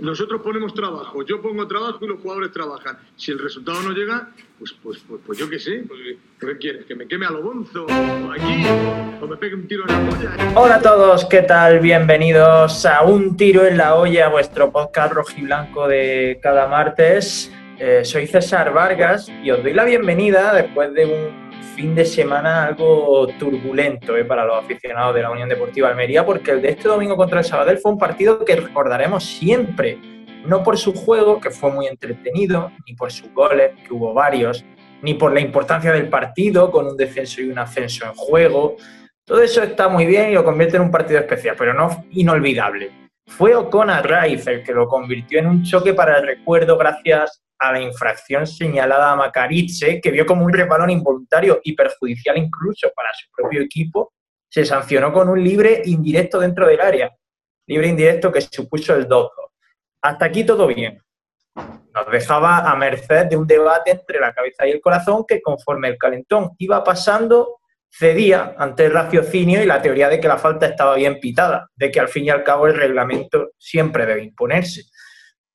Nosotros 0.00 0.40
ponemos 0.42 0.74
trabajo, 0.74 1.24
yo 1.24 1.40
pongo 1.40 1.66
trabajo 1.66 1.98
y 2.02 2.08
los 2.08 2.20
jugadores 2.20 2.52
trabajan. 2.52 2.98
Si 3.16 3.32
el 3.32 3.38
resultado 3.38 3.82
no 3.82 3.90
llega, 3.92 4.30
pues, 4.58 4.72
pues, 4.82 4.98
pues, 5.06 5.20
pues 5.26 5.38
yo 5.38 5.48
qué 5.48 5.58
sé, 5.58 5.84
pues, 5.88 6.00
¿qué 6.38 6.58
quieres? 6.58 6.84
¿Que 6.86 6.94
me 6.94 7.06
queme 7.06 7.26
a 7.26 7.30
lo 7.30 7.42
bonzo? 7.42 7.86
¿O 7.86 8.32
aquí? 8.32 8.64
¿O 9.20 9.26
me 9.26 9.36
pegue 9.36 9.54
un 9.54 9.66
tiro 9.66 9.84
en 9.88 9.92
la 9.92 10.16
olla? 10.16 10.52
Hola 10.54 10.74
a 10.76 10.82
todos, 10.82 11.24
¿qué 11.26 11.42
tal? 11.42 11.80
Bienvenidos 11.80 12.86
a 12.86 13.02
Un 13.02 13.36
Tiro 13.36 13.66
en 13.66 13.76
la 13.76 13.94
Olla, 13.94 14.28
vuestro 14.28 14.70
podcast 14.70 15.12
rojiblanco 15.12 15.88
de 15.88 16.38
cada 16.42 16.68
martes. 16.68 17.52
Eh, 17.78 18.04
soy 18.04 18.26
César 18.26 18.72
Vargas 18.72 19.28
y 19.42 19.50
os 19.50 19.62
doy 19.62 19.72
la 19.72 19.84
bienvenida 19.84 20.54
después 20.54 20.92
de 20.92 21.06
un 21.06 21.49
fin 21.60 21.94
de 21.94 22.04
semana 22.04 22.66
algo 22.66 23.26
turbulento 23.38 24.16
eh, 24.16 24.24
para 24.24 24.44
los 24.44 24.56
aficionados 24.56 25.14
de 25.14 25.22
la 25.22 25.30
Unión 25.30 25.48
Deportiva 25.48 25.88
Almería, 25.88 26.24
porque 26.24 26.52
el 26.52 26.62
de 26.62 26.70
este 26.70 26.88
domingo 26.88 27.16
contra 27.16 27.40
el 27.40 27.44
Sabadell 27.44 27.78
fue 27.78 27.92
un 27.92 27.98
partido 27.98 28.44
que 28.44 28.56
recordaremos 28.56 29.24
siempre, 29.24 29.98
no 30.44 30.62
por 30.62 30.78
su 30.78 30.92
juego, 30.92 31.40
que 31.40 31.50
fue 31.50 31.70
muy 31.70 31.86
entretenido, 31.86 32.72
ni 32.86 32.94
por 32.94 33.12
sus 33.12 33.32
goles, 33.32 33.72
que 33.86 33.94
hubo 33.94 34.12
varios, 34.14 34.64
ni 35.02 35.14
por 35.14 35.32
la 35.32 35.40
importancia 35.40 35.92
del 35.92 36.08
partido, 36.08 36.70
con 36.70 36.86
un 36.86 36.96
descenso 36.96 37.40
y 37.40 37.50
un 37.50 37.58
ascenso 37.58 38.04
en 38.06 38.14
juego. 38.14 38.76
Todo 39.24 39.42
eso 39.42 39.62
está 39.62 39.88
muy 39.88 40.06
bien 40.06 40.30
y 40.30 40.34
lo 40.34 40.44
convierte 40.44 40.76
en 40.76 40.82
un 40.82 40.90
partido 40.90 41.20
especial, 41.20 41.54
pero 41.58 41.72
no 41.72 42.04
inolvidable. 42.10 42.90
Fue 43.26 43.54
O'Connor 43.54 44.06
Rice 44.06 44.50
el 44.50 44.62
que 44.62 44.72
lo 44.72 44.88
convirtió 44.88 45.38
en 45.38 45.46
un 45.46 45.62
choque 45.62 45.94
para 45.94 46.18
el 46.18 46.26
recuerdo 46.26 46.76
gracias 46.76 47.40
a 47.60 47.72
la 47.72 47.80
infracción 47.80 48.46
señalada 48.46 49.12
a 49.12 49.16
Macariche, 49.16 50.00
que 50.00 50.10
vio 50.10 50.24
como 50.24 50.46
un 50.46 50.52
resbalón 50.52 50.88
involuntario 50.90 51.60
y 51.62 51.74
perjudicial 51.74 52.38
incluso 52.38 52.90
para 52.96 53.10
su 53.12 53.30
propio 53.30 53.60
equipo, 53.60 54.14
se 54.48 54.64
sancionó 54.64 55.12
con 55.12 55.28
un 55.28 55.44
libre 55.44 55.82
indirecto 55.84 56.40
dentro 56.40 56.66
del 56.66 56.80
área. 56.80 57.14
Libre 57.66 57.88
indirecto 57.88 58.32
que 58.32 58.40
supuso 58.40 58.96
el 58.96 59.06
2 59.06 59.30
Hasta 60.02 60.24
aquí 60.24 60.44
todo 60.44 60.66
bien. 60.66 61.00
Nos 61.54 62.10
dejaba 62.10 62.70
a 62.70 62.74
merced 62.76 63.26
de 63.26 63.36
un 63.36 63.46
debate 63.46 63.90
entre 63.90 64.18
la 64.18 64.32
cabeza 64.32 64.66
y 64.66 64.70
el 64.70 64.80
corazón 64.80 65.24
que 65.28 65.42
conforme 65.42 65.88
el 65.88 65.98
calentón 65.98 66.52
iba 66.58 66.82
pasando, 66.82 67.60
cedía 67.92 68.54
ante 68.56 68.86
el 68.86 68.92
raciocinio 68.92 69.62
y 69.62 69.66
la 69.66 69.82
teoría 69.82 70.08
de 70.08 70.18
que 70.18 70.28
la 70.28 70.38
falta 70.38 70.66
estaba 70.66 70.94
bien 70.94 71.20
pitada, 71.20 71.68
de 71.74 71.90
que 71.90 72.00
al 72.00 72.08
fin 72.08 72.24
y 72.24 72.30
al 72.30 72.42
cabo 72.42 72.66
el 72.66 72.74
reglamento 72.74 73.50
siempre 73.58 74.06
debe 74.06 74.22
imponerse. 74.22 74.84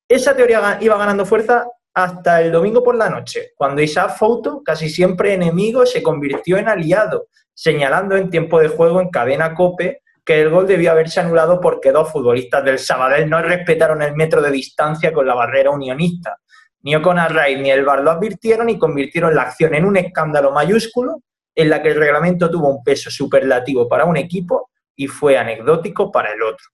Esa 0.07 0.35
teoría 0.35 0.77
iba 0.81 0.97
ganando 0.97 1.25
fuerza 1.25 1.65
hasta 1.95 2.41
el 2.41 2.51
domingo 2.51 2.83
por 2.83 2.95
la 2.95 3.09
noche, 3.09 3.53
cuando 3.55 3.81
Isaac 3.81 4.17
Fouto, 4.17 4.61
casi 4.63 4.89
siempre 4.89 5.33
enemigo, 5.33 5.85
se 5.85 6.03
convirtió 6.03 6.57
en 6.57 6.67
aliado, 6.67 7.27
señalando 7.53 8.17
en 8.17 8.29
tiempo 8.29 8.59
de 8.59 8.67
juego 8.67 8.99
en 8.99 9.09
cadena 9.09 9.55
Cope 9.55 10.01
que 10.25 10.41
el 10.41 10.49
gol 10.49 10.67
debió 10.67 10.91
haberse 10.91 11.21
anulado 11.21 11.61
porque 11.61 11.91
dos 11.91 12.11
futbolistas 12.11 12.65
del 12.65 12.79
Sabadell 12.79 13.29
no 13.29 13.41
respetaron 13.41 14.01
el 14.01 14.15
metro 14.15 14.41
de 14.41 14.51
distancia 14.51 15.13
con 15.13 15.25
la 15.25 15.35
barrera 15.35 15.69
unionista. 15.69 16.37
Ni 16.81 16.95
O'Connor 16.95 17.31
ni 17.59 17.71
el 17.71 17.85
VAR 17.85 18.01
lo 18.01 18.11
advirtieron 18.11 18.69
y 18.69 18.77
convirtieron 18.77 19.33
la 19.33 19.43
acción 19.43 19.73
en 19.75 19.85
un 19.85 19.97
escándalo 19.97 20.51
mayúsculo 20.51 21.21
en 21.53 21.69
la 21.69 21.81
que 21.81 21.89
el 21.89 21.95
reglamento 21.95 22.49
tuvo 22.49 22.69
un 22.69 22.83
peso 22.83 23.09
superlativo 23.09 23.87
para 23.87 24.05
un 24.05 24.17
equipo 24.17 24.71
y 24.95 25.07
fue 25.07 25.37
anecdótico 25.37 26.11
para 26.11 26.33
el 26.33 26.41
otro. 26.41 26.65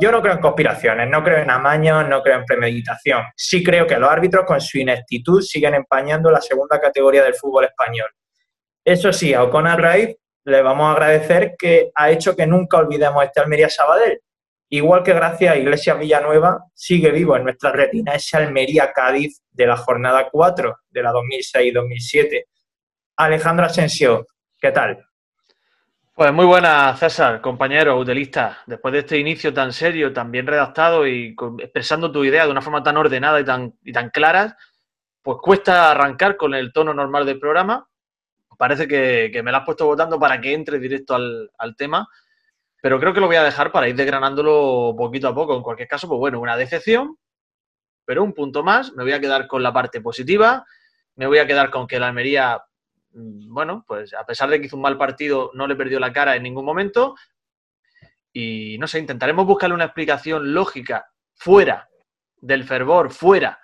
Yo 0.00 0.12
no 0.12 0.22
creo 0.22 0.34
en 0.34 0.40
conspiraciones, 0.40 1.08
no 1.08 1.24
creo 1.24 1.38
en 1.38 1.50
amaños, 1.50 2.08
no 2.08 2.22
creo 2.22 2.38
en 2.38 2.44
premeditación. 2.44 3.24
Sí 3.34 3.64
creo 3.64 3.84
que 3.84 3.98
los 3.98 4.08
árbitros 4.08 4.44
con 4.44 4.60
su 4.60 4.78
ineptitud 4.78 5.42
siguen 5.42 5.74
empañando 5.74 6.30
la 6.30 6.40
segunda 6.40 6.80
categoría 6.80 7.24
del 7.24 7.34
fútbol 7.34 7.64
español. 7.64 8.08
Eso 8.84 9.12
sí, 9.12 9.34
a 9.34 9.42
O'Connor 9.42 9.80
Raíz 9.80 10.16
le 10.44 10.62
vamos 10.62 10.86
a 10.86 10.92
agradecer 10.92 11.56
que 11.58 11.90
ha 11.96 12.10
hecho 12.10 12.36
que 12.36 12.46
nunca 12.46 12.78
olvidemos 12.78 13.24
este 13.24 13.40
Almería 13.40 13.68
Sabadell. 13.68 14.20
Igual 14.70 15.02
que 15.02 15.14
gracias 15.14 15.52
a 15.52 15.56
Iglesias 15.56 15.98
Villanueva 15.98 16.64
sigue 16.74 17.10
vivo 17.10 17.36
en 17.36 17.44
nuestra 17.44 17.72
retina 17.72 18.12
ese 18.12 18.36
Almería 18.36 18.92
Cádiz 18.92 19.42
de 19.50 19.66
la 19.66 19.76
jornada 19.76 20.28
4 20.30 20.76
de 20.90 21.02
la 21.02 21.10
2006-2007. 21.10 22.44
Alejandro 23.16 23.66
Asensio, 23.66 24.26
¿qué 24.60 24.70
tal? 24.70 25.07
Pues 26.18 26.32
muy 26.32 26.46
buena, 26.46 26.96
César, 26.96 27.40
compañero, 27.40 27.96
utilista. 27.96 28.58
Después 28.66 28.90
de 28.90 28.98
este 28.98 29.18
inicio 29.18 29.54
tan 29.54 29.72
serio, 29.72 30.12
tan 30.12 30.32
bien 30.32 30.48
redactado 30.48 31.06
y 31.06 31.36
expresando 31.60 32.10
tu 32.10 32.24
idea 32.24 32.44
de 32.44 32.50
una 32.50 32.60
forma 32.60 32.82
tan 32.82 32.96
ordenada 32.96 33.38
y 33.38 33.44
tan, 33.44 33.78
y 33.84 33.92
tan 33.92 34.10
clara, 34.10 34.56
pues 35.22 35.38
cuesta 35.40 35.92
arrancar 35.92 36.36
con 36.36 36.54
el 36.54 36.72
tono 36.72 36.92
normal 36.92 37.24
del 37.24 37.38
programa. 37.38 37.88
Parece 38.56 38.88
que, 38.88 39.30
me 39.44 39.52
lo 39.52 39.58
has 39.58 39.64
puesto 39.64 39.86
votando 39.86 40.18
para 40.18 40.40
que 40.40 40.54
entre 40.54 40.80
directo 40.80 41.14
al, 41.14 41.52
al, 41.56 41.76
tema, 41.76 42.08
pero 42.82 42.98
creo 42.98 43.14
que 43.14 43.20
lo 43.20 43.28
voy 43.28 43.36
a 43.36 43.44
dejar 43.44 43.70
para 43.70 43.88
ir 43.88 43.94
desgranándolo 43.94 44.96
poquito 44.98 45.28
a 45.28 45.34
poco. 45.36 45.54
En 45.54 45.62
cualquier 45.62 45.86
caso, 45.86 46.08
pues 46.08 46.18
bueno, 46.18 46.40
una 46.40 46.56
decepción, 46.56 47.16
pero 48.04 48.24
un 48.24 48.32
punto 48.32 48.64
más. 48.64 48.92
Me 48.94 49.04
voy 49.04 49.12
a 49.12 49.20
quedar 49.20 49.46
con 49.46 49.62
la 49.62 49.72
parte 49.72 50.00
positiva. 50.00 50.66
Me 51.14 51.28
voy 51.28 51.38
a 51.38 51.46
quedar 51.46 51.70
con 51.70 51.86
que 51.86 52.00
la 52.00 52.08
Almería 52.08 52.60
bueno, 53.12 53.84
pues 53.86 54.14
a 54.14 54.24
pesar 54.24 54.50
de 54.50 54.60
que 54.60 54.66
hizo 54.66 54.76
un 54.76 54.82
mal 54.82 54.98
partido, 54.98 55.50
no 55.54 55.66
le 55.66 55.76
perdió 55.76 55.98
la 55.98 56.12
cara 56.12 56.36
en 56.36 56.42
ningún 56.42 56.64
momento. 56.64 57.14
Y 58.32 58.76
no 58.78 58.86
sé, 58.86 58.98
intentaremos 58.98 59.46
buscarle 59.46 59.74
una 59.74 59.86
explicación 59.86 60.52
lógica 60.52 61.10
fuera 61.34 61.88
del 62.40 62.64
fervor, 62.64 63.10
fuera, 63.10 63.60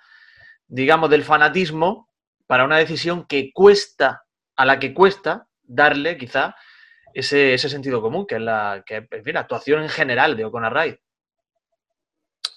digamos, 0.67 1.09
del 1.09 1.23
fanatismo, 1.23 2.09
para 2.47 2.65
una 2.65 2.77
decisión 2.77 3.25
que 3.25 3.51
cuesta, 3.53 4.23
a 4.55 4.65
la 4.65 4.79
que 4.79 4.93
cuesta 4.93 5.47
darle 5.63 6.17
quizá 6.17 6.55
ese, 7.13 7.57
sentido 7.57 8.01
común, 8.01 8.27
que 8.27 8.35
es 8.35 8.41
la, 8.41 8.83
que, 8.85 9.07
la 9.25 9.39
actuación 9.39 9.81
en 9.83 9.89
general 9.89 10.35
de 10.35 10.45
Wright. 10.45 10.99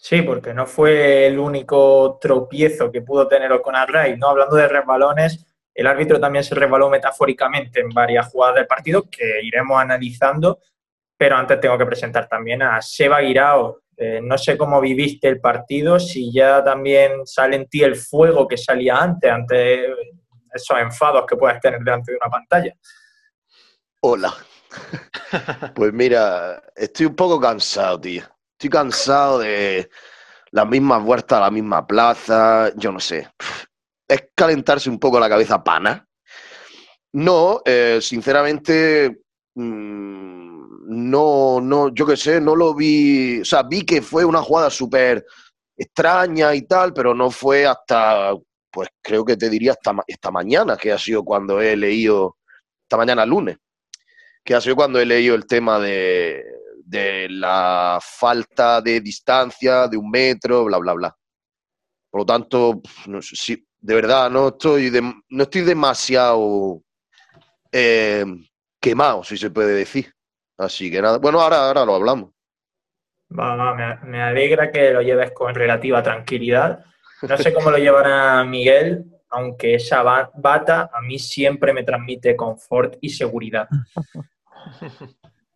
Sí, 0.01 0.23
porque 0.23 0.55
no 0.55 0.67
fue 0.67 1.27
el 1.27 1.39
único 1.39 2.19
tropiezo 2.21 2.91
que 2.91 3.03
pudo 3.03 3.29
tener 3.29 3.53
Wright, 3.53 4.17
¿no? 4.17 4.29
Hablando 4.29 4.57
de 4.57 4.69
resbalones, 4.69 5.48
el 5.79 5.87
árbitro 5.87 6.19
también 6.19 6.43
se 6.43 6.57
resbaló 6.57 6.91
metafóricamente 6.91 7.79
en 7.81 7.91
varias 7.91 8.27
jugadas 8.33 8.57
del 8.57 8.67
partido 8.67 9.09
que 9.09 9.41
iremos 9.45 9.81
analizando, 9.81 10.59
pero 11.17 11.37
antes 11.37 11.61
tengo 11.61 11.79
que 11.79 11.87
presentar 11.87 12.29
también 12.29 12.63
a 12.63 12.83
Seba 12.83 13.21
Guirao. 13.21 13.83
Eh, 13.97 14.21
no 14.21 14.37
sé 14.37 14.59
cómo 14.59 14.81
viviste 14.81 15.29
el 15.29 15.41
partido, 15.41 16.01
si 16.01 16.33
ya 16.33 16.65
también 16.65 17.25
sale 17.25 17.55
en 17.55 17.69
ti 17.69 17.85
el 17.85 17.95
fuego 17.95 18.49
que 18.49 18.57
salía 18.57 18.97
antes, 18.97 19.31
ante 19.31 19.87
esos 20.53 20.79
enfados 20.79 21.25
que 21.29 21.37
puedes 21.37 21.61
tener 21.61 21.79
delante 21.79 22.11
de 22.11 22.19
una 22.21 22.31
pantalla. 22.31 22.75
Hola. 24.01 24.35
Pues 25.75 25.93
mira, 25.93 26.63
estoy 26.75 27.07
un 27.07 27.15
poco 27.15 27.39
cansado, 27.39 28.01
tío. 28.01 28.23
Estoy 28.53 28.71
cansado 28.71 29.39
de 29.41 29.89
las 30.51 30.67
mismas 30.67 31.03
vueltas 31.05 31.39
a 31.39 31.43
la 31.43 31.51
misma 31.51 31.87
plaza, 31.87 32.73
yo 32.75 32.91
no 32.91 32.99
sé 32.99 33.29
es 34.09 34.31
calentarse 34.35 34.89
un 34.89 34.99
poco 34.99 35.21
la 35.21 35.29
cabeza 35.29 35.63
pana. 35.63 36.09
No, 37.13 37.61
eh, 37.65 37.99
sinceramente, 38.01 39.23
mm, 39.55 41.09
no, 41.11 41.61
no, 41.61 41.95
yo 41.95 42.07
qué 42.07 42.17
sé, 42.17 42.41
no 42.41 42.57
lo 42.57 42.75
vi, 42.75 43.41
o 43.41 43.45
sea, 43.45 43.63
vi 43.63 43.85
que 43.85 44.03
fue 44.03 44.25
una 44.25 44.43
jugada 44.43 44.71
súper 44.71 45.25
extraña 45.77 46.55
y 46.55 46.63
tal, 46.63 46.93
pero 46.93 47.15
no 47.15 47.31
fue 47.31 47.67
hasta, 47.67 48.33
pues 48.71 48.89
creo 49.03 49.25
que 49.25 49.37
te 49.37 49.51
diría 49.51 49.73
hasta 49.73 49.95
esta 50.07 50.31
mañana, 50.31 50.77
que 50.77 50.93
ha 50.93 50.99
sido 50.99 51.25
cuando 51.25 51.61
he 51.61 51.77
leído, 51.77 52.39
esta 52.83 52.97
mañana 52.97 53.27
lunes, 53.27 53.59
que 54.45 54.55
ha 54.55 54.61
sido 54.61 54.77
cuando 54.77 54.99
he 54.99 55.07
leído 55.07 55.35
el 55.35 55.47
tema 55.47 55.79
de, 55.79 56.43
de 56.85 57.29
la 57.29 57.99
falta 58.03 58.81
de 58.81 59.01
distancia 59.01 59.89
de 59.89 59.97
un 59.97 60.11
metro, 60.11 60.65
bla, 60.65 60.79
bla, 60.79 60.95
bla. 60.95 61.17
Por 62.11 62.23
lo 62.23 62.27
tanto, 62.27 62.81
no 63.07 63.21
sé, 63.21 63.37
si, 63.37 63.68
de 63.81 63.95
verdad, 63.95 64.31
no 64.31 64.49
estoy, 64.49 64.91
no 65.29 65.43
estoy 65.43 65.63
demasiado 65.63 66.83
eh, 67.73 68.25
quemado, 68.81 69.25
si 69.25 69.37
se 69.37 69.51
puede 69.51 69.75
decir. 69.75 70.13
Así 70.57 70.91
que 70.91 71.01
nada, 71.01 71.19
bueno, 71.19 71.41
ahora, 71.41 71.69
ahora 71.69 71.85
lo 71.85 71.95
hablamos. 71.95 72.31
me, 73.29 73.97
me, 74.05 74.23
alegra 74.23 74.73
que 74.73 74.93
lo 74.93 75.03
lleves 75.03 75.31
con 75.33 75.55
relativa 75.55 76.03
tranquilidad. 76.03 76.85
No 77.23 77.37
sé 77.37 77.53
cómo 77.53 77.71
lo 77.71 77.79
llevará 77.79 78.45
Miguel, 78.45 79.05
aunque 79.31 79.75
esa 79.75 80.03
bata 80.03 80.91
a 80.93 81.01
mí 81.03 81.19
siempre 81.19 81.73
me 81.73 81.85
transmite 81.85 82.37
confort 82.37 82.97
y 83.01 83.11
seguridad. 83.11 83.69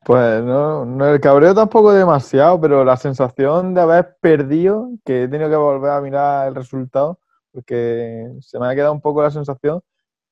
Pues 0.05 0.43
no, 0.43 0.85
no, 0.85 1.15
el 1.15 1.21
cabreo 1.21 1.55
tampoco 1.55 1.93
demasiado, 1.93 2.61
pero 2.61 2.85
la 2.85 2.97
sensación 2.97 3.73
de 3.73 3.83
haber 3.83 4.17
perdido, 4.21 4.91
que 5.05 5.23
he 5.23 5.29
tenido 5.29 5.49
que 5.49 5.55
volver 5.55 5.93
a 5.93 6.01
mirar 6.01 6.49
el 6.49 6.57
resultado, 6.57 7.21
porque 7.53 8.29
se 8.41 8.59
me 8.59 8.67
ha 8.67 8.75
quedado 8.75 8.93
un 8.93 9.01
poco 9.01 9.23
la 9.23 9.31
sensación 9.31 9.81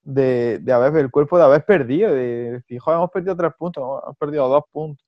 de, 0.03 0.59
de 0.59 0.73
haber 0.73 0.97
el 0.97 1.11
cuerpo 1.11 1.39
de 1.39 1.45
haber 1.45 1.65
perdido, 1.65 2.13
de 2.13 2.53
decir, 2.53 2.81
joder, 2.81 2.99
hemos 2.99 3.11
perdido 3.11 3.37
tres 3.37 3.53
puntos, 3.59 4.03
hemos 4.03 4.17
perdido 4.17 4.49
dos 4.49 4.65
puntos, 4.73 5.07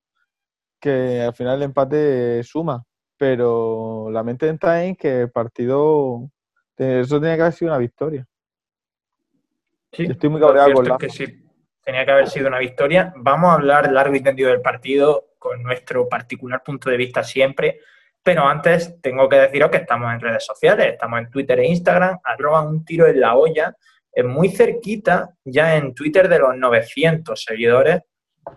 que 0.79 1.23
al 1.23 1.35
final 1.35 1.57
el 1.57 1.63
empate 1.63 2.43
suma, 2.43 2.85
pero 3.17 4.09
la 4.11 4.23
mente 4.23 4.49
está 4.49 4.85
en 4.85 4.97
que 4.97 5.23
el 5.23 5.31
partido, 5.31 6.29
eso 6.77 7.21
tenía 7.21 7.37
que 7.37 7.43
haber 7.43 7.55
sido 7.55 7.71
una 7.71 7.79
victoria. 7.79 8.27
Sí, 9.93 10.05
estoy 10.05 10.29
muy 10.29 10.41
cabreado 10.41 10.73
con 10.73 10.89
la... 10.89 10.99
que 10.99 11.09
sí, 11.09 11.27
tenía 11.83 12.05
que 12.05 12.11
haber 12.11 12.29
sido 12.29 12.49
una 12.49 12.59
victoria. 12.59 13.13
Vamos 13.17 13.51
a 13.51 13.55
hablar 13.55 13.93
largo 13.93 14.15
y 14.15 14.23
tendido 14.23 14.51
del 14.51 14.61
partido 14.61 15.35
con 15.39 15.63
nuestro 15.63 16.09
particular 16.09 16.63
punto 16.65 16.91
de 16.91 16.97
vista 16.97 17.23
siempre 17.23 17.81
Pero 18.23 18.47
antes 18.47 19.01
tengo 19.01 19.29
que 19.29 19.37
deciros 19.37 19.71
que 19.71 19.79
estamos 19.79 20.13
en 20.13 20.21
redes 20.21 20.45
sociales, 20.45 20.93
estamos 20.93 21.19
en 21.21 21.31
Twitter 21.31 21.59
e 21.59 21.67
Instagram, 21.67 22.19
arroba 22.23 22.63
un 22.63 22.85
tiro 22.85 23.07
en 23.07 23.21
la 23.21 23.35
olla, 23.35 23.75
es 24.13 24.25
muy 24.25 24.51
cerquita 24.51 25.35
ya 25.45 25.77
en 25.77 25.95
Twitter 25.95 26.29
de 26.29 26.39
los 26.39 26.57
900 26.57 27.43
seguidores. 27.43 28.03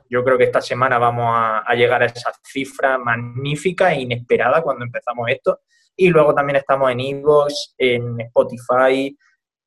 Yo 0.09 0.23
creo 0.23 0.37
que 0.37 0.43
esta 0.43 0.61
semana 0.61 0.97
vamos 0.97 1.27
a, 1.29 1.73
llegar 1.75 2.03
a 2.03 2.07
esa 2.07 2.31
cifra 2.43 2.97
magnífica 2.97 3.93
e 3.93 4.01
inesperada 4.01 4.61
cuando 4.61 4.83
empezamos 4.83 5.29
esto. 5.29 5.61
Y 5.95 6.09
luego 6.09 6.35
también 6.35 6.57
estamos 6.57 6.91
en 6.91 6.99
Evox, 6.99 7.75
en 7.77 8.19
Spotify, 8.19 9.17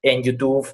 en 0.03 0.23
YouTube 0.23 0.69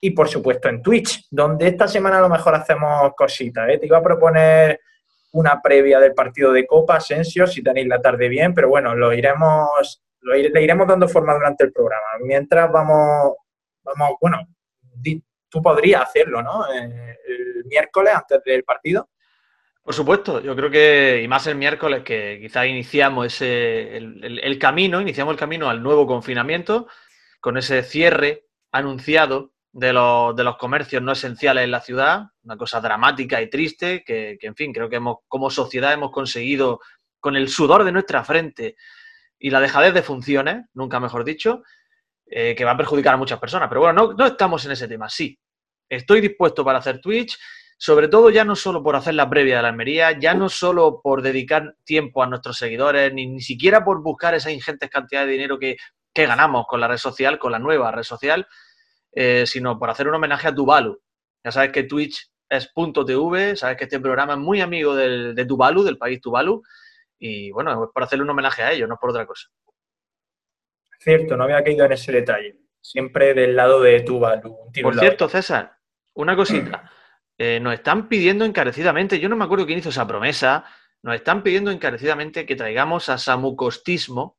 y 0.00 0.10
por 0.10 0.28
supuesto 0.28 0.68
en 0.68 0.82
Twitch, 0.82 1.26
donde 1.30 1.68
esta 1.68 1.86
semana 1.86 2.18
a 2.18 2.22
lo 2.22 2.28
mejor 2.28 2.54
hacemos 2.54 3.12
cositas. 3.14 3.68
¿eh? 3.68 3.78
Te 3.78 3.86
iba 3.86 3.98
a 3.98 4.02
proponer 4.02 4.80
una 5.34 5.60
previa 5.60 5.98
del 5.98 6.14
partido 6.14 6.52
de 6.52 6.66
Copa, 6.66 6.96
Asensio, 6.96 7.46
si 7.46 7.62
tenéis 7.62 7.88
la 7.88 8.00
tarde 8.00 8.28
bien, 8.28 8.54
pero 8.54 8.68
bueno, 8.68 8.94
lo 8.94 9.12
iremos, 9.12 10.02
lo 10.20 10.34
le 10.34 10.62
iremos 10.62 10.86
dando 10.86 11.08
forma 11.08 11.34
durante 11.34 11.64
el 11.64 11.72
programa. 11.72 12.06
Mientras 12.20 12.70
vamos, 12.70 13.34
vamos, 13.82 14.16
bueno, 14.20 14.38
tú 15.48 15.62
podrías 15.62 16.02
hacerlo, 16.02 16.40
¿no? 16.42 16.72
Eh, 16.72 17.18
el 17.26 17.64
miércoles 17.64 18.14
antes 18.14 18.42
del 18.44 18.62
partido. 18.62 19.08
Por 19.82 19.92
supuesto, 19.92 20.40
yo 20.40 20.54
creo 20.54 20.70
que, 20.70 21.22
y 21.22 21.28
más 21.28 21.46
el 21.48 21.56
miércoles, 21.56 22.04
que 22.04 22.38
quizás 22.40 22.66
iniciamos 22.66 23.26
ese, 23.26 23.96
el, 23.96 24.58
camino, 24.58 25.00
iniciamos 25.00 25.32
el 25.32 25.38
camino 25.38 25.68
al 25.68 25.82
nuevo 25.82 26.06
confinamiento, 26.06 26.86
con 27.40 27.58
ese 27.58 27.82
cierre 27.82 28.46
anunciado 28.70 29.52
de 29.74 29.92
los, 29.92 30.36
de 30.36 30.44
los 30.44 30.56
comercios 30.56 31.02
no 31.02 31.12
esenciales 31.12 31.64
en 31.64 31.72
la 31.72 31.80
ciudad, 31.80 32.26
una 32.44 32.56
cosa 32.56 32.80
dramática 32.80 33.42
y 33.42 33.50
triste, 33.50 34.04
que, 34.04 34.38
en 34.40 34.54
fin, 34.54 34.72
creo 34.72 34.88
que 34.88 34.96
hemos, 34.96 35.18
como 35.26 35.50
sociedad 35.50 35.92
hemos 35.92 36.12
conseguido 36.12 36.78
con 37.18 37.34
el 37.34 37.48
sudor 37.48 37.82
de 37.82 37.90
nuestra 37.90 38.22
frente 38.22 38.76
y 39.36 39.50
la 39.50 39.60
dejadez 39.60 39.92
de 39.92 40.02
funciones, 40.02 40.66
nunca 40.74 41.00
mejor 41.00 41.24
dicho, 41.24 41.64
eh, 42.26 42.54
que 42.54 42.64
va 42.64 42.70
a 42.70 42.76
perjudicar 42.76 43.14
a 43.14 43.16
muchas 43.16 43.40
personas. 43.40 43.68
Pero 43.68 43.80
bueno, 43.80 44.06
no, 44.06 44.12
no 44.12 44.26
estamos 44.26 44.64
en 44.64 44.70
ese 44.70 44.86
tema, 44.86 45.08
sí. 45.08 45.36
Estoy 45.88 46.20
dispuesto 46.20 46.64
para 46.64 46.78
hacer 46.78 47.00
Twitch, 47.00 47.36
sobre 47.76 48.06
todo 48.06 48.30
ya 48.30 48.44
no 48.44 48.54
solo 48.54 48.80
por 48.80 48.94
hacer 48.94 49.14
la 49.14 49.28
previa 49.28 49.56
de 49.56 49.62
la 49.62 49.68
Almería, 49.70 50.16
ya 50.16 50.34
no 50.34 50.48
solo 50.48 51.00
por 51.02 51.20
dedicar 51.20 51.74
tiempo 51.82 52.22
a 52.22 52.28
nuestros 52.28 52.58
seguidores, 52.58 53.12
ni, 53.12 53.26
ni 53.26 53.40
siquiera 53.40 53.84
por 53.84 54.00
buscar 54.04 54.36
esa 54.36 54.52
ingentes 54.52 54.88
cantidad 54.88 55.26
de 55.26 55.32
dinero 55.32 55.58
que, 55.58 55.78
que 56.12 56.26
ganamos 56.26 56.64
con 56.68 56.80
la 56.80 56.86
red 56.86 56.98
social, 56.98 57.40
con 57.40 57.50
la 57.50 57.58
nueva 57.58 57.90
red 57.90 58.04
social, 58.04 58.46
eh, 59.14 59.44
sino 59.46 59.78
por 59.78 59.90
hacer 59.90 60.08
un 60.08 60.14
homenaje 60.14 60.48
a 60.48 60.54
Tuvalu. 60.54 61.00
Ya 61.44 61.52
sabes 61.52 61.72
que 61.72 61.84
Twitch 61.84 62.30
es 62.48 62.72
.tv, 62.74 63.56
sabes 63.56 63.76
que 63.76 63.84
este 63.84 64.00
programa 64.00 64.34
es 64.34 64.38
muy 64.38 64.60
amigo 64.60 64.94
de 64.94 65.44
Tuvalu, 65.46 65.82
del 65.82 65.98
país 65.98 66.20
Tuvalu, 66.20 66.62
y 67.18 67.50
bueno, 67.52 67.84
es 67.84 67.90
por 67.92 68.02
hacerle 68.02 68.24
un 68.24 68.30
homenaje 68.30 68.62
a 68.62 68.72
ellos, 68.72 68.88
no 68.88 68.96
por 68.96 69.10
otra 69.10 69.26
cosa. 69.26 69.48
Cierto, 70.98 71.36
no 71.36 71.44
había 71.44 71.62
caído 71.62 71.84
en 71.84 71.92
ese 71.92 72.12
detalle. 72.12 72.56
Siempre 72.80 73.34
del 73.34 73.56
lado 73.56 73.80
de 73.80 74.00
Tuvalu. 74.00 74.56
Por 74.82 74.98
cierto, 74.98 75.28
César, 75.28 75.78
una 76.14 76.36
cosita. 76.36 76.90
Eh, 77.36 77.58
nos 77.58 77.74
están 77.74 78.08
pidiendo 78.08 78.44
encarecidamente, 78.44 79.18
yo 79.18 79.28
no 79.28 79.34
me 79.34 79.44
acuerdo 79.44 79.66
quién 79.66 79.80
hizo 79.80 79.88
esa 79.88 80.06
promesa, 80.06 80.64
nos 81.02 81.16
están 81.16 81.42
pidiendo 81.42 81.72
encarecidamente 81.72 82.46
que 82.46 82.54
traigamos 82.54 83.08
a 83.08 83.18
Samu 83.18 83.56
Costismo 83.56 84.38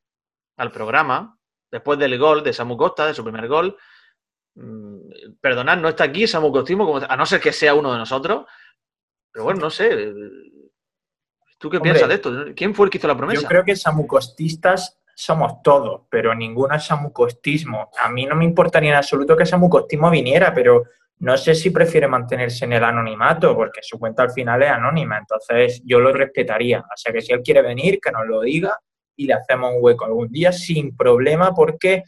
al 0.56 0.72
programa, 0.72 1.38
después 1.70 2.00
del 2.00 2.18
gol 2.18 2.42
de 2.42 2.54
Samu 2.54 2.78
Costa, 2.78 3.06
de 3.06 3.14
su 3.14 3.22
primer 3.22 3.50
gol, 3.50 3.78
perdonad, 5.42 5.78
no 5.78 5.90
está 5.90 6.06
aquí 6.06 6.28
Samu 6.28 6.52
Costismo, 6.52 6.98
a 6.98 7.18
no 7.18 7.26
ser 7.26 7.42
que 7.42 7.52
sea 7.52 7.74
uno 7.74 7.92
de 7.92 8.00
nosotros. 8.00 8.46
Pero 9.32 9.44
bueno, 9.44 9.60
no 9.62 9.70
sé. 9.70 10.14
¿Tú 11.58 11.70
qué 11.70 11.80
piensas 11.80 12.08
de 12.08 12.16
esto? 12.16 12.32
¿Quién 12.56 12.76
fue 12.76 12.86
el 12.86 12.90
que 12.90 12.98
hizo 12.98 13.08
la 13.08 13.18
promesa? 13.18 13.42
Yo 13.42 13.48
creo 13.48 13.64
que 13.64 13.76
samucostistas 13.76 15.00
somos 15.16 15.62
todos, 15.64 16.02
pero 16.10 16.36
ninguno 16.36 16.76
es 16.76 16.84
samucostismo. 16.84 17.90
A 17.98 18.10
mí 18.10 18.26
no 18.26 18.36
me 18.36 18.46
importaría 18.46 18.92
en 18.92 18.98
absoluto 18.98 19.36
que 19.36 19.46
samucostismo 19.46 20.10
viniera, 20.10 20.54
pero 20.54 20.84
no 21.20 21.38
sé 21.38 21.56
si 21.56 21.70
prefiere 21.70 22.08
mantenerse 22.08 22.66
en 22.66 22.74
el 22.74 22.84
anonimato, 22.84 23.56
porque 23.56 23.80
su 23.82 23.98
cuenta 23.98 24.24
al 24.24 24.32
final 24.32 24.64
es 24.64 24.70
anónima, 24.70 25.18
entonces 25.18 25.82
yo 25.86 26.00
lo 26.00 26.12
respetaría. 26.12 26.80
O 26.80 26.98
sea 26.98 27.14
que 27.14 27.22
si 27.22 27.32
él 27.32 27.42
quiere 27.42 27.62
venir, 27.62 28.00
que 28.02 28.12
nos 28.12 28.28
lo 28.28 28.42
diga 28.42 28.78
y 29.16 29.26
le 29.26 29.34
hacemos 29.34 29.72
un 29.74 29.78
hueco 29.80 30.06
algún 30.06 30.30
día 30.30 30.52
sin 30.52 30.96
problema, 30.96 31.54
porque 31.56 32.04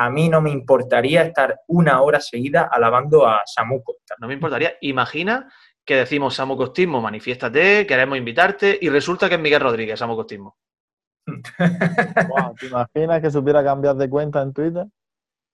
a 0.00 0.10
mí 0.10 0.28
no 0.28 0.40
me 0.40 0.50
importaría 0.50 1.22
estar 1.22 1.62
una 1.66 2.02
hora 2.02 2.20
seguida 2.20 2.68
alabando 2.70 3.26
a 3.26 3.42
Samu 3.44 3.82
Costa. 3.82 4.14
No 4.20 4.28
me 4.28 4.34
importaría. 4.34 4.74
Imagina 4.82 5.52
que 5.84 5.96
decimos 5.96 6.36
Samu 6.36 6.56
Costismo, 6.56 7.00
manifiéstate, 7.00 7.84
queremos 7.84 8.16
invitarte, 8.16 8.78
y 8.80 8.90
resulta 8.90 9.28
que 9.28 9.34
es 9.34 9.40
Miguel 9.40 9.60
Rodríguez, 9.60 9.98
Samu 9.98 10.14
Costismo. 10.14 10.56
¿Te 12.60 12.66
imaginas 12.68 13.20
que 13.20 13.30
supiera 13.32 13.64
cambiar 13.64 13.96
de 13.96 14.08
cuenta 14.08 14.40
en 14.40 14.52
Twitter? 14.52 14.86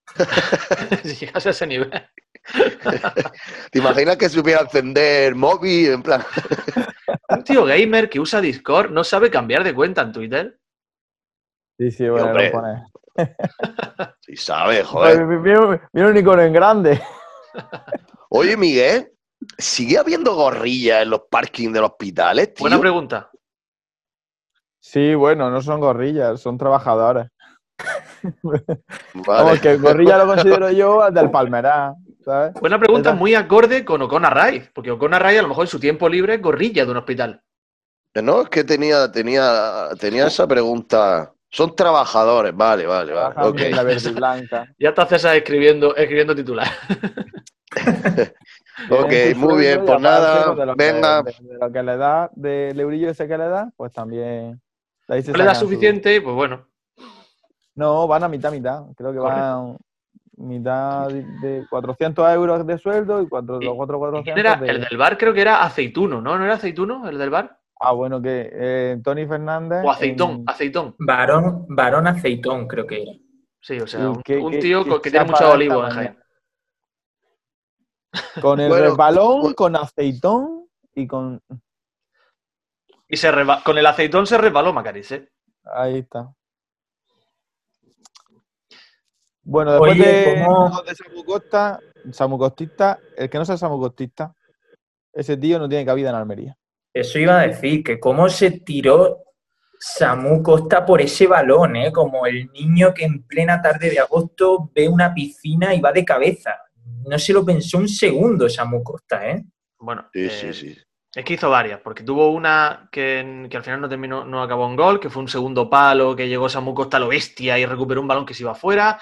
si 1.02 1.14
llegas 1.14 1.46
a 1.46 1.50
ese 1.50 1.67
nivel. 1.67 1.91
¿Te 3.70 3.79
imaginas 3.79 4.19
que 4.19 4.29
supiera 4.29 4.61
encender 4.61 5.35
móvil? 5.35 5.93
En 5.93 6.02
plan. 6.02 6.23
Un 7.31 7.44
tío 7.44 7.64
gamer 7.64 8.11
que 8.11 8.20
usa 8.20 8.43
Discord 8.43 8.91
no 8.91 9.05
sabe 9.05 9.31
cambiar 9.31 9.64
de 9.64 9.75
cuenta 9.75 10.02
en 10.02 10.12
Twitter. 10.12 10.61
Sí, 11.79 11.91
sí, 11.91 12.06
bueno, 12.11 12.35
lo 12.35 12.52
pone. 12.52 12.85
Sí 14.24 14.36
sabe, 14.36 14.82
joder. 14.82 15.26
Mira 15.92 16.08
un 16.08 16.16
icono 16.16 16.40
en 16.40 16.52
grande. 16.54 16.98
Oye, 18.30 18.56
Miguel, 18.56 19.12
¿sigue 19.58 19.98
habiendo 19.98 20.34
gorrillas 20.34 21.02
en 21.02 21.10
los 21.10 21.24
parkings 21.30 21.74
de 21.74 21.80
los 21.80 21.90
hospitales, 21.90 22.54
Buena 22.58 22.80
pregunta. 22.80 23.30
Sí, 24.80 25.14
bueno, 25.14 25.50
no 25.50 25.60
son 25.60 25.78
gorrillas, 25.78 26.40
son 26.40 26.56
trabajadores. 26.56 27.28
Vale. 29.26 29.60
que 29.60 29.76
gorrilla 29.76 30.16
lo 30.16 30.26
considero 30.26 30.70
yo 30.70 31.06
del 31.12 31.30
Palmerá, 31.30 31.94
¿sabes? 32.24 32.54
Buena 32.54 32.78
pregunta, 32.78 33.12
muy 33.12 33.34
acorde 33.34 33.84
con 33.84 34.00
Ocona 34.00 34.30
Ray, 34.30 34.70
porque 34.72 34.90
Ocona 34.90 35.18
Ray 35.18 35.36
a 35.36 35.42
lo 35.42 35.48
mejor 35.48 35.64
en 35.64 35.70
su 35.70 35.78
tiempo 35.78 36.08
libre 36.08 36.36
es 36.36 36.40
gorrilla 36.40 36.86
de 36.86 36.90
un 36.90 36.96
hospital. 36.96 37.42
No, 38.14 38.40
es 38.40 38.48
que 38.48 38.64
tenía, 38.64 39.12
tenía, 39.12 39.90
tenía 40.00 40.28
esa 40.28 40.46
pregunta 40.46 41.33
son 41.54 41.76
trabajadores, 41.76 42.52
vale, 42.56 42.84
vale, 42.84 43.12
vale. 43.12 43.48
Okay. 43.48 43.72
La 43.72 43.84
verde 43.84 44.10
blanca. 44.10 44.66
ya 44.78 44.88
está 44.88 45.06
César 45.06 45.36
escribiendo, 45.36 45.94
escribiendo 45.94 46.34
titular. 46.34 46.66
ok, 48.90 49.12
muy 49.36 49.60
bien, 49.60 49.84
pues 49.86 50.00
nada, 50.00 50.52
venga. 50.76 51.22
de, 51.22 51.32
lo 51.60 51.70
que 51.70 51.82
le 51.84 51.96
da, 51.96 52.28
del 52.34 52.80
eurillo 52.80 53.08
ese 53.08 53.28
que 53.28 53.38
le 53.38 53.46
da, 53.48 53.70
pues 53.76 53.92
también. 53.92 54.60
no 55.06 55.14
le 55.14 55.44
da 55.44 55.54
suficiente, 55.54 56.20
pues 56.20 56.34
bueno. 56.34 56.66
No, 57.76 58.08
van 58.08 58.24
a 58.24 58.28
mitad, 58.28 58.50
mitad. 58.50 58.86
Creo 58.96 59.12
que 59.12 59.20
van 59.20 59.76
mitad 60.36 61.06
de 61.08 61.64
400 61.70 62.31
euros 62.31 62.67
de 62.67 62.79
sueldo 62.79 63.22
y 63.22 63.29
cuatro, 63.29 63.60
los 63.60 63.76
otros 63.79 64.00
400. 64.00 64.69
El 64.69 64.81
del 64.81 64.98
bar 64.98 65.17
creo 65.17 65.32
que 65.32 65.43
era 65.43 65.62
aceituno, 65.62 66.20
¿no? 66.20 66.36
¿No 66.36 66.44
era 66.44 66.55
aceituno 66.55 67.08
el 67.08 67.17
del 67.17 67.31
bar? 67.31 67.60
Ah, 67.86 67.93
bueno, 67.93 68.22
que 68.22 68.50
eh, 68.50 69.00
Tony 69.05 69.26
Fernández. 69.26 69.84
O 69.84 69.91
aceitón, 69.91 70.43
aceitón. 70.46 70.94
Varón, 70.98 71.67
varón 71.69 72.06
aceitón, 72.06 72.67
creo 72.67 72.86
que 72.86 73.03
era. 73.03 73.12
Sí, 73.60 73.79
o 73.79 73.86
sea, 73.86 74.08
un, 74.08 74.22
tío 74.22 75.00
que, 75.03 75.10
tiene 75.10 75.26
mucho 75.26 75.50
olivo 75.50 75.86
en 75.86 76.17
Con 78.41 78.58
el 78.60 78.93
balón, 78.96 79.53
con 79.53 79.76
aceitón 79.76 80.67
y 80.94 81.06
con. 81.06 81.43
Y 83.06 83.19
se 83.19 83.31
con 83.62 83.76
el 83.76 83.86
aceitón 83.86 84.26
se 84.26 84.38
resbaló 84.38 84.72
Macaris, 84.72 85.12
¿eh? 85.12 85.31
Ahí 85.64 85.98
está. 85.98 86.32
Bueno, 89.43 89.72
después 89.72 89.98
de, 89.98 90.05
de 90.05 90.94
Samu 90.94 91.24
Costa, 91.26 91.81
Samu 92.12 92.38
Costista, 92.38 92.98
el 93.14 93.29
que 93.29 93.36
no 93.36 93.44
sea 93.44 93.58
Samu 93.58 93.79
Costista, 93.79 94.34
ese 95.12 95.36
tío 95.36 95.58
no 95.58 95.69
tiene 95.69 95.84
cabida 95.84 96.08
en 96.08 96.17
Almería. 96.17 96.56
Eso 96.94 97.19
iba 97.19 97.41
a 97.41 97.48
decir, 97.48 97.82
que 97.82 97.98
cómo 97.98 98.29
se 98.29 98.53
tiró 98.60 99.24
Samu 99.81 100.44
Costa 100.44 100.86
por 100.86 101.01
ese 101.01 101.27
balón, 101.27 101.74
¿eh? 101.74 101.93
como 101.93 102.24
el 102.24 102.46
niño 102.53 102.94
que 102.94 103.05
en 103.05 103.24
plena 103.24 103.60
tarde 103.60 103.91
de 103.91 103.98
agosto 103.98 104.70
ve 104.72 104.89
una 104.89 105.13
piscina 105.13 105.74
y 105.74 105.81
va 105.81 105.91
de 105.91 106.05
cabeza. 106.05 106.56
No 107.05 107.19
se 107.19 107.32
lo 107.32 107.44
pensó 107.44 107.79
un 107.79 107.89
segundo 107.89 108.48
Samu 108.48 108.84
Costa, 108.84 109.29
¿eh? 109.29 109.44
Bueno, 109.81 110.08
sí, 110.13 110.31
sí, 110.31 110.46
eh, 110.46 110.55
sí. 110.55 110.79
Es 111.13 111.24
que 111.24 111.34
hizo 111.34 111.51
varias, 111.51 111.81
porque 111.81 112.05
tuvo 112.05 112.31
una 112.31 112.89
que, 112.93 113.48
al 113.53 113.63
final 113.63 113.81
no 113.81 113.89
terminó, 113.89 114.24
no 114.24 114.41
acabó 114.41 114.69
en 114.69 114.77
gol, 114.77 115.01
que 115.01 115.10
fue 115.10 115.22
un 115.22 115.29
segundo 115.29 115.69
palo, 115.69 116.15
que 116.15 116.29
llegó 116.29 116.48
Samu 116.48 116.74
Costa 116.74 116.96
a 116.98 117.01
lo 117.01 117.08
bestia 117.08 117.58
y 117.58 117.67
recuperó 117.67 118.01
un 118.01 118.08
balón 118.08 118.24
que 118.24 118.34
se 118.34 118.44
iba 118.44 118.53
afuera, 118.53 119.01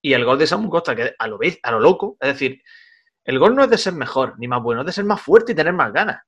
y 0.00 0.14
el 0.14 0.24
gol 0.24 0.38
de 0.38 0.46
Samu 0.46 0.70
Costa, 0.70 0.96
que 0.96 1.14
a 1.18 1.26
lo, 1.28 1.38
a 1.62 1.70
lo 1.70 1.80
loco, 1.80 2.16
es 2.20 2.28
decir, 2.28 2.62
el 3.22 3.38
gol 3.38 3.54
no 3.54 3.64
es 3.64 3.70
de 3.70 3.78
ser 3.78 3.92
mejor 3.92 4.34
ni 4.38 4.48
más 4.48 4.62
bueno, 4.62 4.80
es 4.80 4.86
de 4.86 4.92
ser 4.92 5.04
más 5.04 5.20
fuerte 5.20 5.52
y 5.52 5.54
tener 5.54 5.74
más 5.74 5.92
ganas 5.92 6.22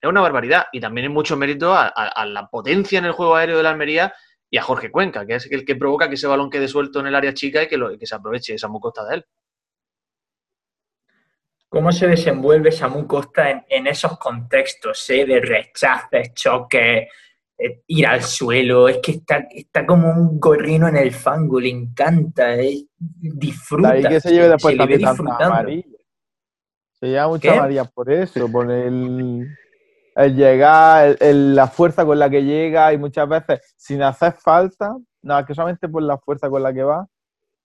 es 0.00 0.08
una 0.08 0.20
barbaridad. 0.20 0.66
Y 0.72 0.80
también 0.80 1.06
hay 1.06 1.12
mucho 1.12 1.36
mérito 1.36 1.74
a, 1.74 2.26
la 2.26 2.48
potencia 2.48 2.98
en 2.98 3.04
el 3.04 3.12
juego 3.12 3.36
aéreo 3.36 3.56
de 3.56 3.62
la 3.62 3.70
Almería 3.70 4.12
y 4.50 4.56
a 4.56 4.62
Jorge 4.62 4.90
Cuenca, 4.90 5.26
que 5.26 5.34
es 5.34 5.50
el 5.50 5.64
que 5.64 5.76
provoca 5.76 6.08
que 6.08 6.14
ese 6.14 6.26
balón 6.26 6.50
quede 6.50 6.68
suelto 6.68 7.00
en 7.00 7.08
el 7.08 7.14
área 7.14 7.34
chica 7.34 7.62
y 7.62 7.68
que, 7.68 7.76
lo, 7.76 7.96
que 7.98 8.06
se 8.06 8.14
aproveche 8.14 8.54
esa 8.54 8.68
Costa 8.68 9.04
de 9.04 9.16
él. 9.16 9.26
¿Cómo 11.68 11.92
se 11.92 12.06
desenvuelve 12.06 12.72
Samu 12.72 13.06
Costa 13.06 13.64
en, 13.68 13.86
esos 13.86 14.18
contextos 14.18 15.10
eh, 15.10 15.26
de 15.26 15.40
rechaces, 15.40 16.32
choques, 16.32 17.08
eh, 17.58 17.82
ir 17.88 18.06
al 18.06 18.22
suelo, 18.22 18.88
es 18.88 18.98
que 19.02 19.12
está, 19.12 19.46
está 19.50 19.84
como 19.84 20.10
un 20.10 20.40
gorrino 20.40 20.88
en 20.88 20.96
el 20.96 21.12
fango, 21.12 21.60
le 21.60 21.68
encanta, 21.68 22.54
eh, 22.54 22.86
disfruta. 22.96 23.90
Ahí 23.90 24.02
que 24.02 24.20
se 24.20 24.30
lleve 24.30 24.48
después 24.48 24.76
le 24.76 24.86
ve 24.86 24.98
también 24.98 25.00
tanta 25.02 25.22
disfrutando. 25.22 25.54
amarilla. 25.54 25.98
Se 26.94 27.06
lleva 27.06 27.28
mucha 27.28 27.52
¿Qué? 27.52 27.58
amarilla 27.58 27.84
por 27.84 28.10
eso, 28.10 28.50
por 28.50 28.70
el, 28.70 29.46
el 30.18 30.34
llegar, 30.36 31.06
el- 31.08 31.16
el- 31.20 31.54
la 31.54 31.68
fuerza 31.68 32.04
con 32.04 32.18
la 32.18 32.28
que 32.28 32.42
llega 32.42 32.92
y 32.92 32.98
muchas 32.98 33.28
veces 33.28 33.74
sin 33.76 34.02
hacer 34.02 34.32
falta, 34.32 34.96
nada, 35.22 35.46
que 35.46 35.54
solamente 35.54 35.88
por 35.88 36.02
la 36.02 36.18
fuerza 36.18 36.50
con 36.50 36.62
la 36.62 36.72
que 36.72 36.82
va, 36.82 37.06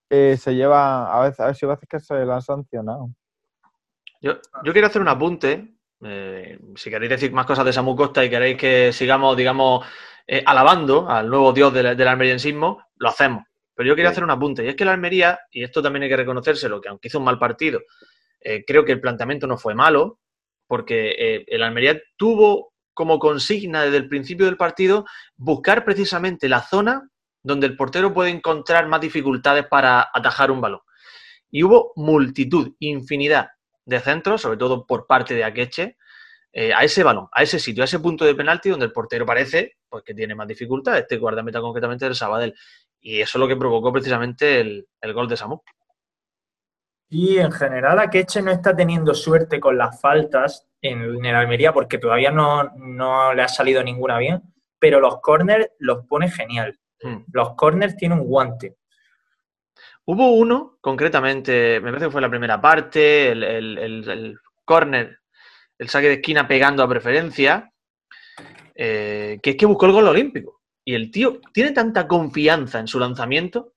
eh, 0.08 0.36
se 0.38 0.54
lleva, 0.54 1.12
a 1.12 1.24
veces, 1.24 1.40
a 1.40 1.46
veces, 1.48 1.62
a 1.64 1.66
veces 1.66 1.88
que 1.88 1.98
se 2.00 2.24
la 2.24 2.36
han 2.36 2.42
sancionado. 2.42 3.08
Yo, 4.20 4.34
yo 4.62 4.72
quiero 4.72 4.86
hacer 4.86 5.02
un 5.02 5.08
apunte. 5.08 5.70
eh, 6.06 6.58
si 6.76 6.90
queréis 6.90 7.08
decir 7.10 7.32
más 7.32 7.46
cosas 7.46 7.64
de 7.64 7.72
Samu 7.72 7.96
Costa 7.96 8.22
y 8.22 8.28
queréis 8.28 8.58
que 8.58 8.92
sigamos, 8.92 9.34
digamos, 9.36 9.86
eh, 10.26 10.42
alabando 10.44 11.08
al 11.08 11.30
nuevo 11.30 11.52
dios 11.54 11.72
del, 11.72 11.96
del 11.96 12.08
almeriensismo, 12.08 12.84
lo 12.96 13.08
hacemos. 13.08 13.44
Pero 13.74 13.88
yo 13.88 13.94
quería 13.96 14.10
Sí. 14.10 14.14
hacer 14.14 14.24
un 14.24 14.30
apunte. 14.30 14.64
Y 14.64 14.68
es 14.68 14.76
que 14.76 14.84
la 14.84 14.92
Almería, 14.92 15.40
y 15.50 15.64
esto 15.64 15.80
también 15.82 16.02
hay 16.02 16.08
que 16.10 16.16
reconocérselo, 16.18 16.80
que 16.80 16.88
aunque 16.90 17.08
hizo 17.08 17.18
un 17.18 17.24
mal 17.24 17.38
partido, 17.38 17.80
creo 18.66 18.84
que 18.84 18.92
el 18.92 19.00
planteamiento 19.00 19.46
no 19.46 19.56
fue 19.56 19.74
malo, 19.74 20.18
porque 20.66 21.14
eh, 21.18 21.44
el 21.48 21.62
Almería 21.62 22.00
tuvo 22.16 22.72
como 22.94 23.18
consigna 23.18 23.82
desde 23.82 23.98
el 23.98 24.08
principio 24.08 24.46
del 24.46 24.56
partido 24.56 25.04
buscar 25.36 25.84
precisamente 25.84 26.48
la 26.48 26.62
zona 26.62 27.10
donde 27.42 27.66
el 27.66 27.76
portero 27.76 28.14
puede 28.14 28.30
encontrar 28.30 28.88
más 28.88 29.00
dificultades 29.00 29.66
para 29.66 30.08
atajar 30.12 30.50
un 30.50 30.60
balón. 30.60 30.80
Y 31.50 31.62
hubo 31.62 31.92
multitud, 31.96 32.74
infinidad 32.78 33.48
de 33.84 34.00
centros, 34.00 34.40
sobre 34.40 34.56
todo 34.56 34.86
por 34.86 35.06
parte 35.06 35.34
de 35.34 35.44
Akeche, 35.44 35.96
eh, 36.52 36.72
a 36.72 36.84
ese 36.84 37.02
balón, 37.02 37.28
a 37.32 37.42
ese 37.42 37.58
sitio, 37.58 37.82
a 37.82 37.84
ese 37.84 37.98
punto 37.98 38.24
de 38.24 38.34
penalti 38.34 38.70
donde 38.70 38.86
el 38.86 38.92
portero 38.92 39.26
parece 39.26 39.76
pues, 39.88 40.02
que 40.04 40.14
tiene 40.14 40.34
más 40.34 40.48
dificultad, 40.48 40.96
este 40.96 41.18
guardameta 41.18 41.60
concretamente 41.60 42.06
del 42.06 42.14
Sabadell. 42.14 42.54
Y 43.00 43.20
eso 43.20 43.36
es 43.36 43.40
lo 43.40 43.48
que 43.48 43.56
provocó 43.56 43.92
precisamente 43.92 44.60
el, 44.60 44.86
el 45.00 45.12
gol 45.12 45.28
de 45.28 45.36
Samu. 45.36 45.60
Y 47.08 47.38
en 47.38 47.52
general 47.52 47.98
Akeche 47.98 48.42
no 48.42 48.50
está 48.50 48.74
teniendo 48.74 49.14
suerte 49.14 49.60
con 49.60 49.78
las 49.78 50.00
faltas 50.00 50.66
en, 50.80 51.24
el 51.24 51.34
Almería 51.34 51.72
porque 51.72 51.98
todavía 51.98 52.30
no, 52.30 52.64
no 52.76 53.32
le 53.34 53.42
ha 53.42 53.48
salido 53.48 53.82
ninguna 53.82 54.18
bien, 54.18 54.42
pero 54.78 55.00
los 55.00 55.20
corners 55.20 55.68
los 55.78 56.06
pone 56.06 56.30
genial. 56.30 56.78
Hmm. 57.00 57.24
Los 57.32 57.54
corners 57.54 57.96
tienen 57.96 58.18
un 58.20 58.26
guante. 58.26 58.76
Hubo 60.06 60.32
uno, 60.32 60.78
concretamente, 60.80 61.80
me 61.80 61.90
parece 61.90 62.06
que 62.06 62.12
fue 62.12 62.20
la 62.20 62.28
primera 62.30 62.60
parte, 62.60 63.30
el, 63.32 63.42
el, 63.42 63.78
el- 63.78 64.08
el 64.10 64.38
córner, 64.64 65.20
el 65.78 65.88
saque 65.88 66.08
de 66.08 66.14
esquina 66.14 66.46
pegando 66.46 66.82
a 66.82 66.88
preferencia, 66.88 67.72
eh, 68.74 69.38
que 69.42 69.50
es 69.50 69.56
que 69.56 69.66
buscó 69.66 69.86
el 69.86 69.92
gol 69.92 70.08
olímpico. 70.08 70.62
Y 70.84 70.94
el 70.94 71.10
tío 71.10 71.40
tiene 71.52 71.70
tanta 71.70 72.06
confianza 72.06 72.78
en 72.80 72.88
su 72.88 72.98
lanzamiento 72.98 73.72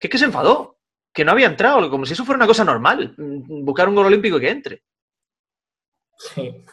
que 0.00 0.06
es 0.06 0.10
que 0.12 0.18
se 0.18 0.24
enfadó, 0.26 0.77
que 1.12 1.24
no 1.24 1.32
había 1.32 1.46
entrado, 1.46 1.88
como 1.90 2.06
si 2.06 2.12
eso 2.12 2.24
fuera 2.24 2.36
una 2.36 2.46
cosa 2.46 2.64
normal, 2.64 3.14
mm, 3.16 3.64
buscar 3.64 3.88
un 3.88 3.94
gol 3.94 4.06
olímpico 4.06 4.36
y 4.38 4.40
que 4.40 4.50
entre. 4.50 4.82
Sí. 6.16 6.64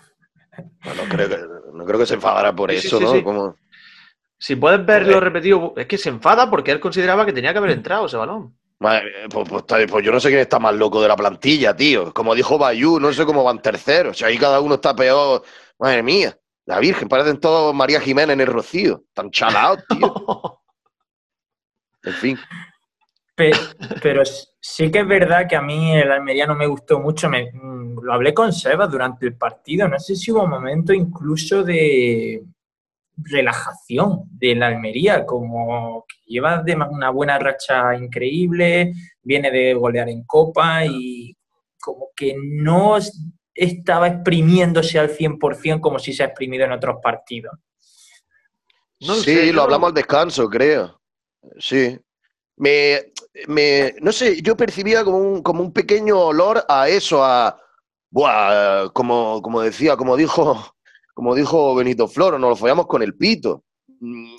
Creo 1.09 1.29
que, 1.29 1.37
no 1.73 1.85
creo 1.85 1.99
que 1.99 2.05
se 2.05 2.15
enfadara 2.15 2.55
por 2.55 2.71
Sí, 2.71 2.77
eso, 2.77 2.97
sí, 2.97 3.03
¿no? 3.03 3.11
sí. 3.11 3.23
Como- 3.23 3.55
Si 4.37 4.55
puedes 4.55 4.85
verlo 4.85 5.13
Joder. 5.13 5.23
repetido, 5.23 5.73
es 5.77 5.85
que 5.87 5.97
se 5.97 6.09
enfada 6.09 6.49
porque 6.49 6.71
él 6.71 6.79
consideraba 6.79 7.25
que 7.25 7.33
tenía 7.33 7.51
que 7.51 7.57
haber 7.59 7.71
entrado 7.71 8.05
ese 8.05 8.17
balón. 8.17 8.57
Madre 8.79 9.05
mía, 9.05 9.27
Pues, 9.29 9.47
pues, 9.49 9.63
pues 9.89 10.05
yo 10.05 10.11
no 10.11 10.19
sé 10.19 10.27
quién 10.29 10.41
está 10.41 10.59
más 10.59 10.75
loco 10.75 11.01
de 11.01 11.07
la 11.07 11.15
plantilla, 11.15 11.75
tío. 11.75 12.13
Como 12.13 12.35
dijo 12.35 12.57
Bayú, 12.57 12.99
no 12.99 13.11
sé 13.13 13.25
cómo 13.25 13.43
van 13.43 13.61
terceros. 13.61 14.11
O 14.11 14.13
sea, 14.19 14.27
ahí 14.27 14.37
cada 14.37 14.59
uno 14.59 14.75
está 14.75 14.93
peor. 14.95 15.43
Madre 15.79 16.03
mía, 16.03 16.37
la 16.65 16.79
Virgen, 16.79 17.07
parecen 17.07 17.39
todos 17.39 17.73
María 17.73 17.99
Jiménez 18.01 18.33
en 18.33 18.41
el 18.41 18.47
Rocío. 18.47 19.03
Tan 19.13 19.31
chalados, 19.31 19.83
tío. 19.87 19.99
En 22.03 22.13
fin. 22.13 22.37
Pe- 23.35 23.51
Pero 24.01 24.23
sí 24.61 24.89
que 24.89 24.99
es 24.99 25.07
verdad 25.07 25.45
que 25.47 25.55
a 25.55 25.61
mí 25.61 25.93
el 25.93 26.11
Almería 26.11 26.47
no 26.47 26.55
me 26.55 26.67
gustó 26.67 26.99
mucho. 26.99 27.29
Me- 27.29 27.51
mm, 27.51 27.99
lo 28.01 28.13
hablé 28.13 28.33
con 28.33 28.53
Sebas 28.53 28.89
durante 28.89 29.25
el 29.25 29.35
partido. 29.35 29.87
No 29.87 29.99
sé 29.99 30.15
si 30.15 30.31
hubo 30.31 30.43
un 30.43 30.49
momento 30.49 30.93
incluso 30.93 31.63
de 31.63 32.43
relajación 33.17 34.23
de 34.31 34.55
la 34.55 34.67
Almería, 34.67 35.25
como 35.25 36.05
que 36.07 36.15
lleva 36.31 36.63
una 36.89 37.09
buena 37.09 37.39
racha 37.39 37.95
increíble, 37.95 38.93
viene 39.23 39.51
de 39.51 39.73
golear 39.73 40.09
en 40.09 40.23
Copa 40.25 40.85
y 40.85 41.35
como 41.79 42.09
que 42.15 42.35
no 42.37 42.97
es- 42.97 43.21
estaba 43.53 44.07
exprimiéndose 44.07 44.99
al 44.99 45.09
100% 45.09 45.81
como 45.81 45.97
si 45.99 46.11
se 46.13 46.23
ha 46.23 46.27
exprimido 46.27 46.65
en 46.65 46.73
otros 46.73 46.97
partidos. 47.01 47.53
No 49.01 49.13
sí, 49.15 49.23
sé, 49.35 49.45
lo 49.47 49.53
yo- 49.53 49.61
hablamos 49.63 49.89
al 49.89 49.93
descanso, 49.93 50.49
creo. 50.49 50.99
Sí. 51.57 51.97
Me, 52.57 53.11
me, 53.47 53.95
no 54.01 54.11
sé, 54.11 54.41
yo 54.41 54.55
percibía 54.55 55.03
como 55.03 55.17
un, 55.17 55.43
como 55.43 55.61
un 55.61 55.73
pequeño 55.73 56.17
olor 56.19 56.63
a 56.69 56.87
eso, 56.87 57.23
a, 57.23 57.59
buah, 58.09 58.89
como, 58.93 59.41
como 59.41 59.61
decía, 59.61 59.97
como 59.97 60.15
dijo, 60.15 60.73
como 61.13 61.35
dijo 61.35 61.75
Benito 61.75 62.07
Floro, 62.07 62.39
nos 62.39 62.51
lo 62.51 62.55
follamos 62.55 62.87
con 62.87 63.01
el 63.03 63.15
pito. 63.15 63.63
Mm, 63.99 64.35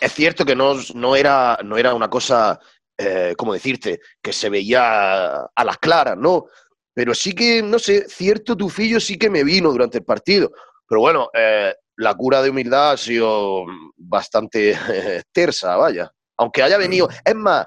Es 0.00 0.12
cierto 0.12 0.44
que 0.44 0.54
no, 0.56 0.74
no, 0.94 1.16
era, 1.16 1.58
no 1.64 1.76
era 1.76 1.94
una 1.94 2.08
cosa, 2.08 2.58
eh, 2.96 3.34
como 3.36 3.52
decirte, 3.54 4.00
que 4.22 4.32
se 4.32 4.48
veía 4.48 5.42
a 5.44 5.64
las 5.64 5.78
claras, 5.78 6.16
¿no? 6.16 6.46
Pero 6.94 7.14
sí 7.14 7.32
que, 7.34 7.62
no 7.62 7.78
sé, 7.78 8.08
cierto 8.08 8.56
tufillo 8.56 9.00
sí 9.00 9.18
que 9.18 9.30
me 9.30 9.42
vino 9.44 9.70
durante 9.72 9.98
el 9.98 10.04
partido. 10.04 10.52
Pero 10.88 11.00
bueno, 11.00 11.30
eh, 11.34 11.74
la 11.96 12.14
cura 12.14 12.42
de 12.42 12.50
humildad 12.50 12.92
ha 12.92 12.96
sido 12.96 13.64
bastante 13.96 14.76
tersa, 15.32 15.76
vaya. 15.76 16.12
Aunque 16.40 16.62
haya 16.62 16.78
venido. 16.78 17.08
Es 17.22 17.34
más, 17.34 17.66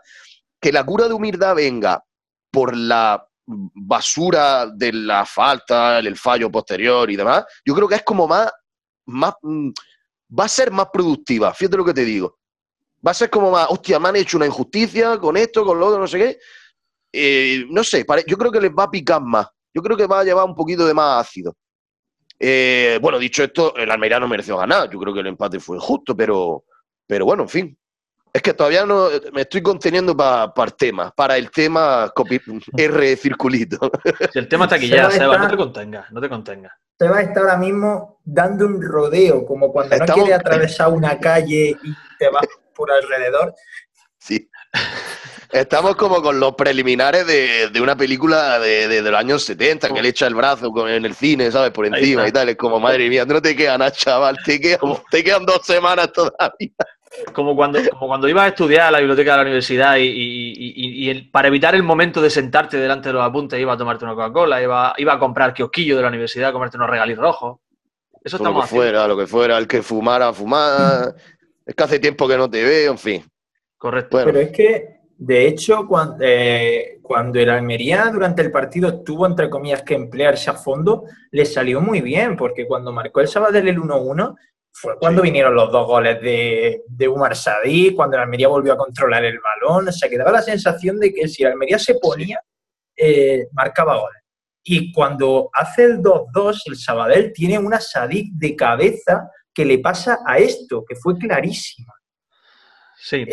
que 0.60 0.72
la 0.72 0.84
cura 0.84 1.08
de 1.08 1.14
humildad 1.14 1.56
venga 1.56 2.04
por 2.52 2.76
la 2.76 3.24
basura 3.46 4.68
de 4.68 4.92
la 4.94 5.26
falta, 5.26 6.00
el 6.00 6.18
fallo 6.18 6.50
posterior 6.50 7.10
y 7.12 7.16
demás, 7.16 7.46
yo 7.66 7.76
creo 7.76 7.88
que 7.88 7.96
es 7.96 8.04
como 8.04 8.28
más, 8.28 8.52
más 9.06 9.34
mm, 9.42 9.70
va 10.40 10.46
a 10.46 10.50
ser 10.50 10.72
más 10.72 10.88
productiva, 10.92 11.54
fíjate 11.54 11.78
lo 11.78 11.86
que 11.86 11.94
te 11.94 12.06
digo. 12.06 12.40
Va 13.06 13.12
a 13.12 13.14
ser 13.14 13.30
como 13.30 13.52
más, 13.52 13.68
hostia, 13.70 14.00
me 14.00 14.10
han 14.10 14.16
hecho 14.16 14.38
una 14.38 14.46
injusticia 14.46 15.18
con 15.18 15.36
esto, 15.38 15.66
con 15.66 15.80
lo 15.80 15.88
otro, 15.88 16.00
no 16.00 16.08
sé 16.08 16.18
qué. 16.18 16.40
Eh, 17.12 17.66
no 17.70 17.84
sé, 17.84 18.06
yo 18.26 18.38
creo 18.38 18.52
que 18.52 18.62
les 18.62 18.72
va 18.72 18.84
a 18.84 18.92
picar 18.92 19.22
más. 19.22 19.48
Yo 19.74 19.82
creo 19.82 19.98
que 19.98 20.08
va 20.08 20.22
a 20.22 20.24
llevar 20.24 20.46
un 20.46 20.56
poquito 20.56 20.86
de 20.88 20.94
más 20.94 21.28
ácido. 21.28 21.56
Eh, 22.40 22.98
bueno, 23.02 23.20
dicho 23.20 23.44
esto, 23.44 23.76
el 23.76 23.92
Almería 23.92 24.20
no 24.20 24.28
mereció 24.28 24.58
ganar. 24.58 24.90
Yo 24.90 24.98
creo 25.00 25.14
que 25.14 25.20
el 25.20 25.28
empate 25.28 25.60
fue 25.60 25.78
justo, 25.80 26.16
pero, 26.16 26.64
pero 27.06 27.26
bueno, 27.26 27.44
en 27.44 27.50
fin. 27.50 27.78
Es 28.36 28.42
que 28.42 28.54
todavía 28.56 28.84
no 28.84 29.10
me 29.32 29.42
estoy 29.42 29.62
conteniendo 29.62 30.18
para 30.18 30.52
el 30.66 30.74
tema, 30.74 31.12
para 31.16 31.38
el 31.38 31.52
tema 31.52 32.12
R 32.78 33.16
circulito. 33.16 33.92
Si 34.32 34.40
el 34.40 34.48
tema 34.48 34.66
está 34.66 34.78
aquí 34.78 34.88
ya, 34.88 35.10
Seba 35.10 35.12
Seba, 35.12 35.34
está- 35.36 35.44
no 35.46 35.52
te 35.52 35.58
contengas, 35.58 36.12
no 36.12 36.20
te 36.22 36.30
contengas. 36.30 36.74
Seba 36.98 37.22
está 37.22 37.42
ahora 37.42 37.58
mismo 37.58 38.20
dando 38.24 38.66
un 38.66 38.82
rodeo, 38.82 39.46
como 39.46 39.72
cuando 39.72 39.96
no 39.98 40.04
Estamos- 40.04 40.24
quiere 40.24 40.34
atravesar 40.40 40.90
una 40.90 41.20
calle 41.20 41.78
y 41.84 41.94
te 42.18 42.30
vas 42.30 42.46
por 42.76 42.92
alrededor. 42.92 43.54
Sí. 44.18 44.50
Estamos 45.52 45.96
como 45.96 46.20
con 46.24 46.40
los 46.40 46.56
preliminares 46.56 47.28
de, 47.28 47.70
de 47.70 47.82
una 47.82 47.96
película 47.96 48.58
de, 48.58 48.88
de- 48.88 49.04
de 49.04 49.12
los 49.12 49.20
años 49.20 49.44
70, 49.44 49.90
que 49.94 50.02
le 50.02 50.10
echa 50.10 50.26
el 50.26 50.34
brazo 50.34 50.72
con- 50.72 50.90
en 50.90 51.06
el 51.06 51.14
cine, 51.14 51.52
¿sabes? 51.52 51.70
Por 51.72 51.86
encima 51.86 52.28
y 52.28 52.32
tal. 52.32 52.50
Es 52.50 52.56
como, 52.56 52.80
madre 52.80 53.08
mía, 53.10 53.26
no 53.26 53.40
te 53.40 53.56
queda 53.56 53.78
nada, 53.78 53.92
chaval. 53.92 54.38
Te 54.44 54.60
quedan, 54.60 54.80
te 55.12 55.24
quedan 55.24 55.46
dos 55.46 55.64
semanas 55.64 56.12
todavía. 56.12 56.72
Como 57.34 57.56
cuando, 57.56 57.80
como 57.92 58.08
cuando 58.08 58.28
ibas 58.28 58.46
a 58.46 58.48
estudiar 58.50 58.88
a 58.88 58.92
la 58.92 59.00
biblioteca 59.00 59.32
de 59.32 59.38
la 59.38 59.44
universidad 59.44 59.98
y, 59.98 60.02
y- 60.02 60.54
y- 60.58 61.06
y 61.06 61.10
el- 61.10 61.30
para 61.30 61.48
evitar 61.48 61.76
el 61.76 61.84
momento 61.84 62.22
de 62.22 62.30
sentarte 62.30 62.78
delante 62.78 63.10
de 63.10 63.14
los 63.14 63.24
apuntes, 63.24 63.60
iba 63.60 63.74
a 63.74 63.78
tomarte 63.78 64.04
una 64.06 64.16
Coca-Cola, 64.16 64.62
iba, 64.62 64.94
iba 64.98 65.14
a 65.14 65.20
comprar 65.20 65.54
kiosquillo 65.54 65.96
de 65.96 66.02
la 66.02 66.08
universidad, 66.08 66.50
a 66.50 66.54
comerte 66.54 66.78
unos 66.78 66.90
regalis 66.90 67.18
rojos. 67.18 67.60
Eso 68.24 68.38
Lo 68.38 68.44
estamos 68.44 68.62
que 68.62 68.66
haciendo. 68.66 68.84
fuera, 68.86 69.08
lo 69.08 69.18
que 69.18 69.28
fuera, 69.28 69.58
el 69.58 69.68
que 69.68 69.82
fumara, 69.84 70.34
fumara. 70.34 71.14
Es 71.66 71.76
que 71.76 71.84
hace 71.84 72.00
tiempo 72.00 72.28
que 72.28 72.36
no 72.36 72.50
te 72.50 72.62
veo, 72.62 72.92
en 72.92 72.98
fin. 72.98 73.24
Correcto. 73.78 74.18
Bueno, 74.18 74.32
Pero 74.34 74.40
es 74.42 74.52
que, 74.52 74.98
de 75.18 75.48
hecho, 75.48 75.88
cuando, 75.88 76.18
cuando 77.02 77.40
el 77.40 77.50
Almería 77.50 78.10
durante 78.12 78.42
el 78.42 78.52
partido 78.52 79.02
tuvo, 79.02 79.26
entre 79.28 79.50
comillas, 79.50 79.82
que 79.84 79.94
emplearse 79.96 80.50
a 80.50 80.56
fondo, 80.56 81.04
le 81.32 81.46
salió 81.46 81.80
muy 81.80 82.02
bien, 82.02 82.36
porque 82.36 82.66
cuando 82.68 82.92
marcó 82.92 83.22
el 83.22 83.30
Sabadell 83.30 83.68
el 83.70 83.80
1-1, 83.80 84.36
fue 84.76 84.98
cuando 84.98 85.22
Sí. 85.22 85.28
vinieron 85.28 85.54
los 85.56 85.72
dos 85.72 85.86
goles 85.86 86.20
de, 86.22 86.82
de 86.88 87.08
Umar 87.08 87.36
Sadí, 87.36 87.94
cuando 87.96 88.18
el 88.18 88.24
Almería 88.24 88.48
volvió 88.48 88.74
a 88.74 88.78
controlar 88.78 89.24
el 89.24 89.40
balón. 89.40 89.88
O 89.88 89.92
sea, 89.92 90.10
que 90.10 90.18
daba 90.18 90.32
la 90.32 90.42
sensación 90.42 91.00
de 91.00 91.14
que 91.14 91.28
si 91.28 91.44
el 91.44 91.52
Almería 91.52 91.78
se 91.78 91.96
ponía, 91.96 92.42
eh, 92.98 93.48
marcaba 93.52 93.98
goles. 93.98 94.22
Y 94.64 94.92
cuando 94.92 95.50
hace 95.54 95.84
el 95.84 96.02
2-2, 96.02 96.62
el 96.66 96.76
Sabadell 96.78 97.32
tiene 97.34 97.60
una 97.60 97.80
Sadik 97.80 98.34
de 98.34 98.56
cabeza 98.56 99.30
que 99.54 99.66
le 99.66 99.78
pasa 99.80 100.20
a 100.26 100.38
esto, 100.40 100.84
que 100.88 100.96
fue 100.96 101.18
clarísima. 101.18 101.94
Sí. 102.98 103.26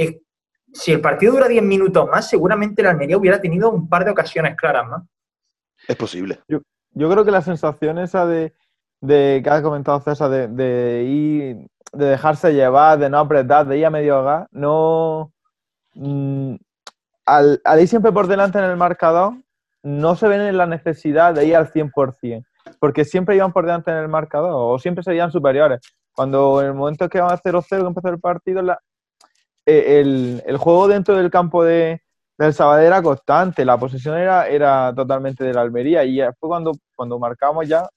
Si 0.73 0.93
el 0.93 1.01
partido 1.01 1.33
dura 1.33 1.49
10 1.49 1.63
minutos 1.63 2.07
más, 2.09 2.29
seguramente 2.29 2.83
el 2.83 2.89
Almería 2.89 3.17
hubiera 3.17 3.41
tenido 3.41 3.71
un 3.71 3.89
par 3.89 4.05
de 4.05 4.11
ocasiones 4.11 4.57
claras 4.57 4.87
más. 4.89 5.03
es 5.89 5.97
posible. 5.97 6.41
Yo 6.49 6.61
creo 7.11 7.25
que 7.25 7.31
la 7.31 7.43
sensación 7.43 7.99
esa 7.99 8.27
de, 8.27 8.53
de 9.01 9.41
que 9.43 9.51
has 9.51 9.63
comentado, 9.63 10.01
César, 10.01 10.31
de, 10.31 10.49
de 10.49 11.03
ir 11.05 11.67
de 11.93 12.05
dejarse 12.07 12.53
llevar, 12.53 12.99
de 12.99 13.11
no 13.11 13.19
apretar, 13.19 13.67
de 13.67 13.79
ir 13.79 13.87
a 13.87 13.91
medio 13.91 14.23
gas, 14.23 14.47
no. 14.53 15.33
mm, 15.95 16.55
al, 17.27 17.61
al 17.65 17.81
ir 17.81 17.89
siempre 17.89 18.13
por 18.13 18.27
delante 18.29 18.59
en 18.59 18.65
el 18.65 18.77
marcador, 18.77 19.35
no 19.83 20.15
se 20.15 20.29
ven 20.29 20.43
en 20.43 20.57
la 20.57 20.67
necesidad 20.67 21.35
de 21.35 21.47
ir 21.47 21.57
al 21.57 21.73
100%, 21.73 22.45
porque 22.79 23.05
siempre 23.05 23.37
iban 23.37 23.53
por 23.53 23.65
delante 23.67 23.91
en 23.91 23.97
el 23.99 24.09
marcador 24.09 24.53
o 24.55 24.79
siempre 24.79 25.03
serían 25.03 25.33
superiores. 25.33 25.81
Cuando 26.13 26.61
en 26.61 26.69
el 26.69 26.75
momento 26.75 27.09
que 27.09 27.21
van 27.21 27.33
a 27.33 27.37
0-0, 27.39 27.65
que 27.69 27.87
empezó 27.89 28.09
el 28.09 28.21
partido, 28.21 28.63
la- 28.63 28.79
eh, 29.67 30.01
el, 30.01 30.43
el 30.47 30.57
juego 30.59 30.87
dentro 30.89 31.17
del 31.17 31.31
campo 31.31 31.65
de, 31.65 32.03
del 32.39 32.55
Sabadell 32.55 32.87
era 32.87 33.03
constante, 33.03 33.65
la 33.65 33.79
posesión 33.79 34.17
era, 34.17 34.47
era 34.49 34.93
totalmente 34.95 35.45
de 35.45 35.55
la 35.55 35.61
Almería 35.63 36.05
y 36.05 36.17
después 36.17 36.49
cuando, 36.49 36.73
cuando 36.97 37.19
marcamos 37.19 37.67
ya 37.69 37.89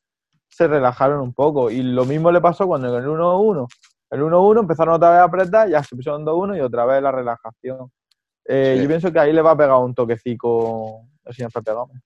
se 0.55 0.67
relajaron 0.67 1.21
un 1.21 1.33
poco 1.33 1.69
y 1.71 1.81
lo 1.81 2.05
mismo 2.05 2.31
le 2.31 2.41
pasó 2.41 2.67
cuando 2.67 2.89
en 2.89 3.03
el 3.03 3.09
1-1, 3.09 3.67
el 4.11 4.21
1-1 4.21 4.59
empezaron 4.59 4.93
otra 4.95 5.09
vez 5.09 5.19
a 5.19 5.23
apretar, 5.23 5.69
ya 5.69 5.83
se 5.83 5.95
pusieron 5.95 6.23
2-1 6.25 6.57
y 6.57 6.61
otra 6.61 6.85
vez 6.85 7.01
la 7.01 7.11
relajación. 7.11 7.91
Eh, 8.45 8.75
Sí. 8.75 8.81
Yo 8.83 8.87
pienso 8.87 9.11
que 9.11 9.19
ahí 9.19 9.33
le 9.33 9.41
va 9.41 9.51
a 9.51 9.57
pegar 9.57 9.77
un 9.77 9.95
toquecico 9.95 11.07
al 11.25 11.33
señor 11.33 11.51
Pepe 11.51 11.71
Gómez. 11.71 12.01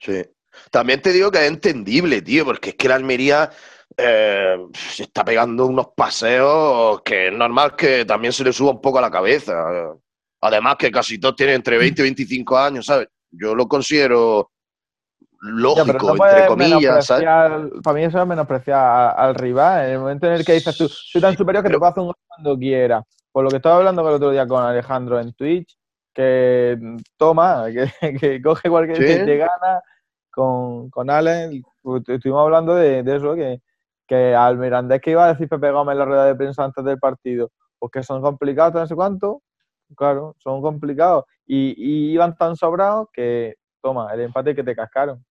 Sí. 0.00 0.24
También 0.70 1.00
te 1.02 1.12
digo 1.12 1.30
que 1.30 1.38
es 1.38 1.48
entendible, 1.48 2.22
tío, 2.22 2.44
porque 2.44 2.70
es 2.70 2.76
que 2.76 2.88
la 2.88 2.94
Almería 2.94 3.50
eh, 3.96 4.56
se 4.74 5.04
está 5.04 5.24
pegando 5.24 5.66
unos 5.66 5.88
paseos 5.94 7.02
que 7.02 7.28
es 7.28 7.32
normal 7.32 7.76
que 7.76 8.04
también 8.04 8.32
se 8.32 8.42
le 8.42 8.52
suba 8.52 8.72
un 8.72 8.80
poco 8.80 8.98
a 8.98 9.02
la 9.02 9.10
cabeza. 9.10 9.54
Además 10.40 10.76
que 10.76 10.90
casi 10.90 11.18
todos 11.18 11.36
tienen 11.36 11.56
entre 11.56 11.78
20 11.78 12.00
y 12.00 12.04
25 12.04 12.58
años, 12.58 12.86
¿sabes? 12.86 13.08
Yo 13.30 13.54
lo 13.54 13.68
considero 13.68 14.50
Ya, 15.46 15.84
lógico, 15.84 16.14
no 16.14 16.26
entre 16.26 16.46
comillas, 16.46 17.06
¿sabes? 17.06 17.24
Para 17.82 17.94
mí 17.96 18.04
eso 18.04 18.20
es 18.20 18.26
menospreciar 18.26 19.14
al 19.16 19.34
rival. 19.34 19.86
En 19.86 19.90
el 19.92 19.98
momento 20.00 20.26
en 20.26 20.32
el 20.34 20.44
que 20.44 20.54
dices 20.54 20.76
tú, 20.76 20.88
soy 20.88 21.20
tan 21.20 21.36
superior 21.36 21.62
que 21.64 21.70
te 21.70 21.78
puedo 21.78 21.90
hacer 21.90 22.00
un 22.02 22.06
gol 22.08 22.16
cuando 22.26 22.58
quiera. 22.58 23.02
Por 23.32 23.44
lo 23.44 23.50
que 23.50 23.56
estaba 23.56 23.76
hablando 23.76 24.06
el 24.08 24.14
otro 24.14 24.30
día 24.30 24.46
con 24.46 24.62
Alejandro 24.62 25.20
en 25.20 25.32
Twitch, 25.34 25.76
que 26.14 26.78
toma, 27.16 27.66
que, 27.70 27.90
que 28.20 28.42
coge 28.42 28.70
cualquier 28.70 28.96
Sí. 28.96 29.04
que 29.04 29.24
te 29.24 29.36
gana 29.36 29.82
con, 30.30 30.88
con 30.90 31.10
Allen. 31.10 31.62
pues, 31.82 32.02
Estuvimos 32.08 32.42
hablando 32.42 32.74
de, 32.74 33.02
de 33.02 33.16
eso, 33.16 33.34
que, 33.34 33.60
que 34.06 34.34
al 34.34 34.56
Mirandés 34.56 35.00
que 35.02 35.10
iba 35.10 35.26
a 35.26 35.28
decir 35.34 35.48
Pepe 35.48 35.70
Gómez 35.70 35.92
en 35.92 35.98
la 35.98 36.04
rueda 36.06 36.24
de 36.24 36.34
prensa 36.34 36.64
antes 36.64 36.82
del 36.84 36.98
partido, 36.98 37.50
pues 37.78 37.92
que 37.92 38.02
son 38.02 38.22
complicados, 38.22 38.74
no 38.74 38.86
sé 38.86 38.94
cuánto. 38.94 39.42
Claro, 39.96 40.34
son 40.38 40.62
complicados. 40.62 41.24
Y, 41.46 41.74
y 41.76 42.12
iban 42.12 42.34
tan 42.36 42.56
sobrados 42.56 43.08
que, 43.12 43.56
toma, 43.82 44.12
el 44.14 44.20
empate 44.22 44.54
que 44.54 44.64
te 44.64 44.74
cascaron. 44.74 45.22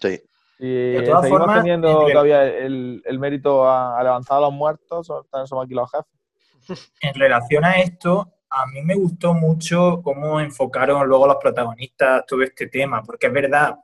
Sí. 0.00 0.20
Y 0.58 0.92
De 0.92 1.02
todas 1.02 1.22
seguimos 1.22 1.40
formas, 1.40 1.62
teniendo 1.62 2.06
todavía 2.06 2.44
el, 2.44 3.02
el 3.04 3.18
mérito 3.18 3.68
a, 3.68 3.98
a 3.98 4.02
levantar 4.02 4.38
a 4.38 4.40
los 4.42 4.52
muertos, 4.52 5.06
somos 5.06 5.64
aquí 5.64 5.74
los 5.74 5.90
jefes. 5.90 6.92
en 7.02 7.14
relación 7.14 7.64
a 7.64 7.76
esto, 7.80 8.32
a 8.50 8.66
mí 8.66 8.80
me 8.82 8.94
gustó 8.94 9.34
mucho 9.34 10.00
cómo 10.02 10.40
enfocaron 10.40 11.06
luego 11.06 11.26
los 11.26 11.36
protagonistas 11.36 12.24
todo 12.26 12.42
este 12.42 12.68
tema, 12.68 13.02
porque 13.02 13.26
es 13.26 13.32
verdad 13.32 13.76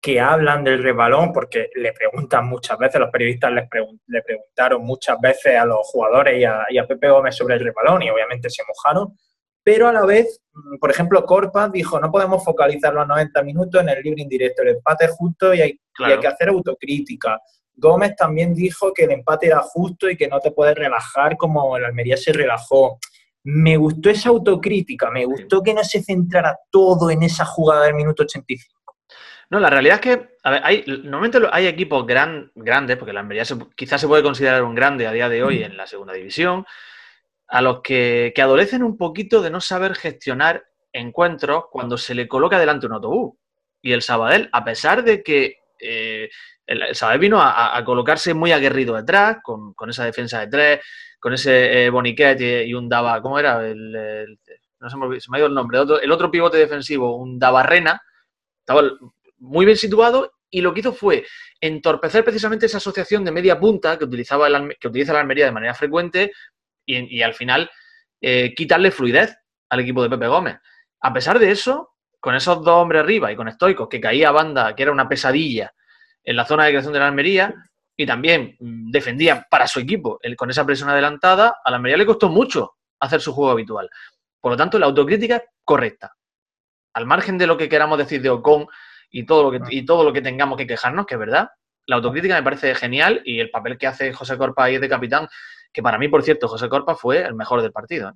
que 0.00 0.20
hablan 0.20 0.62
del 0.62 0.82
rebalón, 0.82 1.32
porque 1.32 1.68
le 1.74 1.92
preguntan 1.92 2.46
muchas 2.46 2.78
veces, 2.78 3.00
los 3.00 3.10
periodistas 3.10 3.50
les 3.52 3.68
pregun- 3.68 4.00
le 4.06 4.22
preguntaron 4.22 4.82
muchas 4.84 5.20
veces 5.20 5.56
a 5.58 5.64
los 5.64 5.78
jugadores 5.82 6.38
y 6.40 6.44
a, 6.44 6.64
y 6.70 6.78
a 6.78 6.86
Pepe 6.86 7.10
Gómez 7.10 7.34
sobre 7.36 7.56
el 7.56 7.60
rebalón 7.64 8.02
y 8.02 8.10
obviamente 8.10 8.48
se 8.48 8.62
mojaron, 8.66 9.16
pero 9.66 9.88
a 9.88 9.92
la 9.92 10.06
vez, 10.06 10.40
mm, 10.54 10.76
por 10.78 10.92
ejemplo, 10.92 11.24
Corpas 11.26 11.72
dijo, 11.72 11.98
no 11.98 12.08
podemos 12.12 12.44
focalizar 12.44 12.94
los 12.94 13.04
90 13.08 13.42
minutos 13.42 13.80
en 13.82 13.88
el 13.88 14.00
libre 14.00 14.22
indirecto, 14.22 14.62
el 14.62 14.68
empate 14.76 15.06
es 15.06 15.10
justo 15.10 15.52
y 15.52 15.60
hay, 15.60 15.70
y 15.70 15.72
hay 15.72 15.78
Claro. 15.92 16.20
que 16.20 16.26
hacer 16.28 16.48
autocrítica. 16.50 17.40
Gómez 17.74 18.14
también 18.14 18.54
dijo 18.54 18.92
que 18.94 19.04
el 19.04 19.10
empate 19.10 19.48
era 19.48 19.58
justo 19.60 20.08
y 20.08 20.16
que 20.16 20.28
no 20.28 20.38
te 20.38 20.52
puedes 20.52 20.76
relajar 20.76 21.36
como 21.36 21.76
el 21.76 21.84
Almería 21.84 22.16
se 22.16 22.32
relajó. 22.32 22.98
Me 23.42 23.76
gustó 23.76 24.08
esa 24.08 24.28
autocrítica, 24.28 25.10
me 25.10 25.24
gustó 25.24 25.62
que 25.62 25.74
no 25.74 25.82
se 25.82 26.00
centrara 26.02 26.56
todo 26.70 27.10
en 27.10 27.24
esa 27.24 27.44
jugada 27.44 27.84
del 27.86 27.94
minuto 27.94 28.22
85. 28.22 28.94
No, 29.50 29.58
la 29.60 29.68
realidad 29.70 29.96
es 29.96 30.00
que, 30.00 30.28
a 30.44 30.50
ver, 30.52 30.60
hay, 30.64 30.84
normalmente 31.04 31.38
hay 31.52 31.66
equipos 31.66 32.06
gran, 32.06 32.50
grandes, 32.54 32.96
porque 32.96 33.12
la 33.12 33.20
Almería 33.20 33.44
se- 33.44 33.56
quizás 33.76 34.00
se 34.00 34.06
puede 34.08 34.22
considerar 34.22 34.62
un 34.62 34.74
grande 34.76 35.06
a 35.06 35.12
día 35.12 35.28
de 35.28 35.42
hoy 35.42 35.62
en 35.64 35.76
la 35.76 35.86
segunda 35.86 36.12
división, 36.14 36.64
a 37.48 37.62
los 37.62 37.80
que, 37.80 38.32
que 38.34 38.42
adolecen 38.42 38.82
un 38.82 38.96
poquito 38.96 39.42
de 39.42 39.50
no 39.50 39.60
saber 39.60 39.94
gestionar 39.94 40.64
encuentros 40.92 41.64
cuando 41.70 41.96
se 41.98 42.14
le 42.14 42.26
coloca 42.26 42.58
delante 42.58 42.86
un 42.86 42.92
autobús. 42.92 43.36
Y 43.82 43.92
el 43.92 44.02
Sabadell, 44.02 44.48
a 44.52 44.64
pesar 44.64 45.04
de 45.04 45.22
que 45.22 45.58
eh, 45.78 46.28
el, 46.66 46.82
el 46.82 46.94
Sabadell 46.94 47.20
vino 47.20 47.38
a, 47.40 47.80
colocarse 47.84 48.34
muy 48.34 48.52
aguerrido 48.52 48.96
detrás, 48.96 49.38
con, 49.42 49.74
con 49.74 49.90
esa 49.90 50.04
defensa 50.04 50.40
de 50.40 50.48
tres, 50.48 50.80
con 51.20 51.34
ese 51.34 51.84
eh, 51.84 51.90
Boniquet 51.90 52.40
y, 52.66 52.74
un 52.74 52.88
Dava, 52.88 53.20
¿cómo 53.22 53.38
era? 53.38 53.66
El, 53.66 54.38
no 54.80 54.90
se 54.90 54.96
me, 54.96 55.06
ha 55.06 55.38
ido 55.38 55.46
el 55.46 55.54
nombre. 55.54 55.78
Otro- 55.78 56.00
el 56.00 56.10
otro 56.10 56.30
pivote 56.30 56.56
defensivo, 56.58 57.16
un 57.16 57.38
Davarrena, 57.38 58.00
estaba 58.60 58.82
muy 59.38 59.64
bien 59.64 59.76
situado 59.76 60.32
y 60.50 60.60
lo 60.60 60.72
que 60.72 60.80
hizo 60.80 60.92
fue 60.92 61.24
entorpecer 61.60 62.24
precisamente 62.24 62.66
esa 62.66 62.78
asociación 62.78 63.24
de 63.24 63.32
media 63.32 63.58
punta 63.58 63.98
que, 63.98 64.04
utilizaba 64.04 64.48
que 64.78 64.88
utiliza 64.88 65.12
la 65.12 65.20
Almería 65.20 65.46
de 65.46 65.52
manera 65.52 65.74
frecuente 65.74 66.32
y, 66.86 67.22
al 67.22 67.34
final 67.34 67.70
eh, 68.20 68.54
quitarle 68.54 68.90
fluidez 68.90 69.36
al 69.68 69.80
equipo 69.80 70.02
de 70.02 70.10
Pepe 70.10 70.28
Gómez. 70.28 70.56
A 71.00 71.12
pesar 71.12 71.38
de 71.38 71.50
eso, 71.50 71.96
con 72.20 72.34
esos 72.34 72.62
dos 72.64 72.82
hombres 72.82 73.02
arriba 73.02 73.30
y 73.30 73.36
con 73.36 73.50
Stoicos, 73.50 73.88
que 73.88 74.00
caía 74.00 74.28
a 74.28 74.32
banda, 74.32 74.74
que 74.74 74.82
era 74.82 74.92
una 74.92 75.08
pesadilla 75.08 75.74
en 76.24 76.36
la 76.36 76.44
zona 76.44 76.64
de 76.64 76.70
creación 76.70 76.92
de 76.92 76.98
la 76.98 77.08
Almería, 77.08 77.54
y 77.96 78.06
también 78.06 78.56
mm, 78.60 78.90
defendía 78.90 79.46
para 79.50 79.66
su 79.66 79.80
equipo 79.80 80.18
con 80.36 80.50
esa 80.50 80.64
presión 80.66 80.88
adelantada, 80.88 81.56
a 81.64 81.70
la 81.70 81.76
Almería 81.76 81.96
le 81.96 82.06
costó 82.06 82.28
mucho 82.28 82.76
hacer 83.00 83.20
su 83.20 83.32
juego 83.32 83.50
habitual. 83.50 83.88
Por 84.40 84.52
lo 84.52 84.56
tanto, 84.56 84.78
la 84.78 84.86
autocrítica 84.86 85.42
correcta. 85.64 86.14
Al 86.94 87.06
margen 87.06 87.38
de 87.38 87.46
lo 87.46 87.56
que 87.56 87.68
queramos 87.68 87.98
decir 87.98 88.22
de 88.22 88.30
Ocon 88.30 88.66
y 89.10 89.24
todo 89.24 89.44
lo 89.44 89.50
que, 89.50 89.60
y 89.70 89.84
todo 89.84 90.04
lo 90.04 90.12
que 90.12 90.22
tengamos 90.22 90.56
que 90.56 90.66
quejarnos, 90.66 91.06
que 91.06 91.14
es 91.14 91.20
verdad, 91.20 91.48
la 91.86 91.96
autocrítica 91.96 92.34
me 92.34 92.42
parece 92.42 92.74
genial 92.74 93.22
y 93.24 93.40
el 93.40 93.50
papel 93.50 93.78
que 93.78 93.86
hace 93.86 94.12
José 94.12 94.36
Corpa 94.36 94.64
ahí 94.64 94.78
de 94.78 94.88
capitán, 94.88 95.28
que 95.72 95.82
para 95.82 95.98
mí, 95.98 96.08
por 96.08 96.22
cierto, 96.22 96.48
José 96.48 96.68
Corpa 96.68 96.94
fue 96.94 97.22
el 97.22 97.34
mejor 97.34 97.62
del 97.62 97.72
partido. 97.72 98.10
¿eh? 98.10 98.12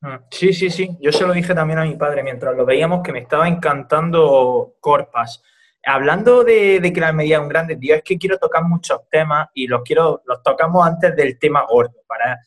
Mm, 0.00 0.16
Sí, 0.30 0.52
sí, 0.52 0.70
sí. 0.70 0.96
Yo 1.00 1.12
se 1.12 1.26
lo 1.26 1.32
dije 1.32 1.54
también 1.54 1.78
a 1.78 1.84
mi 1.84 1.96
padre 1.96 2.22
mientras 2.22 2.56
lo 2.56 2.64
veíamos 2.64 3.02
que 3.02 3.12
me 3.12 3.20
estaba 3.20 3.48
encantando 3.48 4.74
Corpas. 4.80 5.42
Hablando 5.84 6.42
de, 6.42 6.80
de 6.80 6.92
que 6.92 7.00
la 7.00 7.08
Almería 7.08 7.36
es 7.36 7.42
un 7.42 7.48
grande, 7.48 7.76
tío, 7.76 7.94
es 7.94 8.02
que 8.02 8.18
quiero 8.18 8.38
tocar 8.38 8.64
muchos 8.64 9.08
temas 9.08 9.48
y 9.54 9.68
los 9.68 9.82
quiero, 9.82 10.22
los 10.26 10.42
tocamos 10.42 10.84
antes 10.84 11.14
del 11.14 11.38
tema 11.38 11.64
gordo 11.68 12.02
para, 12.08 12.40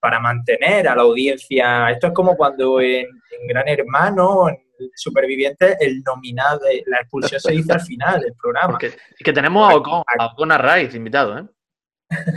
para 0.00 0.18
mantener 0.18 0.88
a 0.88 0.94
la 0.94 1.02
audiencia. 1.02 1.90
Esto 1.90 2.06
es 2.06 2.12
como 2.14 2.36
cuando 2.36 2.80
en, 2.80 3.06
en 3.06 3.46
Gran 3.46 3.68
Hermano, 3.68 4.48
en 4.48 4.58
Supervivientes, 4.94 5.76
el 5.80 6.02
nominado, 6.02 6.60
la 6.86 6.98
expulsión 6.98 7.40
se 7.40 7.52
dice 7.52 7.72
al 7.72 7.80
final 7.80 8.20
del 8.20 8.34
programa. 8.34 8.72
Porque 8.72 8.86
es 8.86 9.24
que 9.24 9.32
tenemos 9.32 9.70
a 9.70 9.76
Ocon, 9.76 10.02
a 10.18 10.26
Ocon 10.26 10.52
Arraiz 10.52 10.94
invitado, 10.94 11.38
¿eh? 11.38 11.44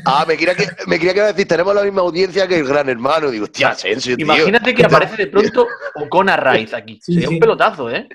Ah, 0.06 0.26
me 0.28 0.36
quería 0.36 0.56
que 0.56 0.66
me 0.88 0.98
quería 0.98 1.14
que 1.14 1.20
iba 1.20 1.28
a 1.28 1.32
decir, 1.32 1.48
tenemos 1.48 1.76
la 1.76 1.84
misma 1.84 2.02
audiencia 2.02 2.48
que 2.48 2.58
el 2.58 2.68
gran 2.68 2.90
hermano. 2.90 3.30
Digo, 3.30 3.46
hostia, 3.46 3.70
Asensio, 3.70 4.16
tío. 4.16 4.26
Imagínate 4.26 4.74
que 4.74 4.86
aparece 4.86 5.16
de 5.18 5.28
pronto 5.28 5.68
Ocon 5.96 6.30
Arraiz 6.30 6.74
aquí. 6.74 7.00
Sí, 7.02 7.14
Sería 7.14 7.28
sí. 7.28 7.34
un 7.36 7.40
pelotazo, 7.40 7.90
¿eh? 7.92 8.08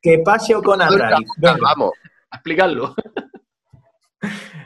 Que 0.00 0.18
pase 0.20 0.54
con 0.54 0.80
Arraiz. 0.80 1.28
Venga. 1.36 1.58
Vamos. 1.60 1.92
A 2.30 2.36
explicarlo. 2.36 2.94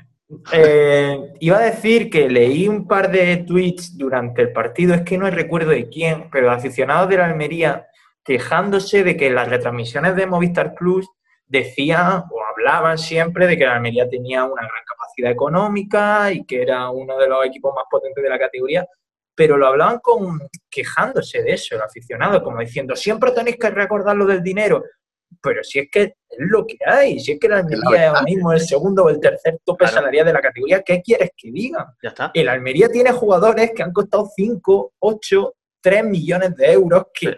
Eh, 0.52 1.18
iba 1.38 1.56
a 1.56 1.62
decir 1.62 2.10
que 2.10 2.28
leí 2.28 2.66
un 2.66 2.86
par 2.86 3.10
de 3.10 3.36
tweets 3.38 3.96
durante 3.96 4.42
el 4.42 4.52
partido, 4.52 4.92
es 4.94 5.02
que 5.02 5.16
no 5.16 5.30
recuerdo 5.30 5.70
de 5.70 5.88
quién, 5.88 6.28
pero 6.30 6.50
aficionados 6.50 7.08
de 7.08 7.16
la 7.16 7.26
Almería 7.26 7.86
quejándose 8.24 9.04
de 9.04 9.16
que 9.16 9.28
en 9.28 9.36
las 9.36 9.48
retransmisiones 9.48 10.16
de 10.16 10.26
Movistar 10.26 10.74
Plus 10.74 11.08
decían 11.46 12.24
o 12.28 12.44
hablaban 12.50 12.98
siempre 12.98 13.46
de 13.46 13.56
que 13.56 13.66
la 13.66 13.76
Almería 13.76 14.08
tenía 14.08 14.44
una 14.44 14.62
gran 14.62 14.84
capacidad 14.84 14.95
económica 15.24 16.30
y 16.32 16.44
que 16.44 16.62
era 16.62 16.90
uno 16.90 17.16
de 17.18 17.28
los 17.28 17.44
equipos 17.46 17.74
más 17.74 17.84
potentes 17.90 18.22
de 18.22 18.28
la 18.30 18.38
categoría, 18.38 18.86
pero 19.34 19.56
lo 19.56 19.66
hablaban 19.66 19.98
con 20.00 20.38
quejándose 20.70 21.42
de 21.42 21.52
eso, 21.52 21.74
el 21.74 21.82
aficionado, 21.82 22.42
como 22.42 22.60
diciendo, 22.60 22.96
siempre 22.96 23.30
tenéis 23.32 23.56
que 23.56 23.70
recordar 23.70 24.16
lo 24.16 24.26
del 24.26 24.42
dinero. 24.42 24.82
Pero 25.42 25.62
si 25.64 25.80
es 25.80 25.88
que 25.90 26.02
es 26.02 26.12
lo 26.38 26.66
que 26.66 26.76
hay, 26.86 27.18
si 27.20 27.32
es 27.32 27.40
que 27.40 27.48
la 27.48 27.58
Almería 27.58 28.02
es 28.02 28.08
ahora 28.08 28.22
mismo 28.22 28.52
el 28.52 28.60
segundo 28.60 29.04
o 29.04 29.10
el 29.10 29.20
tercer 29.20 29.58
tope 29.64 29.84
Claro. 29.84 29.94
salarial 29.94 30.26
de 30.26 30.32
la 30.32 30.40
categoría, 30.40 30.82
¿qué 30.82 31.02
quieres 31.02 31.30
que 31.36 31.50
diga? 31.50 31.94
Ya 32.02 32.10
está. 32.10 32.30
El 32.32 32.48
Almería 32.48 32.88
tiene 32.88 33.10
jugadores 33.12 33.72
que 33.72 33.82
han 33.82 33.92
costado 33.92 34.30
5, 34.34 34.92
8, 35.00 35.54
3 35.80 36.04
millones 36.04 36.56
de 36.56 36.72
euros, 36.72 37.06
que 37.12 37.26
Sí. 37.28 37.34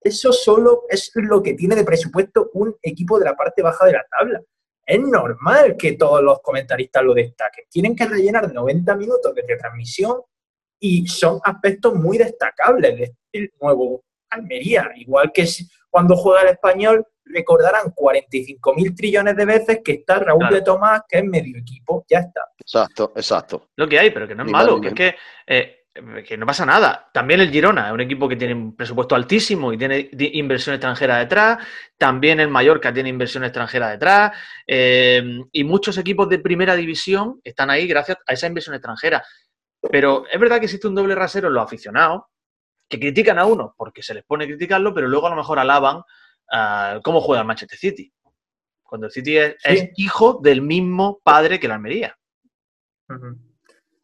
eso 0.00 0.32
solo 0.32 0.84
es 0.88 1.10
lo 1.14 1.42
que 1.42 1.54
tiene 1.54 1.74
de 1.74 1.84
presupuesto 1.84 2.50
un 2.54 2.74
equipo 2.80 3.18
de 3.18 3.24
la 3.26 3.34
parte 3.34 3.60
baja 3.60 3.86
de 3.86 3.92
la 3.92 4.04
tabla. 4.18 4.40
Es 4.84 5.00
normal 5.00 5.76
que 5.76 5.92
todos 5.92 6.22
los 6.22 6.40
comentaristas 6.40 7.02
lo 7.04 7.14
destaquen. 7.14 7.64
Tienen 7.70 7.94
que 7.96 8.06
rellenar 8.06 8.52
90 8.52 8.94
minutos 8.96 9.34
de 9.34 9.42
retransmisión 9.46 10.20
y 10.80 11.06
son 11.06 11.40
aspectos 11.44 11.94
muy 11.94 12.18
destacables 12.18 13.12
del 13.32 13.52
nuevo 13.60 14.04
Almería. 14.30 14.90
Igual 14.96 15.30
que 15.32 15.46
cuando 15.88 16.16
juega 16.16 16.42
el 16.42 16.48
español, 16.48 17.06
recordarán 17.24 17.92
45 17.94 18.74
mil 18.74 18.94
trillones 18.94 19.36
de 19.36 19.44
veces 19.44 19.80
que 19.84 19.92
está 19.92 20.18
Raúl 20.18 20.40
Claro. 20.40 20.54
de 20.56 20.62
Tomás, 20.62 21.02
que 21.08 21.18
es 21.18 21.24
medio 21.24 21.56
equipo. 21.58 22.04
Ya 22.08 22.18
está. 22.20 22.42
Exacto, 22.58 23.12
exacto. 23.14 23.68
Lo 23.76 23.88
que 23.88 23.98
hay, 23.98 24.10
pero 24.10 24.26
que 24.26 24.34
no 24.34 24.42
es 24.42 24.46
Ni 24.46 24.52
malo, 24.52 24.78
mal, 24.78 24.80
que 24.80 24.86
ni 24.86 24.88
es 24.88 24.94
que, 24.94 25.54
eh, 25.54 25.76
que 26.26 26.36
no 26.38 26.46
pasa 26.46 26.64
nada. 26.64 27.10
También 27.12 27.40
el 27.40 27.50
Girona 27.50 27.88
es 27.88 27.92
un 27.92 28.00
equipo 28.00 28.28
que 28.28 28.36
tiene 28.36 28.54
un 28.54 28.74
presupuesto 28.74 29.14
altísimo 29.14 29.72
y 29.72 29.78
tiene 29.78 30.08
inversión 30.32 30.74
extranjera 30.74 31.18
detrás. 31.18 31.58
También 31.98 32.40
el 32.40 32.48
Mallorca 32.48 32.92
tiene 32.92 33.08
inversión 33.10 33.44
extranjera 33.44 33.90
detrás. 33.90 34.32
eh, 34.66 35.22
y 35.52 35.64
muchos 35.64 35.98
equipos 35.98 36.28
de 36.28 36.38
primera 36.38 36.74
división 36.76 37.40
están 37.44 37.68
ahí 37.70 37.86
gracias 37.86 38.18
a 38.26 38.32
esa 38.32 38.46
inversión 38.46 38.74
extranjera. 38.74 39.22
Pero 39.90 40.24
es 40.30 40.40
verdad 40.40 40.58
que 40.58 40.64
existe 40.66 40.88
un 40.88 40.94
doble 40.94 41.14
rasero 41.14 41.48
en 41.48 41.54
los 41.54 41.64
aficionados 41.64 42.22
que 42.88 42.98
critican 43.00 43.38
a 43.38 43.44
uno 43.46 43.74
porque 43.76 44.02
se 44.02 44.14
les 44.14 44.24
pone 44.24 44.44
a 44.44 44.46
criticarlo, 44.48 44.94
pero 44.94 45.08
luego 45.08 45.26
a 45.26 45.30
lo 45.30 45.36
mejor 45.36 45.58
alaban 45.58 46.02
ah, 46.52 47.00
cómo 47.04 47.20
juega 47.20 47.42
el 47.42 47.46
Manchester 47.46 47.78
City. 47.78 48.12
Cuando 48.82 49.06
el 49.08 49.12
City 49.12 49.36
es, 49.38 49.56
Sí. 49.58 49.68
es 49.68 49.90
hijo 49.96 50.40
del 50.42 50.62
mismo 50.62 51.20
padre 51.22 51.58
que 51.60 51.68
la 51.68 51.74
Almería. 51.74 52.16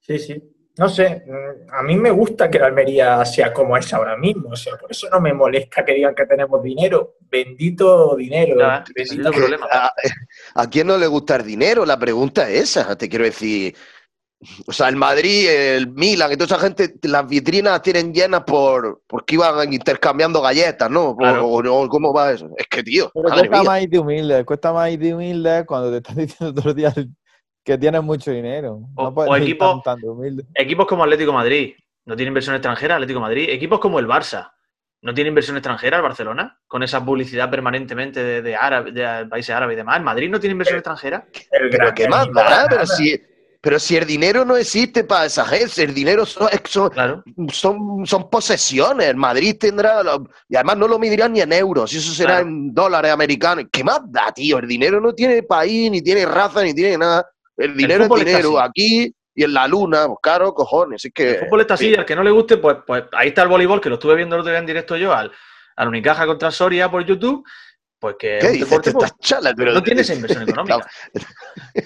Sí, 0.00 0.18
sí. 0.18 0.42
No 0.78 0.88
sé, 0.88 1.24
mm, 1.26 1.74
a 1.74 1.82
mí 1.82 1.96
me 1.96 2.10
gusta 2.10 2.48
que 2.48 2.58
la 2.58 2.66
Almería 2.66 3.24
sea 3.24 3.52
como 3.52 3.76
es 3.76 3.92
ahora 3.92 4.16
mismo, 4.16 4.50
o 4.50 4.56
sea, 4.56 4.76
por 4.76 4.90
eso 4.90 5.08
no 5.10 5.20
me 5.20 5.32
molesta 5.32 5.84
que 5.84 5.94
digan 5.94 6.14
que 6.14 6.24
tenemos 6.24 6.62
dinero. 6.62 7.16
Bendito 7.28 8.14
dinero. 8.16 8.56
Bendita 8.56 8.84
bendito 8.94 9.30
Que 9.32 9.36
problema. 9.38 9.66
a, 9.70 9.92
¿a 10.54 10.70
quién 10.70 10.86
no 10.86 10.96
le 10.96 11.06
gusta 11.08 11.36
el 11.36 11.44
dinero? 11.44 11.84
La 11.84 11.98
pregunta 11.98 12.48
es 12.48 12.76
esa, 12.76 12.96
te 12.96 13.08
quiero 13.08 13.24
decir. 13.24 13.74
O 14.68 14.72
sea, 14.72 14.88
el 14.88 14.94
Madrid, 14.94 15.48
el 15.50 15.88
Milan 15.88 16.30
y 16.30 16.36
toda 16.36 16.46
esa 16.56 16.60
gente, 16.64 16.94
las 17.02 17.26
vitrinas 17.26 17.82
tienen 17.82 18.14
llenas 18.14 18.44
por 18.46 19.02
porque 19.08 19.34
iban 19.34 19.72
intercambiando 19.72 20.40
galletas, 20.40 20.88
¿no? 20.88 21.08
O- 21.10 21.16
Claro. 21.16 21.44
O, 21.48 21.58
o- 21.82 21.88
¿Cómo 21.88 22.12
va 22.14 22.30
eso? 22.30 22.48
Es 22.56 22.68
que, 22.68 22.84
tío, 22.84 23.10
Pero 23.12 23.30
cuesta 23.30 23.50
mía. 23.50 23.62
más 23.64 23.82
ir 23.82 23.90
de 23.90 23.98
humilde, 23.98 24.44
cuesta 24.44 24.72
más 24.72 24.92
ir 24.92 25.00
de 25.00 25.12
humilde 25.14 25.64
cuando 25.66 25.90
te 25.90 25.96
están 25.96 26.14
diciendo 26.24 26.52
todos 26.54 26.66
los 26.66 26.76
días 26.76 26.94
que 27.68 27.78
tienes 27.78 28.02
mucho 28.02 28.30
dinero. 28.30 28.80
O- 28.94 29.04
No 29.04 29.14
puedes 29.14 29.30
o 29.30 29.36
ir 29.36 29.42
equipo- 29.42 29.70
tan, 29.70 29.82
tan 29.82 30.00
de 30.00 30.08
humilde. 30.08 30.44
Equipos 30.54 30.86
como 30.86 31.04
Atlético 31.04 31.32
Madrid, 31.34 31.74
no 32.06 32.16
tiene 32.16 32.28
inversión 32.28 32.54
extranjera, 32.56 32.94
Atlético 32.94 33.20
Madrid. 33.20 33.48
Equipos 33.50 33.78
como 33.78 33.98
el 33.98 34.06
Barça, 34.08 34.50
no 35.02 35.12
tiene 35.12 35.28
inversión 35.28 35.56
extranjera, 35.56 35.98
el 35.98 36.02
Barcelona, 36.02 36.58
con 36.66 36.82
esa 36.82 37.04
publicidad 37.04 37.50
permanentemente 37.50 38.24
de, 38.24 38.40
de, 38.42 38.56
árabe- 38.56 38.90
de 38.92 39.26
países 39.26 39.54
árabes 39.54 39.74
y 39.74 39.76
demás. 39.76 39.98
¿El 39.98 40.02
Madrid 40.04 40.30
no 40.30 40.40
tiene 40.40 40.52
inversión 40.52 40.78
extranjera? 40.78 41.26
El 41.52 41.68
Pero 41.70 41.94
qué 41.94 42.08
más 42.08 42.26
pero 42.70 42.86
si, 42.86 43.20
pero 43.60 43.78
si 43.78 43.96
el 43.96 44.06
dinero 44.06 44.44
no 44.46 44.56
existe 44.56 45.04
para 45.04 45.26
esa 45.26 45.44
gente, 45.44 45.82
el 45.84 45.92
dinero 45.92 46.24
son, 46.24 46.48
son, 46.64 46.88
Claro. 46.88 47.22
son, 47.52 48.06
son 48.06 48.30
posesiones. 48.30 49.08
El 49.08 49.16
Madrid 49.16 49.56
tendrá, 49.60 50.02
lo- 50.02 50.26
y 50.48 50.56
además 50.56 50.78
no 50.78 50.88
lo 50.88 50.98
medirán 50.98 51.34
ni 51.34 51.42
en 51.42 51.52
euros, 51.52 51.92
eso 51.92 52.12
será 52.12 52.36
Claro. 52.36 52.48
en 52.48 52.72
dólares 52.72 53.12
americanos. 53.12 53.66
¿Qué 53.70 53.84
más 53.84 54.00
da, 54.10 54.32
tío? 54.32 54.58
El 54.58 54.66
dinero 54.66 55.00
no 55.02 55.12
tiene 55.12 55.42
país, 55.42 55.90
ni 55.90 56.00
tiene 56.00 56.24
raza, 56.24 56.62
ni 56.62 56.72
tiene 56.74 56.96
nada. 56.96 57.28
El 57.58 57.76
dinero 57.76 58.04
es 58.04 58.08
fútbol 58.08 58.20
está 58.20 58.38
dinero, 58.38 58.60
aquí 58.60 59.14
y 59.34 59.44
en 59.44 59.52
la 59.52 59.68
luna, 59.68 60.06
pues 60.06 60.18
claro, 60.22 60.52
cojones. 60.54 61.04
Es 61.04 61.12
que, 61.12 61.30
El 61.32 61.38
fútbol 61.44 61.60
está 61.60 61.74
así, 61.74 61.90
sí. 61.90 61.94
al 61.94 62.06
que 62.06 62.16
no 62.16 62.22
le 62.22 62.30
guste, 62.30 62.56
pues, 62.56 62.78
pues 62.86 63.04
ahí 63.12 63.28
está 63.28 63.42
el 63.42 63.48
voleibol, 63.48 63.80
que 63.80 63.88
lo 63.88 63.96
estuve 63.96 64.14
viendo 64.16 64.34
el 64.36 64.40
otro 64.40 64.50
día 64.50 64.58
en 64.60 64.66
directo 64.66 64.96
yo, 64.96 65.12
al, 65.12 65.30
al 65.76 65.88
Unicaja 65.88 66.26
contra 66.26 66.50
Soria 66.50 66.90
por 66.90 67.04
YouTube, 67.04 67.44
pues 68.00 68.16
que 68.18 68.38
es 68.38 68.44
¿Qué 68.44 68.50
dices? 68.52 68.68
deporte, 68.70 68.90
Te 68.90 68.94
pues, 68.94 69.10
estás 69.10 69.18
chala, 69.20 69.54
pero- 69.56 69.72
no 69.72 69.82
tiene 69.82 70.00
esa 70.00 70.14
inversión 70.14 70.42
económica. 70.42 70.86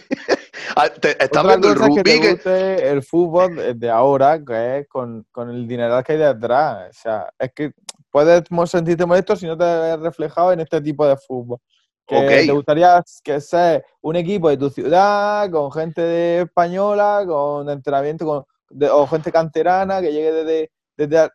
Ah, 0.76 0.88
te- 0.88 1.10
Estás 1.22 1.44
Otra 1.44 1.56
viendo 1.56 1.68
el 1.68 1.74
es 1.74 1.80
que 1.80 1.86
rugby 1.86 2.02
te 2.02 2.20
que- 2.20 2.30
guste 2.32 2.88
el 2.90 3.02
fútbol 3.02 3.78
de- 3.78 3.90
ahora, 3.90 4.40
que 4.42 4.78
es 4.78 4.88
con, 4.88 5.26
con 5.30 5.50
el 5.50 5.66
dinero 5.68 6.02
que 6.02 6.12
hay 6.12 6.18
detrás. 6.18 6.88
O 6.88 6.92
sea, 7.02 7.30
es 7.38 7.52
que 7.54 7.72
puedes 8.10 8.42
sentirte 8.66 9.04
molesto 9.04 9.36
si 9.36 9.46
no 9.46 9.56
te 9.58 9.64
ves 9.64 10.00
reflejado 10.00 10.52
en 10.52 10.60
este 10.60 10.80
tipo 10.80 11.06
de 11.06 11.16
fútbol. 11.16 11.58
Que 12.06 12.44
te 12.46 12.52
gustaría 12.52 13.02
que 13.22 13.40
sea 13.40 13.82
un 14.00 14.16
equipo 14.16 14.48
de 14.48 14.56
tu 14.56 14.68
ciudad, 14.68 15.50
con 15.50 15.70
gente 15.72 16.02
de 16.02 16.40
española, 16.42 17.24
con 17.26 17.68
entrenamiento, 17.70 18.26
con, 18.26 18.44
de- 18.70 18.90
o 18.90 19.06
gente 19.06 19.30
canterana 19.32 20.00
que 20.00 20.12
llegue 20.12 20.32
desde... 20.32 20.70
desde 20.96 21.30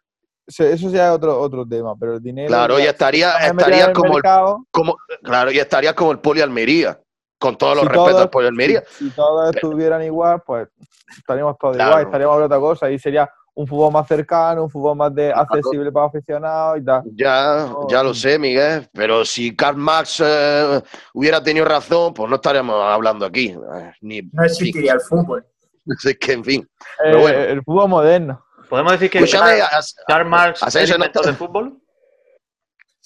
eso 0.47 0.63
eso 0.63 0.89
sería 0.89 1.13
otro, 1.13 1.38
otro 1.41 1.67
tema, 1.67 1.93
pero 1.99 2.13
el 2.13 2.21
dinero... 2.21 2.47
Claro, 2.47 2.80
y 2.80 2.84
estaría, 2.84 3.34
del 3.38 3.93
como 3.93 4.17
el, 4.17 4.23
como, 4.71 4.95
claro, 5.21 5.51
y 5.51 5.60
estarías 5.60 5.93
como 5.93 6.13
el 6.13 6.19
Poli 6.19 6.39
Almería, 6.39 6.97
con 7.38 7.58
todos 7.58 7.75
los 7.75 7.84
Si 7.84 7.89
respetos 7.89 8.21
al 8.21 8.30
Poli 8.30 8.47
Almería. 8.47 8.82
Si, 8.88 9.10
si 9.10 9.12
todos 9.12 9.53
estuvieran 9.53 10.03
igual, 10.03 10.41
pues 10.45 10.69
estaríamos 11.17 11.58
todos 11.58 11.75
Claro. 11.75 11.91
igual, 11.91 12.06
estaríamos 12.06 12.34
hablando 12.36 12.56
otra 12.56 12.65
cosa. 12.65 12.86
Ahí 12.86 12.97
sería 12.97 13.30
un 13.57 13.65
fútbol 13.65 13.91
más 13.91 14.07
cercano, 14.07 14.65
un 14.65 14.69
fútbol 14.69 14.95
más 14.95 15.13
de, 15.15 15.33
accesible 15.33 15.91
para 15.91 16.05
aficionados 16.05 16.77
y 16.79 16.85
tal. 16.85 17.01
Ya, 17.15 17.65
No, 17.67 17.87
ya 17.89 18.03
lo 18.03 18.13
sé, 18.13 18.37
Miguel, 18.37 18.87
pero 18.93 19.25
si 19.25 19.55
Karl 19.55 19.77
Marx 19.77 20.21
eh, 20.23 20.79
hubiera 21.15 21.41
tenido 21.41 21.65
razón, 21.65 22.13
pues 22.13 22.29
no 22.29 22.35
estaríamos 22.35 22.75
hablando 22.83 23.25
aquí. 23.25 23.47
Eh, 23.47 23.91
Ni, 24.01 24.21
No 24.31 24.43
existiría 24.43 24.93
el 24.93 25.01
fútbol. 25.01 25.43
Es 26.05 26.17
que, 26.19 26.33
en 26.33 26.43
fin. 26.43 26.61
Eh, 26.61 26.95
Pero 27.01 27.19
bueno. 27.21 27.39
El 27.39 27.63
fútbol 27.63 27.89
moderno. 27.89 28.45
¿Podemos 28.69 28.91
decir 28.91 29.09
que 29.09 29.19
Karl- 29.21 30.25
Marx 30.27 30.61
es 30.67 30.75
el 30.75 30.91
inventor 30.91 31.25
del 31.25 31.35
fútbol? 31.35 31.81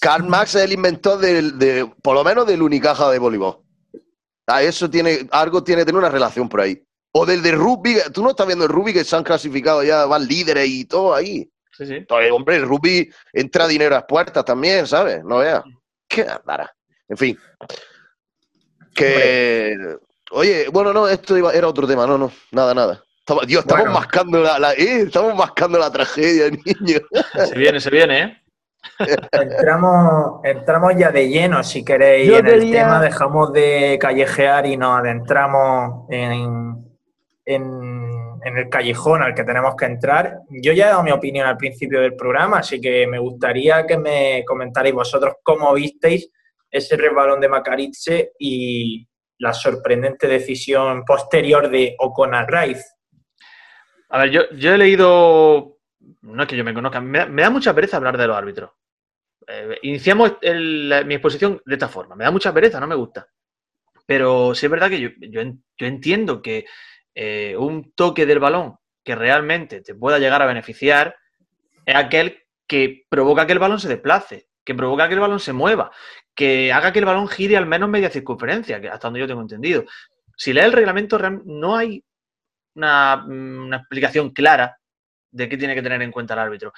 Karl 0.02 0.28
Marx 0.28 0.56
es 0.56 0.64
el 0.64 0.74
inventor 0.74 1.20
del, 1.20 1.58
de, 1.60 1.90
por 2.02 2.16
lo 2.16 2.24
menos 2.26 2.46
del 2.46 2.62
Unicaja 2.62 3.10
de 3.10 3.20
voleibol. 3.20 3.60
Ah, 4.48 4.64
eso 4.64 4.90
tiene, 4.90 5.30
algo 5.32 5.64
tiene 5.64 5.84
que 5.84 5.86
tener 5.86 6.00
una 6.00 6.10
relación 6.10 6.50
por 6.50 6.60
ahí. 6.60 6.84
O 7.14 7.26
del 7.26 7.42
de 7.42 7.52
rugby, 7.52 7.98
tú 8.14 8.24
no 8.24 8.30
estás 8.30 8.48
viendo 8.48 8.66
el 8.66 8.72
rugby 8.72 8.94
que 8.94 9.04
se 9.04 9.16
han 9.16 9.24
clasificado 9.24 9.84
ya, 9.84 10.06
van 10.06 10.26
líderes 10.28 10.68
y 10.68 10.86
todo 10.86 11.14
ahí. 11.14 11.50
Sí, 11.78 11.86
sí. 11.86 11.94
Entonces, 11.96 12.32
hombre, 12.32 12.56
el 12.58 12.64
rugby 12.68 13.12
entra 13.34 13.68
dinero 13.68 13.96
a 13.96 14.00
las 14.00 14.08
puertas 14.08 14.46
también, 14.46 14.88
¿sabes? 14.88 15.24
No 15.24 15.38
veas. 15.40 15.64
Qué 16.08 16.26
rara. 16.46 16.74
En 17.10 17.18
fin. 17.18 17.38
Que. 18.96 19.78
Oye, 20.32 20.68
bueno, 20.72 20.94
no, 20.94 21.08
esto 21.08 21.38
iba- 21.38 21.54
era 21.54 21.68
otro 21.68 21.86
tema, 21.88 22.08
no, 22.08 22.18
no, 22.18 22.32
nada, 22.52 22.74
nada. 22.74 23.04
Estamos- 23.20 23.46
Dios, 23.48 23.62
estamos 23.62 23.84
Bueno. 23.86 24.00
mascando 24.00 24.40
la, 24.42 24.60
la- 24.60 24.74
eh, 24.74 25.02
estamos 25.04 25.36
mascando 25.36 25.78
la 25.78 25.92
tragedia, 25.92 26.50
niño. 26.66 27.00
Se 27.46 27.58
viene, 27.58 27.80
se 27.82 27.90
viene, 27.90 28.24
¿eh? 28.24 28.38
Entramos, 29.32 30.42
entramos 30.44 30.94
ya 30.98 31.12
de 31.12 31.28
lleno, 31.30 31.64
si 31.64 31.84
queréis, 31.86 32.28
Yo 32.30 32.38
en 32.38 32.48
el 32.48 32.72
tema, 32.72 33.02
dejamos 33.02 33.54
de 33.54 33.98
callejear 34.02 34.66
y 34.66 34.78
nos 34.78 35.00
adentramos 35.00 36.06
en, 36.10 36.91
en, 37.56 38.02
el 38.44 38.70
callejón 38.70 39.22
al 39.22 39.36
que 39.36 39.44
tenemos 39.44 39.76
que 39.76 39.86
entrar. 39.86 40.40
Yo 40.50 40.74
ya 40.74 40.86
he 40.86 40.90
dado 40.90 41.04
mi 41.04 41.12
opinión 41.12 41.48
al 41.48 41.58
principio 41.58 42.02
del 42.02 42.16
programa, 42.16 42.60
así 42.60 42.82
que 42.82 43.06
me 43.06 43.20
gustaría 43.20 43.86
que 43.86 43.98
me 43.98 44.44
comentarais 44.46 44.94
vosotros 44.94 45.36
cómo 45.44 45.74
visteis 45.74 46.30
ese 46.70 46.98
resbalón 46.98 47.40
de 47.40 47.50
Macaritze 47.50 48.32
y 48.40 49.08
la 49.38 49.54
sorprendente 49.54 50.28
decisión 50.28 51.04
posterior 51.04 51.70
de 51.70 51.96
O'Connor 52.00 52.48
Rice. 52.50 52.86
A 54.10 54.20
ver, 54.20 54.30
yo, 54.30 54.74
he 54.74 54.78
leído. 54.78 55.78
No 56.22 56.44
es 56.44 56.50
que 56.50 56.58
yo 56.58 56.64
me 56.64 56.74
conozca, 56.74 57.00
me 57.00 57.42
da, 57.42 57.50
mucha 57.50 57.74
pereza 57.74 57.98
hablar 57.98 58.18
de 58.18 58.28
los 58.28 58.38
árbitros. 58.38 58.72
Eh, 59.48 59.80
iniciamos 59.84 60.38
mi 60.42 61.16
exposición 61.16 61.62
de 61.66 61.74
esta 61.74 61.88
forma. 61.88 62.16
Me 62.16 62.24
da 62.24 62.32
mucha 62.32 62.54
pereza, 62.54 62.80
no 62.80 62.88
me 62.88 62.96
gusta. 62.96 63.28
Pero 64.06 64.54
sí 64.54 64.66
es 64.66 64.72
verdad 64.72 64.90
que 64.90 65.16
yo 65.20 65.88
entiendo 65.88 66.42
que 66.42 66.66
eh, 67.16 67.56
un 67.58 67.92
toque 67.94 68.26
del 68.26 68.40
balón 68.40 68.78
que 69.04 69.16
realmente 69.16 69.82
te 69.82 69.96
pueda 69.96 70.20
llegar 70.20 70.42
a 70.42 70.46
beneficiar 70.46 71.16
es 71.86 71.96
aquel 71.96 72.44
que 72.68 73.06
provoca 73.10 73.46
que 73.46 73.54
el 73.54 73.60
balón 73.60 73.80
se 73.80 73.90
desplace, 73.90 74.48
que 74.64 74.76
provoca 74.76 75.08
que 75.08 75.16
el 75.16 75.20
balón 75.20 75.40
se 75.40 75.54
mueva, 75.54 75.92
que 76.36 76.72
haga 76.72 76.94
que 76.94 77.00
el 77.00 77.06
balón 77.06 77.28
gire 77.28 77.58
al 77.58 77.66
menos 77.66 77.90
media 77.90 78.10
circunferencia, 78.10 78.80
que 78.80 78.90
hasta 78.90 79.08
donde 79.08 79.20
yo 79.20 79.28
tengo 79.28 79.42
entendido. 79.42 79.84
Si 80.38 80.54
lees 80.54 80.68
el 80.68 80.74
reglamento, 80.74 81.20
no 81.46 81.76
hay 81.76 82.04
una, 82.76 83.26
una 83.28 83.78
explicación 83.78 84.30
clara 84.30 84.78
de 85.32 85.50
qué 85.50 85.58
tiene 85.58 85.76
que 85.76 85.82
tener 85.82 86.02
en 86.02 86.12
cuenta 86.12 86.34
el 86.34 86.40
árbitro. 86.40 86.72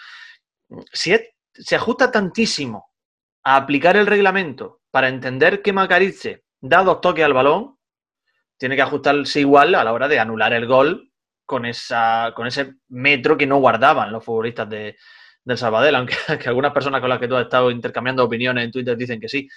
Si 0.92 1.16
se 1.54 1.76
ajusta 1.76 2.12
tantísimo 2.12 2.92
a 3.44 3.58
aplicar 3.58 3.98
el 3.98 4.08
reglamento 4.08 4.82
para 4.90 5.10
entender 5.10 5.62
que 5.62 5.74
Macarice 5.74 6.44
da 6.62 6.84
dos 6.84 7.02
toques 7.02 7.24
al 7.24 7.34
balón, 7.34 7.78
tiene 8.58 8.76
que 8.76 8.82
ajustarse 8.82 9.40
igual 9.40 9.76
a 9.76 9.84
la 9.84 9.94
hora 9.94 10.08
de 10.08 10.20
anular 10.20 10.54
el 10.54 10.68
gol 10.68 11.12
con, 11.46 11.66
esa, 11.66 12.32
con 12.36 12.48
ese 12.48 12.76
metro 12.90 13.38
que 13.38 13.48
no 13.48 13.58
guardaban 13.58 14.12
los 14.12 14.24
futbolistas 14.24 14.70
de, 14.70 14.96
del 15.44 15.58
Sabadell, 15.58 15.96
aunque 15.96 16.16
que 16.42 16.50
algunas 16.50 16.72
personas 16.72 17.02
con 17.02 17.10
las 17.10 17.20
que 17.20 17.28
tú 17.28 17.36
has 17.36 17.44
estado 17.44 17.72
intercambiando 17.72 18.24
opiniones 18.24 18.66
en 18.66 18.72
Twitter 18.72 18.98
dicen 18.98 19.20
que 19.20 19.30
sí. 19.30 19.50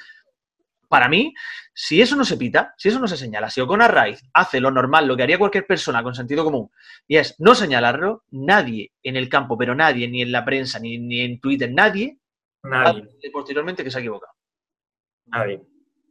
Para 0.88 1.08
mí, 1.08 1.34
si 1.74 2.00
eso 2.00 2.14
no 2.14 2.24
se 2.24 2.36
pita, 2.36 2.72
si 2.76 2.88
eso 2.88 3.00
no 3.00 3.08
se 3.08 3.16
señala, 3.16 3.50
si 3.50 3.60
O'Connor 3.60 3.92
Rice 3.92 4.24
hace 4.32 4.60
lo 4.60 4.70
normal, 4.70 5.08
lo 5.08 5.16
que 5.16 5.24
haría 5.24 5.38
cualquier 5.38 5.66
persona 5.66 6.00
con 6.00 6.14
sentido 6.14 6.44
común, 6.44 6.70
y 7.08 7.16
es 7.16 7.34
no 7.40 7.56
señalarlo, 7.56 8.22
nadie 8.30 8.92
en 9.02 9.16
el 9.16 9.28
campo, 9.28 9.58
pero 9.58 9.74
nadie, 9.74 10.06
ni 10.06 10.22
en 10.22 10.30
la 10.30 10.44
prensa, 10.44 10.78
ni, 10.78 10.98
ni 10.98 11.22
en 11.22 11.40
Twitter, 11.40 11.72
nadie, 11.72 12.18
Nadie. 12.68 13.08
posteriormente 13.32 13.84
que 13.84 13.90
se 13.90 13.98
ha 13.98 14.00
equivocado. 14.00 14.32
Nadie. 15.26 15.62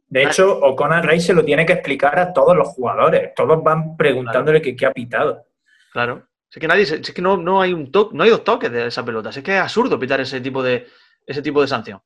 De 0.08 0.22
hecho, 0.22 0.58
O'Connor 0.60 1.04
Rice 1.04 1.26
se 1.28 1.32
lo 1.34 1.44
tiene 1.44 1.66
que 1.66 1.72
explicar 1.74 2.18
a 2.18 2.32
todos 2.32 2.56
los 2.56 2.68
jugadores. 2.68 3.32
Todos 3.34 3.62
van 3.62 3.96
preguntándole 3.96 4.62
que 4.62 4.76
qué 4.76 4.86
ha 4.86 4.92
pitado. 4.92 5.46
Claro. 5.92 6.26
Es 6.50 6.60
que 6.60 6.68
nadie, 6.68 6.82
es 6.82 7.12
que 7.12 7.20
no, 7.22 7.36
no 7.36 7.60
hay 7.60 7.72
un 7.72 7.90
toque, 7.90 8.16
no 8.16 8.22
hay 8.22 8.30
dos 8.30 8.44
toques 8.44 8.70
de 8.70 8.86
esa 8.86 9.04
pelota. 9.04 9.32
Si 9.32 9.40
es 9.40 9.44
que 9.44 9.56
es 9.56 9.60
absurdo 9.60 9.98
pitar 9.98 10.20
ese 10.20 10.40
tipo 10.40 10.62
de, 10.62 10.86
ese 11.26 11.42
tipo 11.42 11.60
de 11.60 11.66
sanción. 11.68 12.00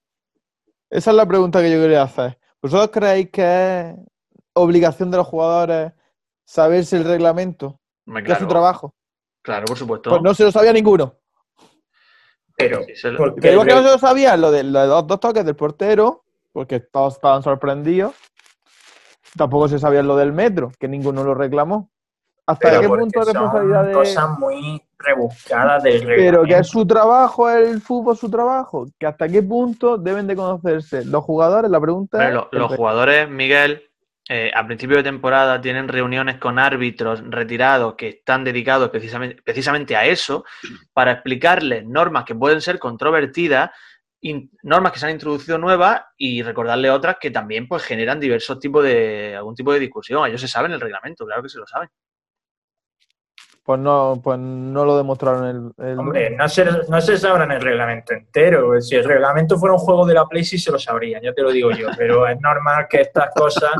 Esa 0.88 1.10
es 1.10 1.16
la 1.16 1.26
pregunta 1.26 1.60
que 1.60 1.70
yo 1.70 1.78
quería 1.80 2.02
hacer. 2.02 2.38
¿Vosotros 2.62 2.90
creéis 2.90 3.30
que 3.30 3.42
es 3.90 3.94
obligación 4.54 5.10
de 5.10 5.18
los 5.18 5.26
jugadores 5.26 5.92
saberse 6.44 6.96
el 6.96 7.04
reglamento? 7.04 7.78
Que 8.06 8.12
es 8.18 8.24
su 8.24 8.24
claro, 8.24 8.48
trabajo. 8.48 8.94
claro, 9.42 9.66
por 9.66 9.76
supuesto. 9.76 10.10
Pues 10.10 10.22
no 10.22 10.34
se 10.34 10.44
lo 10.44 10.50
sabía 10.50 10.72
ninguno. 10.72 11.16
Pero, 12.56 12.80
Sí, 12.94 13.08
lo- 13.10 13.18
porque 13.18 13.40
Que 13.40 13.52
igual 13.52 13.66
que 13.66 13.72
el- 13.74 13.78
no 13.82 13.86
se 13.86 13.92
lo 13.94 13.98
sabían 13.98 14.40
lo 14.40 14.50
de 14.50 14.64
los 14.64 15.06
dos 15.06 15.20
toques 15.20 15.44
del 15.44 15.54
portero, 15.56 16.24
porque 16.52 16.80
todos 16.80 17.14
estaban 17.14 17.42
sorprendidos. 17.42 18.14
Tampoco 19.36 19.68
se 19.68 19.78
sabía 19.78 20.02
lo 20.02 20.16
del 20.16 20.32
metro, 20.32 20.72
que 20.78 20.88
ninguno 20.88 21.22
lo 21.22 21.34
reclamó. 21.34 21.90
¿Hasta 22.46 22.68
pero 22.68 22.80
qué 22.80 22.88
punto 22.88 23.22
son 23.22 23.26
responsabilidad 23.34 23.84
de.? 23.84 23.92
cosas 23.92 24.38
muy 24.38 24.82
rebuscadas 24.98 25.82
del 25.84 26.04
Pero 26.04 26.42
que 26.42 26.58
es 26.58 26.66
su 26.68 26.84
trabajo, 26.86 27.48
el 27.48 27.80
fútbol 27.80 28.16
su 28.16 28.28
trabajo. 28.28 28.86
Que 28.98 29.06
hasta 29.06 29.28
qué 29.28 29.42
punto 29.42 29.98
deben 29.98 30.26
de 30.26 30.34
conocerse 30.34 31.04
los 31.04 31.22
jugadores, 31.22 31.70
la 31.70 31.80
pregunta 31.80 32.18
es. 32.28 32.34
lo- 32.34 32.48
los 32.50 32.74
jugadores, 32.74 33.28
Miguel, 33.28 33.84
eh, 34.28 34.50
a 34.54 34.66
principio 34.66 34.96
de 34.96 35.04
temporada 35.04 35.60
tienen 35.60 35.86
reuniones 35.86 36.38
con 36.38 36.58
árbitros 36.58 37.22
retirados 37.28 37.94
que 37.94 38.08
están 38.08 38.42
dedicados 38.42 38.90
precisamente, 38.90 39.40
precisamente 39.42 39.94
a 39.96 40.04
eso, 40.06 40.44
para 40.92 41.12
explicarles 41.12 41.86
normas 41.86 42.24
que 42.24 42.34
pueden 42.34 42.60
ser 42.60 42.78
controvertidas, 42.80 43.70
normas 44.62 44.92
que 44.92 44.98
se 44.98 45.06
han 45.06 45.12
introducido 45.12 45.58
nuevas 45.58 46.02
y 46.16 46.42
recordarle 46.42 46.90
otras 46.90 47.16
que 47.20 47.30
también 47.30 47.66
pues, 47.66 47.82
generan 47.82 48.20
diversos 48.20 48.58
tipos 48.58 48.84
de, 48.84 49.34
algún 49.36 49.54
tipo 49.54 49.72
de 49.72 49.80
discusión. 49.80 50.26
Ellos 50.26 50.40
se 50.40 50.48
saben 50.48 50.72
el 50.72 50.80
reglamento, 50.80 51.24
claro 51.24 51.42
que 51.42 51.48
se 51.48 51.58
lo 51.58 51.66
saben. 51.66 51.88
Pues 53.62 53.78
no, 53.78 54.20
pues 54.22 54.38
no 54.38 54.84
lo 54.84 54.96
demostraron 54.96 55.46
el. 55.78 55.86
el- 55.86 55.98
Hombre, 55.98 56.30
no 56.30 56.48
se, 56.48 56.64
no 56.64 57.00
se 57.00 57.16
sabrán 57.16 57.52
el 57.52 57.60
reglamento 57.60 58.14
entero. 58.14 58.80
Si 58.80 58.96
el 58.96 59.04
reglamento 59.04 59.58
fuera 59.58 59.74
un 59.74 59.78
juego 59.80 60.06
de 60.06 60.14
la 60.14 60.26
Play, 60.26 60.44
sí 60.44 60.58
se 60.58 60.72
lo 60.72 60.78
sabrían, 60.78 61.22
ya 61.22 61.32
te 61.32 61.42
lo 61.42 61.50
digo 61.50 61.70
yo. 61.70 61.88
Pero 61.96 62.26
es 62.26 62.40
normal 62.40 62.86
que 62.88 63.02
estas 63.02 63.30
cosas 63.34 63.72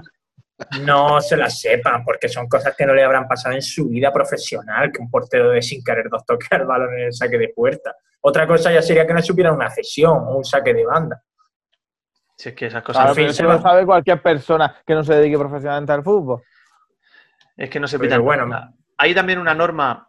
no 0.83 1.21
se 1.21 1.37
las 1.37 1.61
sepan, 1.61 2.05
porque 2.05 2.29
son 2.29 2.49
cosas 2.49 2.75
que 2.77 2.87
no 2.87 2.95
le 2.95 3.03
habrán 3.05 3.27
pasado 3.27 3.55
en 3.55 3.63
su 3.63 3.89
vida 3.89 4.13
profesional, 4.13 4.91
que 4.93 5.01
un 5.01 5.11
portero 5.11 5.51
de 5.51 5.63
sin 5.63 5.83
querer 5.83 6.09
dos 6.09 6.25
toques 6.25 6.49
el 6.53 6.65
balón 6.65 6.93
en 6.95 7.07
el 7.07 7.13
saque 7.13 7.39
de 7.39 7.49
puerta. 7.49 7.95
Otra 8.23 8.47
cosa 8.47 8.73
ya 8.73 8.83
sería 8.83 9.07
que 9.07 9.15
no 9.15 9.23
supieran 9.23 9.55
una 9.55 9.71
cesión 9.71 10.19
o 10.27 10.37
un 10.37 10.45
saque 10.45 10.75
de 10.75 10.85
banda. 10.85 11.23
Si 12.37 12.51
es 12.51 12.55
que 12.55 12.67
esas 12.67 12.83
cosas 12.83 13.01
Claro, 13.01 13.09
al 13.11 13.15
fin 13.17 13.25
pero 13.25 13.33
se 13.35 13.43
eso 13.43 13.53
lo 13.53 13.61
sabe 13.61 13.87
cualquier 13.87 14.23
persona 14.23 14.77
que 14.87 14.95
no 14.95 15.05
se 15.05 15.15
dedique 15.15 15.39
profesionalmente 15.39 15.93
al 15.93 16.03
fútbol. 16.03 16.43
es 17.57 17.69
que 17.69 17.81
no 17.81 17.87
se 17.87 17.99
Pero 17.99 18.09
pitan. 18.09 18.23
bueno, 18.25 18.47
nada. 18.47 18.73
Hay 18.97 19.15
también 19.15 19.39
una 19.39 19.55
norma 19.55 20.09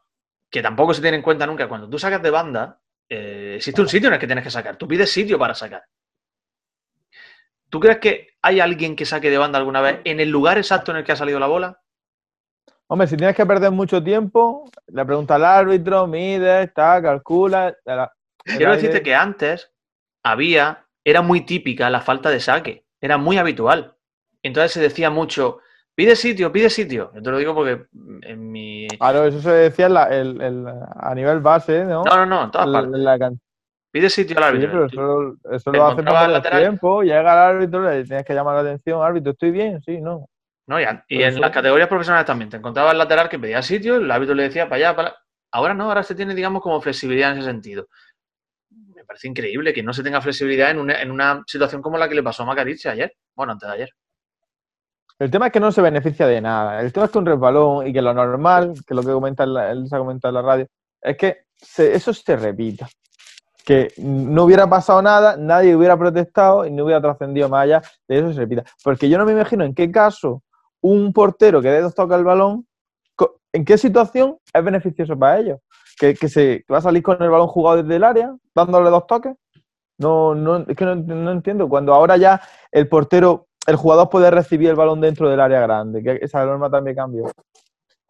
que 0.50 0.62
tampoco 0.62 0.94
se 0.94 1.02
tiene 1.02 1.18
en 1.18 1.24
cuenta 1.24 1.46
nunca. 1.46 1.68
Cuando 1.68 1.90
tú 1.90 1.98
sacas 1.98 2.22
de 2.22 2.30
banda, 2.30 2.80
eh, 3.08 3.54
existe 3.58 3.82
un 3.82 3.88
sitio 3.90 4.08
en 4.08 4.14
el 4.14 4.20
que 4.20 4.28
tienes 4.28 4.44
que 4.44 4.50
sacar. 4.52 4.76
Tú 4.78 4.88
pides 4.88 5.12
sitio 5.12 5.38
para 5.40 5.54
sacar. 5.54 5.84
¿Tú 7.72 7.80
crees 7.80 8.00
que 8.00 8.28
hay 8.42 8.60
alguien 8.60 8.96
que 8.98 9.06
saque 9.06 9.30
de 9.30 9.38
banda 9.38 9.58
alguna 9.58 9.80
vez 9.82 10.02
en 10.04 10.20
el 10.20 10.30
lugar 10.30 10.58
exacto 10.58 10.92
en 10.92 10.98
el 10.98 11.04
que 11.06 11.14
ha 11.14 11.16
salido 11.16 11.40
la 11.40 11.48
bola? 11.48 11.80
Hombre, 12.88 13.08
si 13.08 13.16
tienes 13.16 13.34
que 13.36 13.46
perder 13.46 13.72
mucho 13.72 14.04
tiempo, 14.04 14.70
le 14.88 15.06
pregunta 15.06 15.36
al 15.36 15.46
árbitro, 15.46 16.06
mide, 16.06 16.64
está, 16.64 17.02
calcula. 17.02 17.74
la- 17.86 18.12
Quiero 18.44 18.72
aire- 18.72 18.76
decirte 18.76 19.02
que 19.02 19.16
antes 19.16 19.72
había, 20.22 20.86
era 21.06 21.22
muy 21.22 21.42
típica 21.42 21.90
la 21.90 22.02
falta 22.02 22.30
de 22.30 22.42
saque, 22.42 22.86
era 23.00 23.18
muy 23.18 23.38
habitual. 23.38 23.96
Entonces 24.44 24.74
se 24.74 24.82
decía 24.82 25.10
mucho, 25.10 25.60
pide 25.96 26.18
sitio, 26.18 26.52
pide 26.52 26.70
sitio. 26.70 27.12
Yo 27.16 27.22
te 27.22 27.32
lo 27.32 27.38
digo 27.38 27.56
porque 27.56 27.86
en 28.24 28.52
mi... 28.52 28.88
Claro, 29.00 29.24
eso 29.26 29.40
se 29.40 29.52
decía 29.52 29.86
en 29.86 29.94
la- 29.94 30.10
el- 30.10 30.42
el- 30.42 30.68
a 30.68 31.16
nivel 31.16 31.40
base, 31.40 31.86
¿no? 31.86 32.04
No, 32.04 32.16
no, 32.18 32.26
no, 32.26 32.44
en 32.44 32.52
todas 32.52 32.68
partes. 32.68 33.00
la 33.00 33.18
Pide 33.92 34.10
sitio 34.10 34.38
al 34.38 34.44
Sí, 34.44 34.48
árbitro. 34.50 34.72
pero 34.72 34.86
eso, 34.86 35.36
eso 35.56 35.72
lo 35.72 35.84
hace 35.86 35.92
encontrabas 35.94 36.42
por 36.42 36.54
el 36.54 36.60
tiempo. 36.62 37.04
Llega 37.04 37.20
al 37.34 37.56
árbitro, 37.56 37.82
le 37.90 38.04
tienes 38.06 38.26
que 38.26 38.34
llamar 38.34 38.56
la 38.56 38.62
atención. 38.62 39.04
Árbitro, 39.04 39.32
¿estoy 39.34 39.52
bien? 39.52 39.82
Sí, 39.82 40.00
no. 40.00 40.28
¿no? 40.68 40.80
Y, 40.80 40.86
y 41.10 41.24
en 41.24 41.42
las 41.42 41.52
categorías 41.52 41.90
profesionales 41.90 42.26
también. 42.26 42.50
Te 42.50 42.58
encontrabas 42.58 42.94
el 42.94 42.98
lateral 43.00 43.28
que 43.28 43.38
pedía 43.40 43.62
sitio, 43.62 43.98
el 43.98 44.10
árbitro 44.10 44.36
le 44.36 44.44
decía 44.44 44.66
para 44.70 44.76
allá, 44.78 44.96
para... 44.96 45.16
Ahora 45.52 45.74
no, 45.74 45.86
ahora 45.90 46.04
se 46.04 46.16
tiene, 46.16 46.34
digamos, 46.34 46.62
como 46.62 46.80
flexibilidad 46.80 47.32
en 47.34 47.40
ese 47.40 47.48
sentido. 47.48 47.88
Me 48.96 49.04
parece 49.04 49.28
increíble 49.28 49.74
que 49.74 49.84
no 49.84 49.92
se 49.92 50.02
tenga 50.04 50.22
flexibilidad 50.22 50.72
en 50.72 50.80
una, 50.80 51.02
en 51.02 51.12
una 51.12 51.44
situación 51.46 51.82
como 51.82 51.98
la 51.98 52.08
que 52.08 52.16
le 52.16 52.24
pasó 52.24 52.44
a 52.44 52.46
Macariche 52.46 52.88
ayer. 52.88 53.14
Bueno, 53.36 53.52
antes 53.52 53.68
de 53.68 53.76
ayer. 53.76 53.90
El 55.20 55.30
tema 55.30 55.48
es 55.48 55.52
que 55.54 55.60
no 55.60 55.72
se 55.74 55.82
beneficia 55.82 56.26
de 56.26 56.40
nada. 56.40 56.80
El 56.80 56.94
tema 56.94 57.06
es 57.08 57.12
que 57.12 57.18
un 57.18 57.26
resbalón 57.26 57.86
y 57.86 57.92
que 57.92 58.02
lo 58.02 58.14
normal, 58.14 58.74
que 58.88 58.94
lo 58.96 59.02
que 59.02 59.12
comenta 59.12 59.44
él 59.44 59.86
se 59.90 59.96
ha 59.96 60.00
comentado 60.00 60.30
en 60.30 60.36
la 60.46 60.50
radio, 60.50 60.68
es 61.02 61.18
que 61.18 61.38
se- 61.58 61.94
eso 61.94 62.14
se 62.14 62.38
repita. 62.38 62.88
Que 63.66 63.92
no 63.98 64.44
hubiera 64.44 64.68
pasado 64.68 65.02
nada, 65.02 65.38
nadie 65.38 65.76
hubiera 65.76 65.98
protestado 65.98 66.66
y 66.66 66.72
no 66.72 66.86
hubiera 66.86 67.02
trascendido 67.02 67.48
más 67.50 67.64
allá 67.64 67.82
de 68.08 68.20
eso 68.20 68.34
se 68.34 68.40
repita. 68.40 68.64
Porque 68.84 69.08
yo 69.10 69.18
no 69.18 69.26
me 69.26 69.34
imagino 69.34 69.64
en 69.64 69.76
qué 69.76 69.92
caso 69.92 70.44
un 70.82 71.14
portero 71.14 71.62
que 71.62 71.70
de 71.70 71.82
dos 71.82 71.94
toca 71.94 72.16
el 72.16 72.24
balón, 72.24 72.66
en 73.54 73.66
qué 73.66 73.78
situación 73.78 74.38
es 74.54 74.64
beneficioso 74.64 75.18
para 75.18 75.40
ellos. 75.40 75.60
Que, 76.00 76.16
que 76.16 76.30
se 76.30 76.64
que 76.66 76.74
va 76.74 76.80
a 76.80 76.82
salir 76.82 77.04
con 77.04 77.22
el 77.22 77.30
balón 77.30 77.48
jugado 77.48 77.84
desde 77.84 77.98
el 77.98 78.04
área, 78.04 78.36
dándole 78.56 78.90
dos 78.90 79.06
toques. 79.06 79.36
No, 80.00 80.34
no, 80.34 80.58
es 80.68 80.76
que 80.76 80.86
no, 80.86 80.96
no 80.96 81.32
entiendo. 81.32 81.70
Cuando 81.70 81.94
ahora 81.94 82.18
ya 82.18 82.42
el 82.72 82.88
portero, 82.88 83.46
el 83.68 83.76
jugador 83.76 84.10
puede 84.10 84.32
recibir 84.32 84.70
el 84.70 84.76
balón 84.76 85.00
dentro 85.00 85.30
del 85.30 85.40
área 85.40 85.62
grande, 85.62 86.02
que 86.02 86.18
esa 86.26 86.44
norma 86.44 86.72
también 86.72 86.96
cambió. 86.96 87.26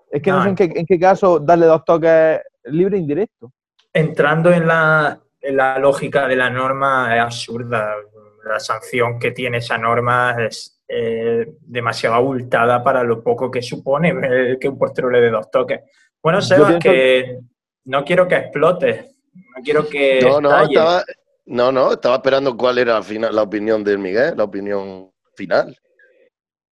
Es 0.10 0.22
que 0.22 0.32
no, 0.32 0.38
No, 0.38 0.44
sé 0.44 0.50
en 0.50 0.56
qué, 0.56 0.72
en 0.76 0.86
qué 0.86 0.98
caso 1.00 1.40
darle 1.40 1.66
dos 1.66 1.84
toques 1.84 2.40
libre 2.64 2.96
e 2.96 3.02
indirecto. 3.02 3.52
entrando 3.94 4.52
en 4.54 4.68
la, 4.68 5.20
la 5.42 5.78
lógica 5.80 6.28
de 6.28 6.36
la 6.36 6.50
norma 6.50 7.16
es 7.16 7.22
absurda. 7.22 7.96
La 8.44 8.60
sanción 8.60 9.20
que 9.20 9.32
tiene 9.32 9.58
esa 9.58 9.78
norma 9.78 10.36
es 10.40 10.82
eh, 10.88 11.46
demasiado 11.62 12.16
abultada 12.16 12.84
para 12.84 13.04
lo 13.04 13.24
poco 13.24 13.50
que 13.52 13.62
supone 13.62 14.58
que 14.60 14.68
un 14.68 14.78
portero 14.78 15.10
le 15.10 15.22
dé 15.22 15.30
dos 15.30 15.50
toques. 15.52 15.82
Bueno, 16.22 16.42
Sebas, 16.42 16.70
pienso- 16.74 16.80
que 16.90 17.40
no 17.86 18.04
quiero 18.04 18.28
que 18.28 18.36
explote, 18.36 19.12
no 19.34 19.64
quiero 19.64 19.88
que 19.88 20.20
No, 20.22 20.42
no, 20.42 20.62
estaba, 20.64 21.04
no, 21.46 21.72
no, 21.72 21.94
estaba 21.94 22.16
esperando 22.16 22.58
cuál 22.58 22.78
era 22.80 22.98
al 22.98 23.04
final, 23.04 23.34
la 23.36 23.44
opinión 23.44 23.84
del 23.84 24.00
Miguel, 24.00 24.34
la 24.36 24.44
opinión 24.44 25.12
final. 25.36 25.78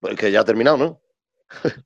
Porque 0.01 0.31
ya 0.31 0.41
ha 0.41 0.45
terminado, 0.45 0.77
¿no? 0.77 1.01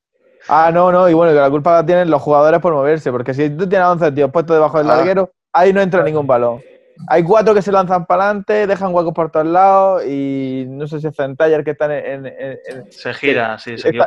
Ah, 0.49 0.73
no, 0.75 0.91
no, 0.91 1.09
y 1.09 1.15
bueno, 1.15 1.33
que 1.33 1.39
la 1.39 1.49
culpa 1.51 1.73
la 1.75 1.87
tienen 1.87 2.11
los 2.11 2.21
jugadores 2.21 2.59
por 2.59 2.73
moverse, 2.73 3.13
porque 3.13 3.33
si 3.33 3.49
tú 3.51 3.69
tienes 3.69 3.87
11 3.87 4.11
tíos 4.11 4.29
puestos 4.33 4.57
debajo 4.57 4.77
del 4.79 4.91
Ah. 4.91 4.97
larguero, 4.97 5.31
ahí 5.53 5.73
no 5.73 5.81
entra 5.81 6.03
ningún 6.03 6.27
balón. 6.27 6.61
Hay 7.09 7.23
cuatro 7.25 7.55
que 7.55 7.63
se 7.63 7.73
lanzan 7.73 8.07
para 8.07 8.25
adelante, 8.25 8.67
dejan 8.67 8.95
huecos 8.95 9.13
por 9.15 9.31
todos 9.31 9.47
lados 9.47 10.05
y 10.07 10.65
no 10.69 10.87
sé 10.87 11.01
si 11.01 11.07
es 11.09 11.17
Centella 11.17 11.57
el 11.57 11.65
que 11.65 11.73
está 11.73 11.87
en, 11.87 12.27
en- 12.27 12.27
en- 12.27 12.59
en- 12.67 12.93
Se 12.93 13.13
gira, 13.15 13.59
sí, 13.59 13.77
se 13.79 13.89
está, 13.91 14.07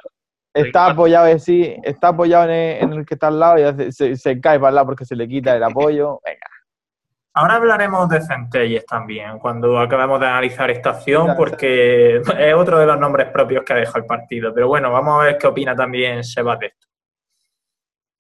está 0.54 0.86
apoyado 0.88 1.28
en 1.28 1.40
sí, 1.40 1.76
está 1.84 2.10
apoyado 2.10 2.46
en 2.46 2.52
el, 2.52 2.84
en 2.84 2.94
el 2.94 3.06
que 3.06 3.16
está 3.16 3.28
al 3.28 3.40
lado 3.40 3.58
y 3.80 3.92
se, 3.92 4.16
se 4.16 4.40
cae 4.42 4.60
para 4.60 4.70
el 4.70 4.76
lado 4.76 4.88
porque 4.88 5.06
se 5.06 5.16
le 5.16 5.28
quita 5.28 5.56
el 5.56 5.64
apoyo. 5.64 6.20
Venga. 6.26 6.48
Ahora 7.38 7.56
hablaremos 7.56 8.08
de 8.08 8.22
Centelles 8.22 8.86
también, 8.86 9.40
cuando 9.40 9.78
acabemos 9.78 10.22
de 10.22 10.26
analizar 10.28 10.72
esta 10.72 10.92
acción, 10.92 11.36
porque 11.36 12.18
es 12.40 12.54
otro 12.56 12.80
de 12.80 12.86
los 12.86 12.98
nombres 12.98 13.28
propios 13.30 13.66
que 13.66 13.74
ha 13.74 13.76
dejado 13.76 13.98
el 14.00 14.06
partido. 14.06 14.54
Pero 14.54 14.70
bueno, 14.70 14.90
vamos 14.90 15.20
a 15.22 15.26
ver 15.26 15.38
qué 15.38 15.48
opina 15.48 15.76
también 15.76 16.24
Sebas 16.24 16.60
de 16.60 16.68
esto. 16.68 16.88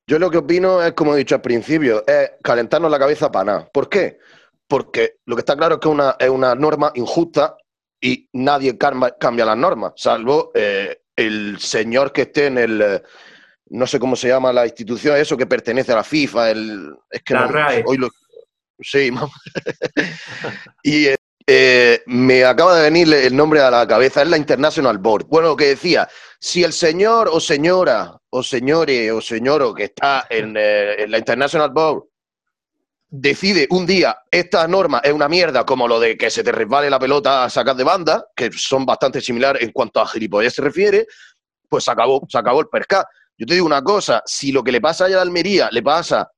Yo 0.07 0.19
lo 0.19 0.29
que 0.29 0.37
opino 0.39 0.81
es, 0.83 0.91
como 0.91 1.15
he 1.15 1.17
dicho 1.19 1.33
al 1.35 1.41
principio, 1.41 2.03
es 2.05 2.33
calentarnos 2.43 2.91
la 2.91 2.99
cabeza 2.99 3.31
para 3.31 3.45
nada. 3.45 3.69
¿Por 3.71 3.87
qué? 3.89 4.19
Porque 4.67 5.17
lo 5.25 5.35
que 5.35 5.41
está 5.41 5.55
claro 5.55 5.75
es 5.75 5.81
que 5.81 5.87
una, 5.87 6.15
es 6.19 6.29
una 6.29 6.55
norma 6.55 6.91
injusta 6.95 7.55
y 8.01 8.27
nadie 8.33 8.77
cambia, 8.77 9.45
las 9.45 9.57
normas, 9.57 9.93
salvo 9.95 10.51
eh, 10.53 11.01
el 11.15 11.59
señor 11.59 12.11
que 12.11 12.23
esté 12.23 12.47
en 12.47 12.57
el, 12.57 12.81
eh, 12.81 13.01
no 13.69 13.87
sé 13.87 13.99
cómo 13.99 14.15
se 14.15 14.27
llama 14.27 14.51
la 14.53 14.65
institución, 14.65 15.15
eso 15.17 15.37
que 15.37 15.45
pertenece 15.47 15.91
a 15.91 15.95
la 15.97 16.03
FIFA, 16.03 16.51
el, 16.51 16.95
es 17.09 17.21
que 17.23 17.33
La 17.33 17.41
no- 17.45 17.51
RAE. 17.51 17.83
hoy 17.87 17.97
lo- 17.97 18.09
sí, 18.79 19.09
y 20.83 21.07
eh, 21.07 21.15
eh, 21.47 22.01
me 22.07 22.43
acaba 22.43 22.75
de 22.75 22.83
venir 22.83 23.11
el 23.13 23.35
nombre 23.35 23.61
a 23.61 23.69
la 23.71 23.87
cabeza, 23.87 24.21
es 24.23 24.29
la 24.29 24.37
International 24.37 24.97
Board. 24.97 25.25
Bueno, 25.27 25.49
lo 25.49 25.55
que 25.55 25.67
decía, 25.67 26.07
si 26.39 26.63
el 26.63 26.73
señor 26.73 27.29
o 27.31 27.39
señora 27.39 28.17
o 28.31 28.43
señore 28.43 29.11
o 29.11 29.21
señoro 29.21 29.73
que 29.73 29.85
está 29.85 30.25
en, 30.29 30.55
eh, 30.57 31.03
en 31.03 31.11
la 31.11 31.17
International 31.19 31.69
Board 31.69 32.03
decide 33.19 33.67
un 33.69 33.85
día 33.85 34.17
esta 34.29 34.67
norma 34.67 34.99
es 35.03 35.13
una 35.13 35.27
mierda, 35.29 35.65
como 35.65 35.87
lo 35.87 35.99
de 35.99 36.17
que 36.17 36.29
se 36.29 36.43
te 36.43 36.51
resbale 36.51 36.89
la 36.89 36.99
pelota 36.99 37.43
a 37.45 37.49
sacar 37.49 37.75
de 37.75 37.83
banda, 37.83 38.27
que 38.35 38.51
son 38.51 38.85
bastante 38.85 39.21
similares 39.21 39.61
en 39.63 39.71
cuanto 39.71 39.99
a 39.99 40.07
gilipollas 40.07 40.53
se 40.53 40.61
refiere, 40.61 41.07
pues 41.69 41.83
se 41.85 41.91
acabó, 41.91 42.21
se 42.29 42.37
acabó 42.37 42.61
el 42.61 42.67
perca. 42.67 43.07
Yo 43.37 43.45
te 43.45 43.53
digo 43.53 43.65
una 43.65 43.81
cosa, 43.83 44.21
si 44.25 44.51
lo 44.51 44.63
que 44.63 44.71
le 44.71 44.81
pasa 44.81 45.05
a 45.05 45.21
Almería 45.21 45.69
le 45.71 45.81
pasa 45.81 46.29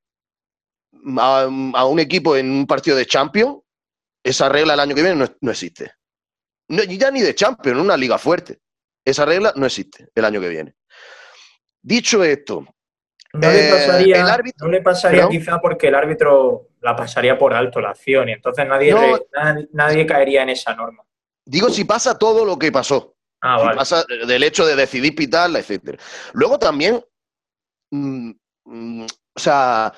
a, 1.18 1.42
a 1.74 1.86
un 1.86 2.00
equipo 2.00 2.36
en 2.36 2.50
un 2.50 2.66
partido 2.68 2.96
de 2.98 3.06
Champions, 3.06 3.58
esa 4.24 4.50
regla 4.50 4.74
el 4.74 4.80
año 4.80 4.96
que 4.96 5.02
viene 5.04 5.16
no, 5.16 5.28
no 5.42 5.52
existe. 5.52 5.92
No, 6.70 6.84
ya 6.84 7.12
ni 7.12 7.22
de 7.22 7.34
Champions, 7.36 7.78
en 7.78 7.84
una 7.84 7.96
liga 7.98 8.18
fuerte. 8.18 8.60
Esa 9.06 9.26
regla 9.26 9.54
no 9.56 9.66
existe 9.66 10.10
el 10.14 10.26
año 10.26 10.42
que 10.42 10.50
viene. 10.50 10.76
Dicho 11.82 12.24
esto, 12.24 12.66
No 13.34 13.52
le 13.52 13.68
Eh, 13.68 13.70
pasaría, 13.72 14.16
el 14.22 14.28
árbitro- 14.28 14.66
no 14.66 14.72
le 14.72 14.82
pasaría 14.82 15.20
Perdón. 15.28 15.32
quizá 15.38 15.60
porque 15.62 15.88
el 15.88 15.96
árbitro 15.96 16.67
la 16.82 16.96
pasaría 16.96 17.38
por 17.38 17.54
alto 17.54 17.82
la 17.82 17.90
acción 17.92 18.30
y 18.30 18.34
entonces 18.34 18.68
nadie, 18.68 18.92
No. 18.92 19.02
re- 19.02 19.26
na- 19.34 19.66
nadie 19.74 20.06
caería 20.06 20.44
en 20.44 20.50
esa 20.50 20.76
norma. 20.76 21.04
Digo 21.46 21.70
si 21.70 21.86
pasa 21.86 22.18
todo 22.18 22.46
lo 22.46 22.58
que 22.60 22.72
pasó. 22.72 23.16
Ah, 23.42 23.58
Si 23.60 23.66
vale. 23.66 23.78
pasa 23.78 24.04
del 24.28 24.44
hecho 24.44 24.66
de 24.66 24.76
decidir 24.76 25.16
pitarla, 25.16 25.60
etcétera. 25.60 25.98
Luego 26.34 26.58
también, 26.60 27.04
mm, 27.92 28.32
mm, 28.66 29.04
o 29.36 29.40
sea, 29.40 29.94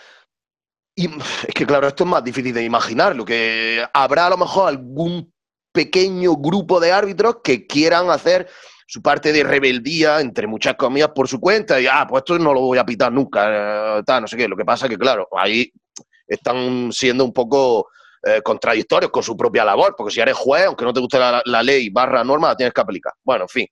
y- 0.96 1.08
es 1.48 1.54
que 1.56 1.66
claro, 1.66 1.88
esto 1.88 2.04
es 2.04 2.10
más 2.10 2.24
difícil 2.24 2.54
de 2.54 2.64
imaginarlo, 2.64 3.24
que 3.26 3.86
habrá 3.94 4.28
a 4.28 4.30
lo 4.32 4.38
mejor 4.38 4.68
algún 4.70 5.34
pequeño 5.72 6.36
grupo 6.36 6.80
de 6.80 6.92
árbitros 6.92 7.38
que 7.44 7.66
quieran 7.66 8.10
hacer 8.10 8.48
su 8.88 9.02
parte 9.02 9.32
de 9.32 9.44
rebeldía, 9.44 10.20
entre 10.20 10.48
muchas 10.48 10.76
comillas, 10.76 11.10
por 11.10 11.28
su 11.28 11.40
cuenta, 11.40 11.80
y 11.80 11.86
ah, 11.88 12.06
pues 12.10 12.22
esto 12.22 12.40
no 12.40 12.54
lo 12.54 12.62
voy 12.62 12.78
a 12.80 12.86
pitar 12.86 13.12
nunca, 13.12 14.00
eh, 14.00 14.04
tal, 14.04 14.22
no 14.24 14.28
sé 14.28 14.36
qué. 14.36 14.48
Lo 14.48 14.58
que 14.58 14.66
pasa 14.66 14.88
es 14.88 14.90
que, 14.90 14.98
claro, 14.98 15.28
ahí 15.38 15.72
están 16.30 16.92
siendo 16.92 17.26
un 17.26 17.34
poco 17.34 17.90
eh, 18.24 18.42
contradictorios 18.42 19.12
con 19.12 19.24
su 19.24 19.36
propia 19.36 19.64
labor, 19.64 19.96
porque 19.98 20.14
si 20.14 20.20
eres 20.20 20.36
juez, 20.36 20.66
aunque 20.66 20.86
no 20.86 20.94
te 20.94 21.00
guste 21.00 21.18
la, 21.18 21.64
ley 21.64 21.90
barra 21.90 22.24
norma, 22.24 22.50
la 22.50 22.58
tienes 22.58 22.74
que 22.74 22.82
aplicar. 22.82 23.14
Bueno, 23.24 23.46
en 23.46 23.50
fin. 23.50 23.68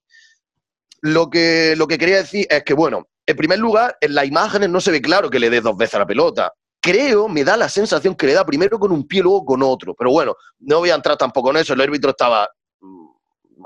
Lo 1.01 1.29
que, 1.29 1.75
lo 1.77 1.87
que 1.87 1.97
quería 1.97 2.17
decir 2.17 2.47
es 2.49 2.63
que, 2.63 2.73
bueno, 2.73 3.07
en 3.25 3.35
primer 3.35 3.59
lugar, 3.59 3.97
en 3.99 4.15
las 4.15 4.25
imágenes 4.25 4.69
no 4.69 4.79
se 4.79 4.91
ve 4.91 5.01
claro 5.01 5.29
que 5.29 5.39
le 5.39 5.49
dé 5.49 5.59
dos 5.59 5.75
veces 5.75 5.95
a 5.95 5.99
la 5.99 6.07
pelota. 6.07 6.53
Creo, 6.79 7.27
me 7.27 7.43
da 7.43 7.57
la 7.57 7.67
sensación 7.67 8.15
que 8.15 8.25
le 8.25 8.33
da 8.33 8.45
primero 8.45 8.79
con 8.79 8.91
un 8.91 9.05
pie 9.05 9.21
luego 9.21 9.43
con 9.43 9.61
otro. 9.61 9.93
Pero 9.93 10.11
bueno, 10.11 10.35
no 10.59 10.79
voy 10.79 10.91
a 10.91 10.95
entrar 10.95 11.17
tampoco 11.17 11.51
en 11.51 11.57
eso. 11.57 11.73
El 11.73 11.81
árbitro 11.81 12.11
estaba 12.11 12.47
mm, 12.79 13.07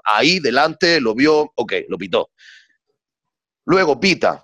ahí 0.04 0.39
delante, 0.39 0.99
lo 0.99 1.13
vio, 1.13 1.51
ok, 1.56 1.73
lo 1.88 1.97
pitó. 1.97 2.32
Luego 3.65 3.99
pita, 3.99 4.43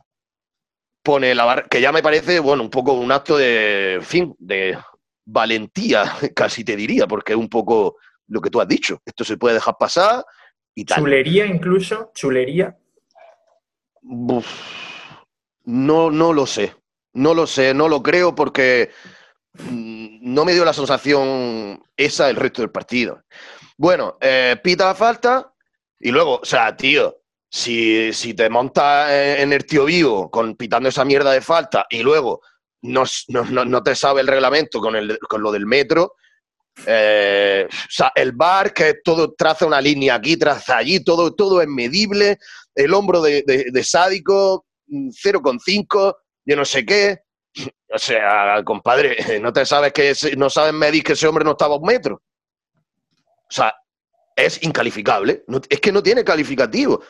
pone 1.08 1.34
la 1.34 1.46
barra, 1.46 1.64
que 1.70 1.80
ya 1.80 1.94
me 1.94 2.04
parece, 2.04 2.42
bueno, 2.42 2.64
un 2.64 2.70
poco 2.70 2.92
un 2.92 3.14
acto 3.14 3.38
de, 3.38 3.94
en 3.94 4.04
fin, 4.04 4.36
de 4.40 4.78
valentía, 5.26 6.04
casi 6.36 6.66
te 6.66 6.76
diría, 6.76 7.08
porque 7.08 7.32
es 7.32 7.40
un 7.40 7.48
poco 7.48 7.96
lo 8.28 8.42
que 8.42 8.50
tú 8.50 8.60
has 8.60 8.68
dicho. 8.68 9.00
Esto 9.06 9.24
se 9.24 9.38
puede 9.38 9.56
dejar 9.56 9.78
pasar 9.80 10.26
y 10.76 10.84
tal. 10.84 11.00
Chulería 11.00 11.46
incluso, 11.46 12.12
chulería. 12.14 12.78
Uf, 14.02 14.48
no, 15.64 16.12
no 16.12 16.34
lo 16.34 16.46
sé. 16.46 16.76
No 17.14 17.34
lo 17.34 17.48
sé, 17.48 17.74
no 17.74 17.88
lo 17.88 18.04
creo 18.04 18.36
porque 18.36 18.92
mm, 19.54 20.34
no 20.34 20.44
me 20.44 20.54
dio 20.54 20.66
la 20.66 20.74
sensación 20.74 21.82
esa 21.96 22.30
el 22.30 22.36
resto 22.36 22.62
del 22.62 22.70
partido. 22.70 23.24
Bueno, 23.78 24.18
eh, 24.20 24.60
pita 24.62 24.88
la 24.88 24.94
falta 24.94 25.54
y 26.02 26.12
luego, 26.12 26.42
o 26.42 26.46
sea, 26.46 26.76
tío, 26.76 27.16
si, 27.50 28.12
te 28.36 28.50
montas 28.50 29.10
en 29.12 29.42
en 29.42 29.54
el 29.54 29.66
tío 29.66 29.86
vivo 29.86 30.30
con 30.30 30.56
pitando 30.56 30.90
esa 30.90 31.06
mierda 31.06 31.32
de 31.32 31.42
falta 31.42 31.86
y 31.90 32.04
luego 32.04 32.42
no, 32.82 33.04
te 33.84 33.96
sabe 33.96 34.22
el 34.22 34.28
reglamento 34.28 34.80
con, 34.80 34.96
el, 34.96 35.18
con 35.28 35.42
lo 35.42 35.52
del 35.52 35.66
metro, 35.66 36.14
eh, 36.86 37.68
o 37.70 37.88
sea, 37.90 38.12
el 38.16 38.34
bar 38.34 38.72
que 38.74 38.96
todo 39.04 39.34
traza 39.34 39.66
una 39.66 39.82
línea 39.82 40.16
aquí, 40.16 40.38
traza 40.38 40.78
allí, 40.78 41.04
todo, 41.04 41.34
todo 41.34 41.62
es 41.62 41.68
medible, 41.68 42.38
el 42.76 42.94
hombro 42.94 43.22
de, 43.22 43.44
de- 43.46 43.66
de 43.72 43.84
sádico 43.84 44.66
mm, 44.88 45.10
0,5, 45.10 46.16
yo 46.46 46.56
no 46.56 46.66
sé 46.66 46.86
qué. 46.86 47.20
O 47.90 47.98
sea, 47.98 48.62
compadre, 48.66 49.16
no 49.42 49.54
te 49.54 49.66
sabes 49.66 49.94
que 49.94 50.14
no 50.36 50.50
sabes 50.50 50.74
medir 50.74 51.06
que 51.06 51.14
ese 51.14 51.26
hombre 51.26 51.46
no 51.46 51.52
estaba 51.52 51.76
a 51.76 51.78
un 51.78 51.86
metro. 51.86 52.22
O 53.50 53.50
sea, 53.50 53.74
es 54.36 54.62
incalificable. 54.62 55.46
Es 55.70 55.80
que 55.80 55.94
no 55.94 56.04
tiene 56.04 56.26
calificativo. 56.26 57.02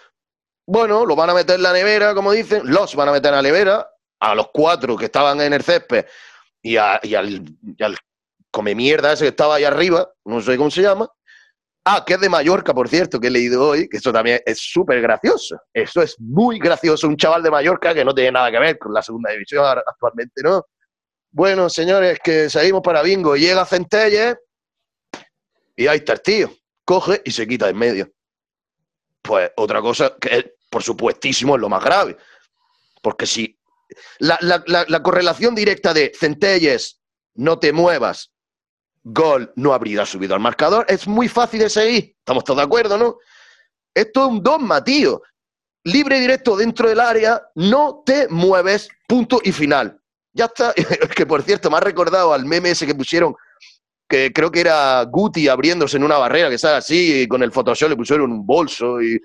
Bueno, 0.68 1.06
lo 1.06 1.16
van 1.16 1.30
a 1.30 1.34
meter 1.34 1.56
en 1.56 1.64
la 1.64 1.72
nevera, 1.74 2.14
como 2.14 2.32
dicen, 2.34 2.62
los 2.66 2.94
van 2.96 3.08
a 3.10 3.14
meter 3.14 3.30
en 3.30 3.36
la 3.38 3.42
nevera, 3.42 3.90
a 4.20 4.36
los 4.36 4.50
cuatro 4.54 4.98
que 4.98 5.06
estaban 5.06 5.40
en 5.42 5.54
el 5.54 5.64
césped 5.64 6.06
y, 6.62 6.76
a- 6.76 7.00
y 7.04 7.16
al, 7.16 7.30
y 7.30 7.96
come 8.52 8.76
mierda 8.76 9.14
ese 9.14 9.24
que 9.26 9.30
estaba 9.30 9.56
ahí 9.56 9.64
arriba, 9.64 10.10
no 10.26 10.42
sé 10.42 10.58
cómo 10.58 10.70
se 10.70 10.82
llama. 10.82 11.08
Ah, 11.86 12.04
que 12.06 12.16
es 12.16 12.20
de 12.20 12.28
Mallorca, 12.28 12.74
por 12.74 12.90
cierto, 12.90 13.18
que 13.18 13.28
he 13.28 13.32
leído 13.32 13.66
hoy, 13.70 13.88
que 13.88 13.96
eso 13.98 14.12
también 14.12 14.42
es 14.46 14.60
súper 14.60 15.00
gracioso. 15.02 15.58
Eso 15.74 16.02
es 16.02 16.20
muy 16.20 16.60
gracioso. 16.60 17.08
Un 17.08 17.16
chaval 17.16 17.42
de 17.44 17.50
Mallorca 17.50 17.94
que 17.94 18.04
no 18.04 18.14
tiene 18.14 18.34
nada 18.34 18.52
que 18.52 18.60
ver 18.60 18.78
con 18.78 18.94
la 18.94 19.02
segunda 19.02 19.32
división 19.32 19.64
actualmente, 19.66 20.42
¿no? 20.44 20.66
Bueno, 21.32 21.70
señores, 21.70 22.20
que 22.22 22.50
seguimos 22.50 22.82
para 22.82 23.02
bingo. 23.02 23.38
Llega 23.38 23.66
Centelles 23.66 24.36
y 25.78 25.88
ahí 25.88 26.00
está 26.00 26.12
el 26.14 26.22
tío. 26.22 26.52
Coge 26.84 27.22
y 27.24 27.32
se 27.32 27.48
quita 27.48 27.70
en 27.70 27.78
medio. 27.78 28.12
Pues 29.22 29.52
otra 29.56 29.82
cosa 29.82 30.14
que 30.20 30.56
por 30.78 30.84
supuestísimo, 30.84 31.56
es 31.56 31.62
lo 31.62 31.70
más 31.70 31.84
grave. 31.84 32.16
Porque 33.02 33.26
si 33.26 33.58
la, 34.20 34.38
la- 34.42 34.64
la- 34.68 34.86
la 34.88 35.02
correlación 35.02 35.56
directa 35.56 35.92
de 35.92 36.12
Centelles, 36.16 37.00
no 37.34 37.58
te 37.58 37.74
muevas, 37.74 38.32
gol, 39.04 39.52
no 39.56 39.74
habría 39.74 40.06
subido 40.06 40.36
al 40.36 40.40
marcador, 40.40 40.86
es 40.88 41.08
muy 41.08 41.28
fácil 41.28 41.62
de 41.62 41.70
seguir. 41.72 42.16
Estamos 42.20 42.44
todos 42.44 42.58
de 42.58 42.64
acuerdo, 42.66 42.96
¿no? 42.96 43.18
Esto 43.92 44.26
es 44.26 44.32
un 44.34 44.44
dogma, 44.44 44.84
tío. 44.84 45.24
Libre 45.84 46.20
directo 46.20 46.56
dentro 46.56 46.88
del 46.90 47.00
área, 47.00 47.42
no 47.56 48.04
te 48.06 48.28
mueves, 48.28 48.88
punto 49.08 49.40
y 49.44 49.52
final. 49.52 50.00
Ya 50.34 50.46
está. 50.46 50.74
que 51.16 51.26
por 51.26 51.42
cierto, 51.42 51.72
me 51.72 51.78
ha 51.78 51.80
recordado 51.80 52.34
al 52.34 52.46
meme 52.46 52.70
ese 52.72 52.86
que 52.86 52.94
pusieron, 52.94 53.34
que 54.08 54.32
creo 54.32 54.52
que 54.52 54.60
era 54.60 55.02
Guti 55.06 55.48
abriéndose 55.48 55.98
en 55.98 56.04
una 56.04 56.18
barrera, 56.20 56.52
que 56.52 56.60
sale 56.60 56.78
así, 56.78 57.22
y 57.24 57.28
con 57.28 57.42
el 57.42 57.52
Photoshop 57.52 57.90
le 57.90 57.96
pusieron 57.96 58.32
un 58.32 58.46
bolso 58.46 59.02
y, 59.02 59.20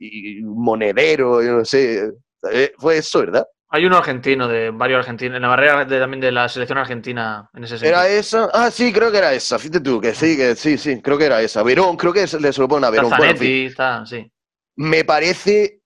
y 0.00 0.40
monedero, 0.42 1.42
y 1.42 1.46
no 1.46 1.64
sé. 1.64 2.10
Eh, 2.50 2.72
Fue 2.78 2.96
eso, 2.98 3.20
¿verdad? 3.20 3.46
Hay 3.72 3.84
uno 3.86 3.98
argentino, 3.98 4.48
de 4.48 4.70
varios 4.70 4.98
argentinos, 4.98 5.36
en 5.36 5.42
la 5.42 5.48
barrera 5.48 5.84
de- 5.84 6.00
también 6.00 6.20
de 6.20 6.32
la 6.32 6.48
selección 6.48 6.78
argentina 6.78 7.48
en 7.54 7.62
ese 7.62 7.78
sentido. 7.78 8.00
¿Era 8.00 8.08
esa? 8.08 8.48
Ah, 8.52 8.68
sí, 8.70 8.92
creo 8.92 9.12
que 9.12 9.18
era 9.18 9.32
esa. 9.32 9.58
Fíjate 9.60 9.78
tú, 9.80 10.00
que 10.00 10.12
sí, 10.12 10.36
que 10.36 10.56
sí, 10.56 10.76
sí, 10.76 11.00
creo 11.00 11.16
que 11.16 11.26
era 11.26 11.40
esa. 11.40 11.62
Verón, 11.62 11.96
creo 11.96 12.12
que 12.12 12.26
se 12.26 12.40
le 12.40 12.52
se 12.52 12.60
lo 12.60 12.66
pone 12.66 12.86
a 12.86 12.90
Verón. 12.90 13.10
Bueno. 13.10 13.24
Zanetti, 13.26 13.66
está, 13.66 14.04
sí. 14.06 14.28
me 14.76 15.04
parece, 15.04 15.82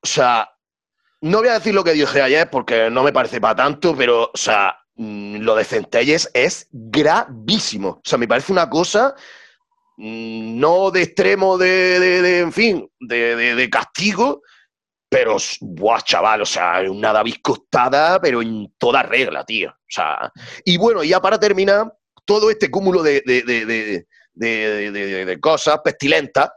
o 0.00 0.06
sea, 0.06 0.48
no 1.22 1.38
voy 1.38 1.48
a 1.48 1.54
decir 1.54 1.74
lo 1.74 1.82
que 1.82 1.92
dije 1.94 2.22
ayer 2.22 2.48
porque 2.50 2.88
no 2.90 3.02
me 3.02 3.12
parece 3.12 3.40
para 3.40 3.56
tanto, 3.56 3.96
pero, 3.96 4.24
o 4.32 4.36
sea, 4.36 4.76
mm, 4.94 5.38
lo 5.38 5.56
de 5.56 5.64
Centelles 5.64 6.30
es 6.34 6.68
gravísimo. 6.70 7.88
O 7.88 8.02
sea, 8.04 8.18
me 8.18 8.28
parece 8.28 8.52
una 8.52 8.68
cosa 8.70 9.14
no 9.96 10.90
de 10.90 11.02
extremo 11.02 11.56
de, 11.58 12.38
en 12.40 12.52
fin, 12.52 12.90
de, 13.00 13.54
de- 13.54 13.70
castigo, 13.70 14.42
pero, 15.08 15.36
buah, 15.60 16.00
chaval, 16.02 16.42
o 16.42 16.46
sea, 16.46 16.80
una 16.90 17.12
David 17.12 17.36
Costada, 17.42 18.20
pero 18.20 18.42
en 18.42 18.74
toda 18.78 19.02
regla, 19.02 19.44
tío. 19.44 19.70
O 19.70 19.74
sea, 19.88 20.32
y 20.64 20.76
bueno, 20.76 21.04
ya 21.04 21.20
para 21.20 21.38
terminar, 21.38 21.92
todo 22.24 22.50
este 22.50 22.70
cúmulo 22.70 23.02
de, 23.02 23.22
de- 23.24 23.42
de- 23.42 24.06
de- 24.34 25.40
cosas 25.40 25.78
pestilentas 25.84 26.50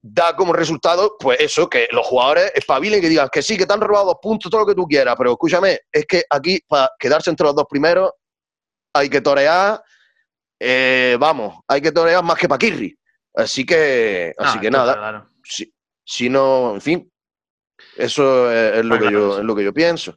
da 0.00 0.36
como 0.36 0.52
resultado, 0.52 1.16
pues 1.18 1.40
eso, 1.40 1.68
que 1.68 1.88
los 1.90 2.06
jugadores 2.06 2.52
espabilen 2.54 3.00
que 3.00 3.08
digan 3.08 3.28
que 3.32 3.42
sí, 3.42 3.56
que 3.56 3.66
te 3.66 3.72
han 3.72 3.80
robado 3.80 4.06
dos 4.06 4.18
puntos, 4.22 4.48
todo 4.50 4.60
lo 4.60 4.66
que 4.68 4.74
tú 4.76 4.86
quieras, 4.86 5.16
pero 5.18 5.32
escúchame, 5.32 5.80
es 5.90 6.06
que 6.06 6.22
aquí, 6.30 6.60
para 6.68 6.90
quedarse 6.96 7.30
entre 7.30 7.44
los 7.46 7.56
dos 7.56 7.66
primeros, 7.68 8.12
hay 8.94 9.10
que 9.10 9.20
torear, 9.20 9.82
eh, 10.58 11.16
vamos, 11.18 11.58
hay 11.68 11.80
que 11.80 11.92
torear 11.92 12.22
más 12.24 12.38
que 12.38 12.48
Paquirri. 12.48 12.96
Así 13.34 13.66
que, 13.66 14.32
así 14.38 14.58
Ah, 14.58 14.60
que 14.60 14.70
nada, 14.70 14.94
claro. 14.94 15.28
si, 15.44 15.72
si 16.04 16.28
no, 16.30 16.74
en 16.74 16.80
fin, 16.80 17.12
eso 17.96 18.50
es, 18.50 18.78
es 18.78 18.84
lo, 18.84 18.94
Ah, 18.94 18.98
que 18.98 19.02
claro, 19.08 19.18
yo, 19.18 19.38
es 19.38 19.44
lo 19.44 19.54
que 19.54 19.64
yo 19.64 19.72
pienso. 19.74 20.16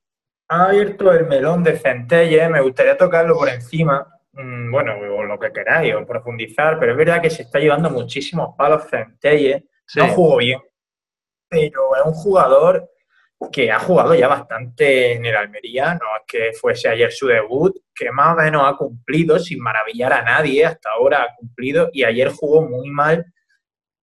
Ha 0.49 0.65
abierto 0.69 1.11
el 1.11 1.27
melón 1.27 1.63
de 1.63 1.77
Centelles, 1.77 2.49
me 2.49 2.61
gustaría 2.61 2.97
tocarlo 2.97 3.35
por 3.35 3.49
encima, 3.49 4.07
mm, 4.31 4.71
bueno, 4.71 4.93
o 4.97 5.23
lo 5.23 5.37
que 5.37 5.51
queráis, 5.51 5.93
o 5.95 6.05
profundizar, 6.05 6.79
pero 6.79 6.93
es 6.93 6.97
verdad 6.97 7.21
que 7.21 7.29
se 7.29 7.43
está 7.43 7.59
llevando 7.59 7.89
muchísimos 7.89 8.55
palos 8.57 8.83
Centelles, 8.89 9.63
Sí. 9.85 9.99
no 9.99 10.07
jugó 10.09 10.37
bien, 10.37 10.61
pero 11.49 11.95
es 11.97 12.03
un 12.05 12.13
jugador 12.13 12.89
que 13.51 13.71
ha 13.71 13.79
jugado 13.79 14.13
ya 14.15 14.27
bastante 14.27 15.13
en 15.13 15.25
el 15.25 15.35
Almería, 15.35 15.93
no 15.93 16.07
es 16.17 16.23
que 16.27 16.51
fuese 16.53 16.89
ayer 16.89 17.11
su 17.11 17.27
debut, 17.27 17.73
que 17.95 18.11
más 18.11 18.33
o 18.33 18.41
menos 18.41 18.63
ha 18.65 18.75
cumplido 18.75 19.39
sin 19.39 19.59
maravillar 19.59 20.11
a 20.11 20.23
nadie, 20.23 20.65
hasta 20.65 20.91
ahora 20.91 21.23
ha 21.23 21.35
cumplido 21.35 21.89
y 21.93 22.03
ayer 22.03 22.29
jugó 22.29 22.67
muy 22.67 22.89
mal. 22.89 23.25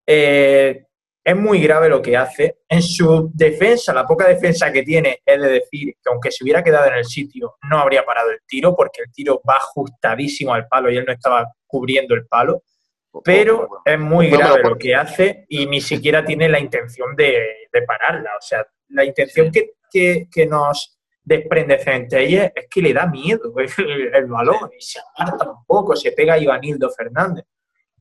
Eh, 0.08 0.86
es 1.24 1.36
muy 1.36 1.60
grave 1.60 1.90
lo 1.90 2.02
que 2.02 2.16
hace. 2.16 2.60
En 2.70 2.82
su 2.82 3.32
defensa, 3.34 3.94
la 3.94 4.06
poca 4.06 4.28
defensa 4.28 4.72
que 4.72 4.84
tiene, 4.84 5.22
es 5.26 5.42
de 5.42 5.50
decir 5.50 5.96
que 5.96 6.10
aunque 6.12 6.32
se 6.32 6.44
hubiera 6.44 6.64
quedado 6.64 6.88
en 6.88 6.96
el 6.96 7.06
sitio, 7.06 7.56
no 7.70 7.80
habría 7.80 8.06
parado 8.06 8.30
el 8.30 8.40
tiro, 8.46 8.76
porque 8.76 9.02
el 9.02 9.12
tiro 9.12 9.42
va 9.48 9.56
ajustadísimo 9.56 10.54
al 10.54 10.68
palo 10.68 10.90
y 10.92 10.98
él 10.98 11.06
no 11.06 11.12
estaba 11.12 11.52
cubriendo 11.66 12.14
el 12.16 12.28
palo. 12.28 12.62
Pero 13.24 13.82
es 13.84 13.98
muy 14.00 14.30
No 14.30 14.38
me 14.38 14.44
lo 14.44 14.50
grave 14.50 14.70
lo 14.70 14.78
que 14.78 14.94
hace 14.94 15.46
y 15.50 15.66
ni 15.66 15.82
siquiera 15.82 16.24
tiene 16.24 16.48
la 16.48 16.60
intención 16.60 17.16
de, 17.16 17.68
de 17.72 17.82
pararla. 17.82 18.32
O 18.38 18.42
sea, 18.42 18.66
la 18.90 19.06
intención 19.06 19.52
que, 19.52 19.72
que- 19.92 20.28
que 20.32 20.46
nos 20.46 20.98
desprende 21.24 21.80
Centelles 21.80 22.52
es 22.56 22.68
que 22.70 22.82
le 22.82 22.94
da 22.94 23.08
miedo 23.08 23.54
el, 23.78 24.16
el 24.16 24.26
balón 24.28 24.70
y 24.78 24.82
se 24.82 25.00
aparta 25.00 25.50
un 25.50 25.66
poco, 25.66 25.96
se 25.96 26.12
pega 26.12 26.34
a 26.36 26.38
Ivanildo 26.38 26.90
Fernández. 26.92 27.46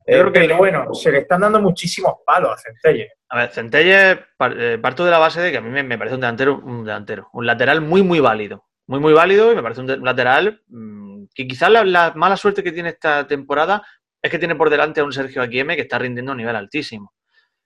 Yo 0.07 0.13
Eh, 0.17 0.19
creo 0.19 0.31
que- 0.31 0.39
pero 0.41 0.57
bueno, 0.57 0.93
se 0.93 1.11
le 1.11 1.19
están 1.19 1.41
dando 1.41 1.59
muchísimos 1.59 2.15
palos 2.25 2.51
a 2.51 2.57
Centelles. 2.57 3.11
A 3.29 3.37
ver, 3.39 3.49
Centelles, 3.51 4.19
par- 4.37 4.55
eh, 4.59 4.77
parto 4.77 5.03
de 5.03 5.11
la 5.11 5.17
base 5.17 5.41
de 5.41 5.51
que 5.51 5.57
a 5.57 5.61
mí 5.61 5.69
me, 5.83 5.97
parece 5.97 6.13
un 6.15 6.21
delantero, 6.21 6.59
un 6.63 6.85
delantero, 6.85 7.29
un 7.33 7.45
lateral 7.47 7.81
muy, 7.81 8.03
muy 8.03 8.19
válido. 8.19 8.65
Muy, 8.87 8.99
muy 8.99 9.13
válido 9.13 9.51
y 9.51 9.55
me 9.55 9.63
parece 9.63 9.81
un, 9.81 9.87
lateral 10.03 10.61
mm, 10.67 11.25
que 11.33 11.47
quizás 11.47 11.71
la, 11.71 11.83
la 11.83 12.13
mala 12.15 12.37
suerte 12.37 12.61
que 12.61 12.71
tiene 12.71 12.89
esta 12.89 13.25
temporada 13.25 13.81
es 14.21 14.29
que 14.29 14.37
tiene 14.37 14.55
por 14.55 14.69
delante 14.69 15.01
a 15.01 15.03
un 15.03 15.11
Sergio 15.11 15.41
Aquieme 15.41 15.75
que 15.75 15.81
está 15.81 15.97
rindiendo 15.97 16.31
a 16.31 16.33
un 16.33 16.37
nivel 16.37 16.55
altísimo. 16.55 17.13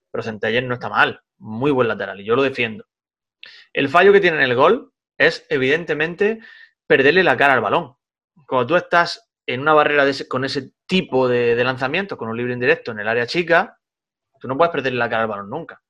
Pero 0.10 0.24
Centelles 0.24 0.64
no 0.64 0.76
está 0.76 0.88
mal, 0.88 1.20
muy 1.40 1.72
buen 1.72 1.90
lateral, 1.90 2.22
y 2.22 2.26
yo 2.26 2.38
lo 2.38 2.42
defiendo. 2.44 2.86
El 3.74 3.90
fallo 3.90 4.12
que 4.12 4.20
tiene 4.22 4.38
en 4.38 4.44
el 4.44 4.56
gol 4.56 4.94
es, 5.18 5.46
evidentemente, 5.50 6.40
perderle 6.88 7.24
la 7.24 7.38
cara 7.38 7.54
al 7.54 7.62
balón. 7.62 7.96
Cuando 8.48 8.68
tú 8.68 8.76
estás 8.76 9.30
en 9.46 9.62
una 9.62 9.74
barrera 9.74 10.06
con 10.28 10.46
ese 10.46 10.72
tipo 10.86 11.28
de, 11.28 11.56
de 11.56 11.64
lanzamiento, 11.64 12.18
con 12.18 12.30
un 12.30 12.38
libre 12.38 12.54
indirecto 12.54 12.92
en 12.92 13.00
el 13.00 13.08
área 13.08 13.28
chica, 13.28 13.80
tú 14.40 14.48
no 14.48 14.58
puedes 14.58 14.72
perderle 14.72 15.00
la 15.00 15.10
cara 15.10 15.24
al 15.24 15.28
balón 15.28 15.50
nunca. 15.50 15.82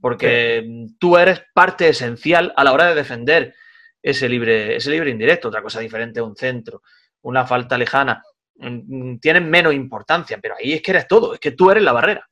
Porque 0.00 0.86
tú 0.98 1.16
eres 1.16 1.42
parte 1.54 1.88
esencial 1.88 2.52
a 2.56 2.64
la 2.64 2.72
hora 2.72 2.88
de 2.88 2.94
defender 2.94 3.54
ese 4.02 4.28
libre, 4.28 4.76
ese 4.76 4.90
libre 4.90 5.10
indirecto. 5.10 5.48
Otra 5.48 5.62
cosa 5.62 5.80
diferente 5.80 6.20
un 6.20 6.36
centro, 6.36 6.82
una 7.22 7.46
falta 7.46 7.78
lejana. 7.78 8.22
Mm, 8.56 9.18
tienen 9.18 9.48
menos 9.50 9.74
importancia, 9.74 10.38
pero 10.40 10.56
ahí 10.58 10.74
es 10.74 10.82
que 10.82 10.90
eres 10.90 11.08
todo, 11.08 11.34
es 11.34 11.40
que 11.40 11.52
tú 11.52 11.70
eres 11.70 11.82
la 11.82 11.92
barrera. 11.92 12.28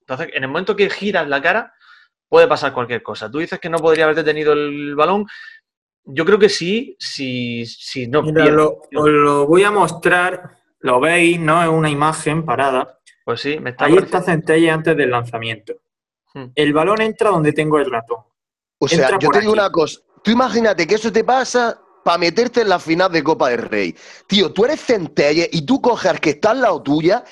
Entonces, 0.00 0.28
en 0.34 0.44
el 0.44 0.48
momento 0.48 0.76
que 0.76 0.88
giras 0.88 1.26
la 1.28 1.42
cara, 1.42 1.72
puede 2.28 2.46
pasar 2.46 2.72
cualquier 2.72 3.02
cosa. 3.02 3.30
Tú 3.30 3.38
dices 3.38 3.58
que 3.58 3.68
no 3.68 3.78
podría 3.78 4.04
haber 4.04 4.16
detenido 4.16 4.52
el 4.52 4.94
balón. 4.94 5.26
Yo 6.04 6.24
creo 6.24 6.38
que 6.38 6.48
sí, 6.48 6.96
si, 6.98 7.66
si 7.66 8.06
no. 8.06 8.22
Mira, 8.22 8.46
lo, 8.46 8.82
os 8.94 9.08
lo 9.08 9.46
voy 9.46 9.64
a 9.64 9.70
mostrar, 9.70 10.58
lo 10.80 11.00
veis, 11.00 11.40
¿no? 11.40 11.62
Es 11.62 11.68
una 11.68 11.90
imagen 11.90 12.44
parada. 12.44 13.00
Pues 13.24 13.40
sí, 13.40 13.58
me 13.58 13.70
está 13.70 13.86
Ahí 13.86 13.96
está 13.96 14.22
Centella 14.22 14.74
antes 14.74 14.96
del 14.96 15.10
lanzamiento. 15.10 15.74
Hmm. 16.32 16.46
El 16.54 16.72
balón 16.72 17.00
entra 17.00 17.30
donde 17.30 17.52
tengo 17.52 17.78
el 17.78 17.90
ratón. 17.90 18.18
O 18.78 18.86
sea, 18.86 19.08
Entra 19.08 19.18
yo 19.18 19.30
te 19.30 19.40
digo 19.40 19.52
aquí. 19.52 19.60
una 19.60 19.70
cosa. 19.70 20.00
Tú 20.22 20.30
imagínate 20.30 20.86
que 20.86 20.94
eso 20.94 21.10
te 21.10 21.24
pasa 21.24 21.80
para 22.04 22.18
meterte 22.18 22.60
en 22.60 22.68
la 22.68 22.78
final 22.78 23.10
de 23.10 23.24
Copa 23.24 23.48
del 23.48 23.62
Rey. 23.62 23.96
Tío, 24.28 24.52
tú 24.52 24.64
eres 24.64 24.80
Centelle 24.80 25.48
y 25.50 25.66
tú 25.66 25.80
coges 25.80 26.08
al 26.08 26.20
que 26.20 26.30
está 26.30 26.52
al 26.52 26.60
lado 26.60 26.80
tuya 26.82 27.24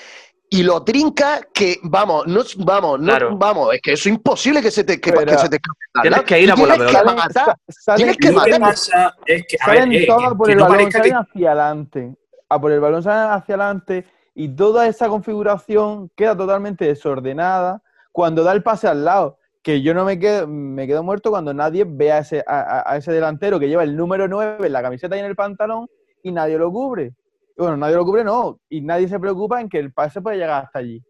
y 0.49 0.63
lo 0.63 0.83
trincas 0.83 1.47
que, 1.53 1.77
vamos, 1.83 2.27
no, 2.27 2.41
vamos, 2.59 2.99
no, 2.99 3.05
Claro. 3.07 3.35
vamos, 3.37 3.73
es 3.73 3.81
que 3.81 3.93
eso 3.93 4.09
es 4.09 4.15
imposible 4.15 4.61
que 4.61 4.71
se 4.71 4.83
te, 4.83 5.01
que, 5.01 5.11
Pero- 5.11 5.31
que 5.31 5.37
se 5.37 5.49
te 5.49 5.59
Tienes 6.01 6.23
que 6.23 6.39
ir 6.41 6.51
a 6.51 6.55
por 6.55 6.67
la 6.67 6.75
tienes 6.75 6.91
que 6.93 6.97
pelota. 6.99 7.15
matar. 7.15 7.57
Salen- 7.67 7.97
Tienes 7.97 8.17
que 8.17 8.31
matar. 8.31 8.59
pasa 8.61 9.15
es 9.25 9.45
que, 9.47 9.57
a 9.59 9.67
ver, 9.69 9.77
salen 9.79 9.91
eh, 9.93 10.05
todos 10.07 10.23
a 10.23 10.29
que- 10.29 10.35
por 10.35 10.45
que 10.47 10.51
el 10.53 10.57
no 10.59 10.69
balón, 10.69 10.91
salen 10.91 11.11
que- 11.11 11.17
hacia 11.17 11.51
adelante. 11.51 12.15
A 12.49 12.61
por 12.61 12.71
el 12.71 12.79
balón 12.79 13.03
salen 13.03 13.31
hacia 13.31 13.55
adelante 13.55 14.05
y 14.35 14.49
toda 14.49 14.87
esa 14.87 15.07
configuración 15.09 16.09
queda 16.15 16.35
totalmente 16.37 16.85
desordenada 16.85 17.81
cuando 18.11 18.43
da 18.43 18.51
el 18.53 18.61
pase 18.63 18.87
al 18.87 19.03
lado. 19.03 19.39
Que 19.63 19.81
yo 19.81 19.95
no 19.95 20.05
me 20.05 20.19
quedo, 20.19 20.45
me 20.47 20.85
quedo 20.85 21.01
muerto 21.01 21.31
cuando 21.31 21.51
nadie 21.53 21.85
ve 21.87 22.11
a 22.11 22.19
ese, 22.19 22.43
a, 22.45 22.59
a- 22.59 22.91
a 22.93 22.97
ese 22.97 23.11
delantero 23.11 23.59
que 23.59 23.67
lleva 23.67 23.81
el 23.83 23.95
número 23.97 24.27
9 24.27 24.67
en 24.67 24.73
la 24.73 24.83
camiseta 24.83 25.15
y 25.15 25.19
en 25.21 25.25
el 25.25 25.35
pantalón 25.35 25.87
y 26.21 26.31
nadie 26.31 26.57
lo 26.59 26.71
cubre. 26.71 27.13
Bueno, 27.57 27.77
nadie 27.77 27.95
lo 27.95 28.05
cubre, 28.05 28.23
no. 28.23 28.59
Y 28.69 28.81
nadie 28.81 29.07
se 29.07 29.19
preocupa 29.19 29.61
en 29.61 29.69
que 29.69 29.79
el 29.79 29.93
pase 29.93 30.21
puede 30.21 30.37
llegar 30.37 30.63
hasta 30.63 30.79
allí. 30.79 31.01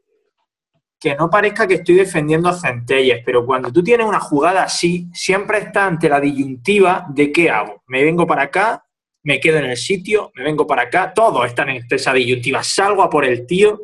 que 0.99 1.15
no 1.15 1.29
parezca 1.29 1.67
que 1.67 1.75
estoy 1.75 1.95
defendiendo 1.95 2.49
a 2.49 2.53
Centelles, 2.53 3.21
pero 3.25 3.45
cuando 3.45 3.71
tú 3.71 3.83
tienes 3.83 4.07
una 4.07 4.19
jugada 4.19 4.63
así, 4.63 5.07
siempre 5.13 5.59
está 5.59 5.85
ante 5.85 6.09
la 6.09 6.19
disyuntiva 6.19 7.05
de 7.09 7.31
qué 7.31 7.49
hago. 7.49 7.83
Me 7.87 8.03
vengo 8.03 8.25
para 8.25 8.43
acá, 8.43 8.83
me 9.23 9.39
quedo 9.39 9.57
en 9.57 9.65
el 9.65 9.77
sitio, 9.77 10.31
me 10.35 10.43
vengo 10.43 10.65
para 10.65 10.83
acá, 10.83 11.13
todos 11.13 11.45
están 11.45 11.69
en 11.69 11.85
esa 11.89 12.13
disyuntiva. 12.13 12.63
Salgo 12.63 13.03
a 13.03 13.09
por 13.09 13.25
el 13.25 13.45
tío. 13.45 13.79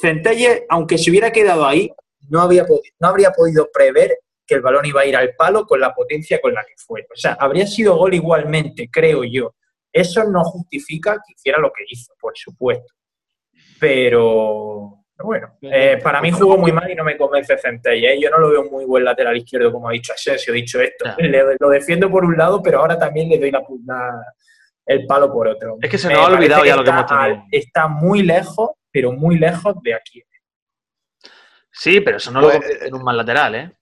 Centelles, 0.00 0.62
aunque 0.68 0.98
se 0.98 1.10
hubiera 1.10 1.32
quedado 1.32 1.66
ahí, 1.66 1.90
no, 2.28 2.40
había 2.40 2.64
no 3.00 3.08
habría 3.08 3.32
podido 3.32 3.68
prever 3.72 4.18
que 4.46 4.54
el 4.54 4.60
balón 4.60 4.86
iba 4.86 5.00
a 5.00 5.06
ir 5.06 5.16
al 5.16 5.34
palo 5.34 5.66
con 5.66 5.80
la 5.80 5.94
potencia 5.94 6.40
con 6.40 6.54
la 6.54 6.62
que 6.64 6.74
fue. 6.76 7.06
O 7.12 7.16
sea, 7.16 7.36
habría 7.40 7.66
sido 7.66 7.96
gol 7.96 8.14
igualmente, 8.14 8.88
creo 8.90 9.24
yo. 9.24 9.54
Eso 9.92 10.24
no 10.24 10.42
justifica 10.44 11.14
que 11.16 11.34
hiciera 11.34 11.58
lo 11.58 11.70
que 11.72 11.84
hizo, 11.88 12.14
por 12.20 12.32
supuesto. 12.36 12.94
Pero 13.78 15.04
bueno, 15.18 15.56
eh, 15.62 15.98
para 16.02 16.20
mí 16.20 16.30
jugó 16.32 16.56
muy 16.56 16.72
mal 16.72 16.90
y 16.90 16.94
no 16.94 17.04
me 17.04 17.16
convence 17.16 17.56
Centella. 17.58 18.10
¿eh? 18.12 18.20
Yo 18.20 18.30
no 18.30 18.38
lo 18.38 18.50
veo 18.50 18.64
muy 18.70 18.84
buen 18.84 19.04
lateral 19.04 19.36
izquierdo, 19.36 19.70
como 19.72 19.88
ha 19.88 19.92
dicho 19.92 20.12
Asensio. 20.12 20.52
Dicho 20.52 20.80
esto, 20.80 21.04
le- 21.18 21.56
lo 21.58 21.68
defiendo 21.68 22.10
por 22.10 22.24
un 22.24 22.36
lado, 22.36 22.62
pero 22.62 22.80
ahora 22.80 22.98
también 22.98 23.28
le 23.28 23.38
doy 23.38 23.50
la, 23.50 23.62
la- 23.86 24.24
el 24.86 25.06
palo 25.06 25.32
por 25.32 25.46
otro. 25.48 25.76
Es 25.80 25.90
que 25.90 25.98
se 25.98 26.08
Me 26.08 26.14
nos 26.14 26.22
ha 26.22 26.26
parece 26.26 26.38
olvidado 26.38 26.64
ya 26.64 26.76
lo 26.76 26.82
que 26.84 26.90
está 26.90 26.98
hemos 27.00 27.06
tenido. 27.10 27.24
al- 27.42 27.48
Está 27.52 27.88
muy 27.88 28.22
lejos, 28.22 28.70
pero 28.90 29.12
muy 29.12 29.38
lejos 29.38 29.74
de 29.82 29.94
aquí. 29.94 30.22
Sí, 31.70 32.00
pero 32.00 32.16
eso 32.18 32.30
no 32.30 32.40
lo 32.40 32.48
Pues, 32.48 32.58
convierte 32.60 32.86
en 32.88 32.94
un 32.94 33.02
mal 33.02 33.16
lateral, 33.16 33.54
¿eh? 33.54 33.72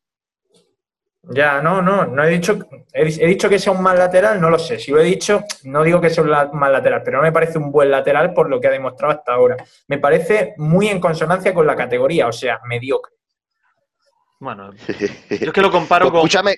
Ya, 1.22 1.60
no, 1.60 1.82
no, 1.82 2.06
no 2.06 2.24
he 2.24 2.30
dicho, 2.30 2.58
he, 2.92 3.02
he 3.02 3.26
dicho 3.26 3.48
que 3.48 3.58
sea 3.58 3.72
un 3.72 3.82
mal 3.82 3.98
lateral, 3.98 4.40
no 4.40 4.48
lo 4.48 4.58
sé. 4.58 4.78
Si 4.78 4.90
lo 4.90 5.00
he 5.00 5.04
dicho, 5.04 5.44
no 5.64 5.82
digo 5.82 6.00
que 6.00 6.08
sea 6.10 6.24
un 6.24 6.30
la- 6.30 6.46
mal 6.52 6.72
lateral, 6.72 7.02
pero 7.04 7.18
no 7.18 7.22
me 7.24 7.30
parece 7.32 7.58
un 7.58 7.70
buen 7.70 7.90
lateral 7.90 8.32
por 8.32 8.48
lo 8.48 8.58
que 8.60 8.68
ha 8.68 8.70
demostrado 8.70 9.12
hasta 9.18 9.34
ahora. 9.34 9.56
Me 9.88 9.98
parece 9.98 10.54
muy 10.56 10.88
en 10.88 10.98
consonancia 10.98 11.52
con 11.52 11.66
la 11.66 11.76
categoría, 11.76 12.26
o 12.26 12.32
sea, 12.32 12.58
mediocre. 12.66 13.12
Bueno, 14.40 14.72
yo 14.72 14.94
es 15.28 15.52
que 15.52 15.60
lo 15.60 15.70
comparo 15.70 16.06
Pues 16.06 16.12
con, 16.12 16.18
escúchame, 16.20 16.56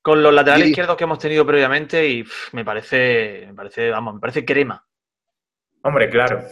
con 0.00 0.22
los 0.22 0.32
laterales 0.32 0.68
izquierdos 0.68 0.96
que 0.96 1.04
hemos 1.04 1.18
tenido 1.18 1.44
previamente 1.46 2.06
y 2.08 2.22
pff, 2.24 2.54
me 2.54 2.64
parece, 2.64 3.44
me 3.48 3.54
parece, 3.54 3.90
vamos, 3.90 4.14
me 4.14 4.20
parece 4.20 4.44
crema. 4.44 4.82
Hombre, 5.82 6.08
claro. 6.08 6.42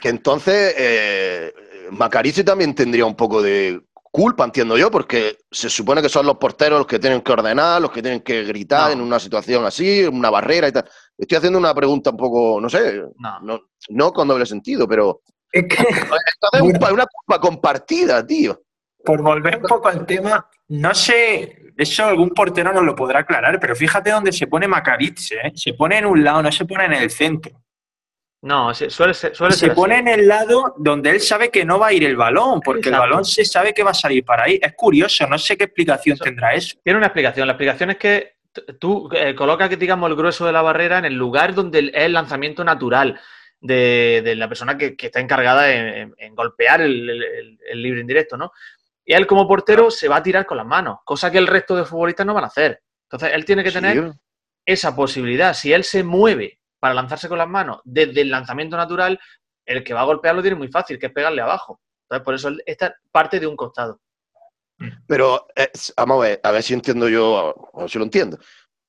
que 0.00 0.08
entonces 0.08 0.74
eh, 0.78 1.52
Macarici 1.90 2.44
también 2.44 2.74
tendría 2.76 3.04
un 3.04 3.16
poco 3.16 3.42
de 3.42 3.80
culpa, 4.12 4.44
entiendo 4.44 4.76
yo, 4.76 4.90
porque 4.90 5.38
se 5.50 5.70
supone 5.70 6.02
que 6.02 6.08
son 6.10 6.26
los 6.26 6.36
porteros 6.36 6.78
los 6.80 6.86
que 6.86 6.98
tienen 6.98 7.22
que 7.22 7.32
ordenar, 7.32 7.80
los 7.80 7.90
que 7.90 8.02
tienen 8.02 8.20
que 8.20 8.44
gritar 8.44 8.88
No. 8.88 8.92
en 8.92 9.00
una 9.00 9.18
situación 9.18 9.64
así, 9.64 10.00
en 10.00 10.14
una 10.14 10.28
barrera 10.28 10.68
y 10.68 10.72
tal. 10.72 10.84
Estoy 11.16 11.38
haciendo 11.38 11.58
una 11.58 11.74
pregunta 11.74 12.10
un 12.10 12.16
poco, 12.18 12.60
no 12.60 12.68
sé, 12.68 13.02
No. 13.16 13.40
no, 13.40 13.60
no 13.88 14.12
con 14.12 14.28
doble 14.28 14.44
sentido, 14.46 14.86
pero 14.86 15.22
Es 15.50 15.64
que, 15.66 15.76
entonces 15.88 16.60
un 16.60 16.72
pa- 16.74 16.92
una 16.92 17.06
culpa 17.06 17.40
compartida, 17.40 18.24
tío. 18.26 18.62
por 19.04 19.22
volver 19.22 19.56
un 19.56 19.62
poco 19.62 19.88
al 19.88 20.04
tema, 20.06 20.46
no 20.68 20.94
sé, 20.94 21.72
eso 21.76 22.04
algún 22.04 22.30
portero 22.30 22.70
nos 22.72 22.84
lo 22.84 22.94
podrá 22.94 23.20
aclarar, 23.20 23.58
pero 23.58 23.74
fíjate 23.74 24.10
dónde 24.10 24.30
se 24.30 24.46
pone 24.46 24.68
Macaritz, 24.68 25.32
¿eh? 25.32 25.52
Se 25.54 25.72
pone 25.72 25.96
en 25.98 26.06
un 26.06 26.22
lado, 26.22 26.42
no 26.42 26.52
se 26.52 26.66
pone 26.66 26.84
en 26.84 26.92
el 26.92 27.10
centro. 27.10 27.61
No, 28.42 28.74
se- 28.74 28.90
suele 28.90 29.14
ser, 29.14 29.34
suele 29.36 29.54
se 29.54 29.60
ser 29.60 29.70
así. 29.70 29.76
pone 29.80 29.98
en 29.98 30.08
el 30.08 30.26
lado 30.26 30.74
donde 30.76 31.10
él 31.10 31.20
sabe 31.20 31.50
que 31.50 31.64
no 31.64 31.78
va 31.78 31.88
a 31.88 31.92
ir 31.92 32.04
el 32.04 32.16
balón, 32.16 32.60
porque 32.60 32.88
el 32.88 32.96
balón 32.96 33.24
se 33.24 33.44
sabe 33.44 33.72
que 33.72 33.84
va 33.84 33.92
a 33.92 33.94
salir 33.94 34.24
para 34.24 34.44
ahí. 34.44 34.58
Es 34.60 34.72
curioso, 34.76 35.26
no 35.28 35.38
sé 35.38 35.56
qué 35.56 35.64
explicación 35.64 36.14
Eso. 36.14 36.24
tendrá 36.24 36.52
eso. 36.54 36.76
Tiene 36.82 36.96
una 36.98 37.06
explicación. 37.06 37.46
La 37.46 37.52
explicación 37.52 37.90
es 37.90 37.96
que 37.98 38.34
tú 38.80 39.08
eh, 39.12 39.34
colocas, 39.36 39.68
que, 39.68 39.76
digamos, 39.76 40.10
el 40.10 40.16
grueso 40.16 40.44
de 40.44 40.52
la 40.52 40.60
barrera 40.60 40.98
en 40.98 41.04
el 41.04 41.14
lugar 41.14 41.54
donde 41.54 41.78
el- 41.78 41.88
es 41.94 42.02
el 42.02 42.12
lanzamiento 42.14 42.64
natural 42.64 43.18
de, 43.60 44.22
de 44.24 44.34
la 44.34 44.48
persona 44.48 44.76
que, 44.76 44.96
que 44.96 45.06
está 45.06 45.20
encargada 45.20 45.72
en, 45.72 45.86
en- 45.86 46.14
en 46.18 46.34
golpear 46.34 46.80
el, 46.80 47.08
el- 47.08 47.22
el- 47.22 47.58
el 47.70 47.82
libre 47.82 48.00
indirecto, 48.00 48.36
¿no? 48.36 48.50
Y 49.04 49.14
él 49.14 49.26
como 49.26 49.46
portero 49.46 49.88
se 49.90 50.08
va 50.08 50.16
a 50.16 50.22
tirar 50.22 50.46
con 50.46 50.56
las 50.56 50.66
manos, 50.66 50.98
cosa 51.04 51.30
que 51.30 51.38
el 51.38 51.46
resto 51.46 51.76
de 51.76 51.84
futbolistas 51.84 52.26
no 52.26 52.34
van 52.34 52.44
a 52.44 52.48
hacer. 52.48 52.80
Entonces, 53.04 53.30
él 53.34 53.44
tiene 53.44 53.62
que 53.62 53.70
tener 53.70 53.98
Sí, 54.12 54.18
esa 54.66 54.96
posibilidad. 54.96 55.54
Si 55.54 55.72
él 55.72 55.84
se 55.84 56.02
mueve 56.02 56.58
para 56.82 56.94
lanzarse 56.94 57.28
con 57.28 57.38
las 57.38 57.48
manos 57.48 57.80
desde 57.84 58.22
el 58.22 58.30
lanzamiento 58.30 58.76
natural, 58.76 59.16
el 59.64 59.84
que 59.84 59.94
va 59.94 60.00
a 60.00 60.04
golpear 60.04 60.34
lo 60.34 60.42
tiene 60.42 60.56
muy 60.56 60.66
fácil, 60.66 60.98
que 60.98 61.06
es 61.06 61.12
pegarle 61.12 61.40
abajo. 61.40 61.80
Entonces, 62.08 62.24
por 62.24 62.34
eso 62.34 62.50
esta 62.66 62.92
parte 63.12 63.38
de 63.38 63.46
un 63.46 63.54
costado. 63.54 64.00
Pero 65.06 65.46
eh, 65.54 65.70
vamos 65.96 66.16
a 66.18 66.28
ver, 66.28 66.40
a 66.42 66.50
ver 66.50 66.60
si 66.64 66.74
entiendo 66.74 67.08
yo, 67.08 67.54
a 67.72 67.80
ver 67.82 67.88
si 67.88 67.98
lo 67.98 68.04
entiendo. 68.04 68.36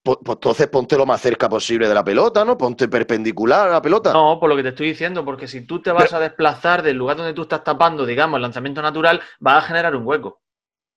Pues, 0.01 0.17
pues 0.25 0.37
entonces 0.37 0.67
ponte 0.69 0.97
lo 0.97 1.05
más 1.05 1.21
cerca 1.21 1.47
posible 1.47 1.87
de 1.87 1.93
la 1.93 2.03
pelota, 2.03 2.43
¿no? 2.43 2.57
Ponte 2.57 2.87
perpendicular 2.87 3.69
a 3.69 3.73
la 3.73 3.81
pelota. 3.81 4.11
No, 4.11 4.39
por 4.39 4.49
lo 4.49 4.55
que 4.55 4.63
te 4.63 4.69
estoy 4.69 4.87
diciendo, 4.87 5.23
porque 5.23 5.47
si 5.47 5.61
tú 5.61 5.79
te 5.79 5.91
vas 5.91 6.11
a 6.13 6.19
desplazar 6.19 6.81
del 6.81 6.97
lugar 6.97 7.17
donde 7.17 7.33
tú 7.33 7.43
estás 7.43 7.63
tapando, 7.63 8.07
digamos, 8.07 8.37
el 8.37 8.41
lanzamiento 8.41 8.81
natural, 8.81 9.21
vas 9.39 9.63
a 9.63 9.67
generar 9.67 9.95
un 9.95 10.07
hueco. 10.07 10.41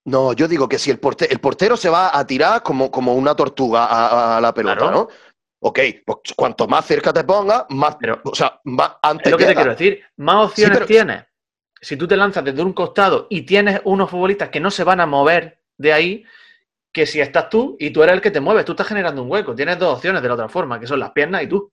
No, 0.05 0.33
yo 0.33 0.47
digo 0.47 0.67
que 0.67 0.79
si 0.79 0.89
el 0.89 0.99
portero, 0.99 1.31
el 1.31 1.39
portero 1.39 1.77
se 1.77 1.89
va 1.89 2.17
a 2.17 2.25
tirar 2.25 2.63
como, 2.63 2.89
como 2.89 3.13
una 3.13 3.35
tortuga 3.35 3.85
a, 3.85 4.37
a 4.37 4.41
la 4.41 4.51
pelota, 4.51 4.77
Claro. 4.77 4.91
¿no? 4.91 5.07
Ok, 5.59 5.79
pues 6.05 6.19
cuanto 6.35 6.67
más 6.67 6.85
cerca 6.85 7.11
te 7.11 7.23
pongas, 7.23 7.65
más, 7.69 7.95
Pero- 7.99 8.21
o 8.23 8.35
sea, 8.35 8.59
más 8.65 8.93
antes 9.01 9.27
Es 9.27 9.31
lo 9.31 9.37
que 9.37 9.45
te 9.45 9.55
quiero 9.55 9.71
decir. 9.71 10.01
Más 10.17 10.47
opciones 10.47 10.77
pero- 10.77 10.85
tienes. 10.87 11.23
Si 11.81 11.95
tú 11.95 12.07
te 12.07 12.17
lanzas 12.17 12.43
desde 12.43 12.61
un 12.63 12.73
costado 12.73 13.27
y 13.29 13.41
tienes 13.43 13.81
unos 13.83 14.09
futbolistas 14.09 14.49
que 14.49 14.59
no 14.59 14.71
se 14.71 14.83
van 14.83 14.99
a 14.99 15.05
mover 15.05 15.61
de 15.77 15.93
ahí, 15.93 16.23
que 16.91 17.05
si 17.05 17.21
estás 17.21 17.49
tú 17.49 17.75
y 17.79 17.91
tú 17.91 18.01
eres 18.01 18.15
el 18.15 18.21
que 18.21 18.31
te 18.31 18.39
mueves, 18.39 18.65
tú 18.65 18.71
estás 18.71 18.87
generando 18.87 19.21
un 19.21 19.31
hueco. 19.31 19.53
Tienes 19.53 19.77
dos 19.77 19.95
opciones 19.97 20.21
de 20.21 20.27
la 20.27 20.33
otra 20.33 20.49
forma, 20.49 20.79
que 20.79 20.87
son 20.87 20.99
las 20.99 21.11
piernas 21.11 21.43
y 21.43 21.47
tú. 21.47 21.71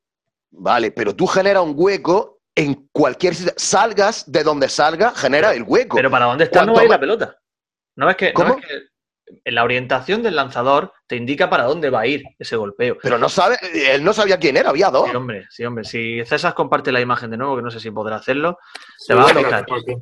Vale, 0.51 0.91
pero 0.91 1.15
tú 1.17 1.27
generas 1.27 1.63
un 1.63 1.73
hueco 1.75 2.41
en 2.55 2.89
cualquier 2.93 3.35
sitio. 3.35 3.55
Salgas 3.57 4.31
de 4.31 4.43
donde 4.45 4.69
salga, 4.69 5.13
genera 5.15 5.55
el 5.55 5.63
hueco. 5.67 5.97
Pero 5.97 6.11
¿para 6.11 6.27
dónde 6.27 6.45
está 6.45 6.61
no 6.67 6.73
¿Cuánto 6.73 6.77
va 6.77 6.81
a 6.83 6.85
ir 6.85 6.91
la 6.91 7.01
pelota? 7.01 7.39
¿No 7.97 8.07
ves 8.07 8.17
que, 8.17 8.29
no 8.29 8.35
¿Cómo? 8.35 8.57
ves 8.57 8.67
que 8.67 8.75
la 9.45 9.65
orientación 9.65 10.23
del 10.23 10.37
lanzador 10.37 10.93
te 11.07 11.17
indica 11.17 11.49
para 11.51 11.65
dónde 11.65 11.91
va 11.91 12.01
a 12.01 12.07
ir 12.07 12.23
ese 12.39 12.57
golpeo? 12.57 12.97
Pero 13.03 13.19
no 13.19 13.29
sabe, 13.29 13.57
él 13.93 14.03
no 14.05 14.13
sabía 14.13 14.39
quién 14.39 14.57
era, 14.57 14.71
había 14.71 14.91
dos. 14.91 15.09
Sí, 15.11 15.17
hombre, 15.17 15.47
sí, 15.51 15.65
hombre. 15.65 15.85
Si 15.85 16.25
César 16.25 16.55
comparte 16.55 16.93
la 16.93 17.01
imagen 17.01 17.31
de 17.31 17.37
nuevo, 17.37 17.57
que 17.57 17.63
no 17.63 17.71
sé 17.71 17.81
si 17.81 17.91
podrá 17.91 18.17
hacerlo, 18.17 18.59
te 19.07 19.15
vas 19.15 19.31
a 19.31 19.33
Bueno, 19.35 19.65
porque- 19.67 19.97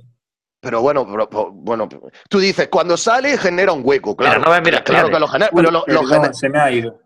Pero 0.60 0.80
bueno, 0.80 1.04
pero- 1.10 1.50
bueno, 1.52 1.88
tú 2.28 2.38
dices, 2.38 2.68
cuando 2.68 2.96
sale 2.96 3.36
genera 3.36 3.72
un 3.72 3.82
hueco, 3.84 4.14
claro. 4.16 4.38
Mira, 4.38 4.46
no 4.48 4.52
ves, 4.54 4.62
mira, 4.64 4.84
claro 4.84 5.10
que 5.10 5.18
lo 5.18 5.26
genera, 5.26 5.50
pero 5.54 5.70
lo, 5.72 5.78
lo 5.80 5.84
Perdón, 6.00 6.06
gener- 6.08 6.34
se 6.34 6.48
me 6.48 6.60
ha 6.60 6.70
ido. 6.70 7.00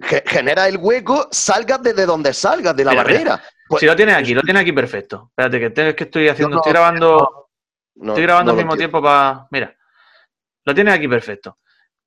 ge- 0.00 0.22
genera 0.26 0.66
el 0.68 0.78
hueco, 0.78 1.28
salgas 1.30 1.82
desde 1.82 2.06
donde 2.06 2.32
salgas, 2.32 2.74
de 2.74 2.84
la 2.84 2.92
Mira, 2.92 3.04
mira. 3.04 3.14
barrera. 3.14 3.44
Pues- 3.68 3.80
si 3.80 3.86
lo 3.86 3.94
tienes 3.94 4.14
aquí, 4.16 4.32
lo 4.34 4.40
tienes 4.42 4.62
aquí 4.62 4.72
perfecto. 4.72 5.26
Espérate, 5.30 5.60
que, 5.60 5.70
tengo- 5.70 5.88
es 5.90 5.94
que 5.96 6.04
estoy 6.04 6.28
haciendo, 6.28 6.56
no, 6.56 6.60
estoy 6.62 6.72
grabando, 6.72 7.48
No, 7.96 8.12
estoy 8.12 8.22
grabando 8.24 8.52
no 8.52 8.58
al 8.58 8.64
mismo 8.64 8.72
entiendo. 8.72 8.90
tiempo 8.98 9.02
para. 9.06 9.46
Mira, 9.50 9.74
lo 10.64 10.74
tienes 10.74 10.94
aquí 10.94 11.06
perfecto. 11.06 11.58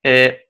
Eh, 0.09 0.47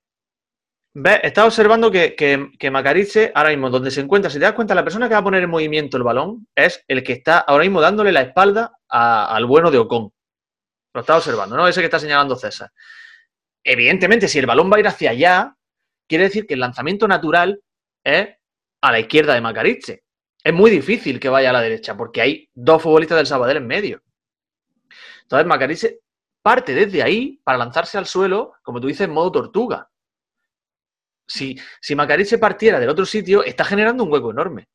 ¿Ves? 0.94 1.36
Observando 1.40 1.90
que, 1.90 2.16
que, 2.16 2.52
que 2.60 2.70
Macariche, 2.70 3.32
ahora 3.34 3.50
mismo, 3.50 3.72
donde 3.72 3.90
se 3.90 4.02
encuentra, 4.02 4.30
si 4.30 4.38
te 4.38 4.46
das 4.46 4.54
cuenta, 4.54 4.76
la 4.76 4.84
persona 4.84 5.08
que 5.08 5.16
va 5.16 5.22
a 5.22 5.24
poner 5.24 5.42
en 5.42 5.50
movimiento 5.50 5.98
el 5.98 6.04
balón 6.04 6.48
es 6.56 6.84
el 6.88 7.04
que 7.04 7.14
está 7.14 7.40
ahora 7.40 7.64
mismo 7.64 7.82
dándole 7.82 8.12
la 8.12 8.22
espalda 8.22 8.78
al 8.88 9.46
bueno 9.46 9.72
de 9.72 9.80
Ocon. 9.80 10.14
Lo 10.94 11.02
estás 11.02 11.18
observando, 11.18 11.58
¿no? 11.58 11.68
Ese 11.68 11.80
que 11.80 11.86
está 11.86 12.00
señalando 12.00 12.36
César. 12.36 12.72
Evidentemente, 13.64 14.28
si 14.28 14.38
el 14.38 14.46
balón 14.46 14.72
va 14.72 14.78
a 14.78 14.80
ir 14.80 14.88
hacia 14.88 15.10
allá, 15.10 15.56
quiere 16.08 16.26
decir 16.26 16.46
que 16.46 16.54
el 16.54 16.60
lanzamiento 16.60 17.08
natural 17.08 17.60
es 18.04 18.30
a 18.82 18.92
la 18.92 19.00
izquierda 19.00 19.34
de 19.34 19.42
Macariche. 19.42 20.04
Es 20.44 20.54
muy 20.54 20.70
difícil 20.70 21.20
que 21.20 21.30
vaya 21.30 21.50
a 21.50 21.54
la 21.54 21.62
derecha, 21.62 21.98
porque 21.98 22.22
hay 22.22 22.50
dos 22.54 22.82
futbolistas 22.84 23.18
del 23.18 23.26
Sabadell 23.26 23.58
en 23.58 23.68
medio. 23.68 24.04
Entonces, 25.24 25.48
Macariche 25.48 26.00
parte 26.48 26.74
desde 26.74 27.04
ahí 27.04 27.42
para 27.44 27.58
lanzarse 27.58 27.98
al 27.98 28.06
suelo, 28.06 28.54
como 28.64 28.80
tú 28.80 28.88
dices, 28.88 29.02
en 29.02 29.12
modo 29.12 29.30
tortuga. 29.34 29.90
Si, 31.28 31.60
si 31.82 31.94
Macariche 31.94 32.38
partiera 32.38 32.80
del 32.80 32.88
otro 32.88 33.06
sitio, 33.06 33.44
está 33.44 33.66
generando 33.66 34.06
un 34.06 34.14
hueco 34.14 34.32
enorme. 34.32 34.70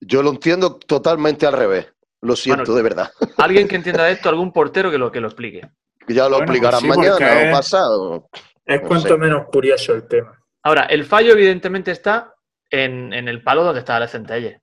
Yo 0.00 0.22
lo 0.22 0.30
entiendo 0.30 0.76
totalmente 0.78 1.46
al 1.46 1.52
revés. 1.52 1.92
Lo 2.22 2.34
siento, 2.34 2.62
Bueno, 2.72 2.76
de 2.76 2.82
verdad. 2.82 3.12
Alguien 3.36 3.68
que 3.68 3.76
entienda 3.76 4.08
esto, 4.08 4.30
algún 4.30 4.52
portero 4.54 4.90
que 4.90 4.96
lo, 4.96 5.12
que 5.12 5.20
lo 5.20 5.26
explique. 5.28 5.68
Ya 6.08 6.24
lo 6.30 6.38
Bueno, 6.38 6.44
explicarán 6.44 6.80
pues 6.80 6.94
sí, 6.94 7.00
mañana 7.00 7.48
o 7.48 7.52
pasado. 7.52 8.28
Es 8.64 8.80
No 8.80 8.88
cuanto 8.88 9.08
sé. 9.08 9.16
menos 9.18 9.46
curioso 9.52 9.92
el 9.94 10.08
tema. 10.08 10.38
Ahora, 10.62 10.84
el 10.84 11.04
fallo 11.04 11.32
evidentemente 11.32 11.90
está 11.90 12.32
en, 12.70 13.12
en 13.12 13.28
el 13.28 13.42
palo 13.42 13.64
donde 13.64 13.80
está 13.80 14.00
la 14.00 14.08
centella. 14.08 14.58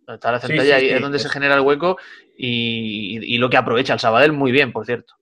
Donde 0.00 0.16
está 0.16 0.30
la 0.32 0.40
centella, 0.40 0.64
sí, 0.78 0.84
ahí 0.84 0.88
sí. 0.90 0.94
es 0.94 1.00
donde 1.00 1.18
se 1.18 1.30
genera 1.30 1.54
el 1.54 1.62
hueco 1.62 1.96
y, 2.36 3.16
y- 3.18 3.34
y 3.34 3.38
lo 3.38 3.48
que 3.48 3.56
aprovecha 3.56 3.94
el 3.94 3.98
Sabadell 4.00 4.32
muy 4.32 4.52
bien, 4.52 4.72
por 4.72 4.84
cierto. 4.84 5.14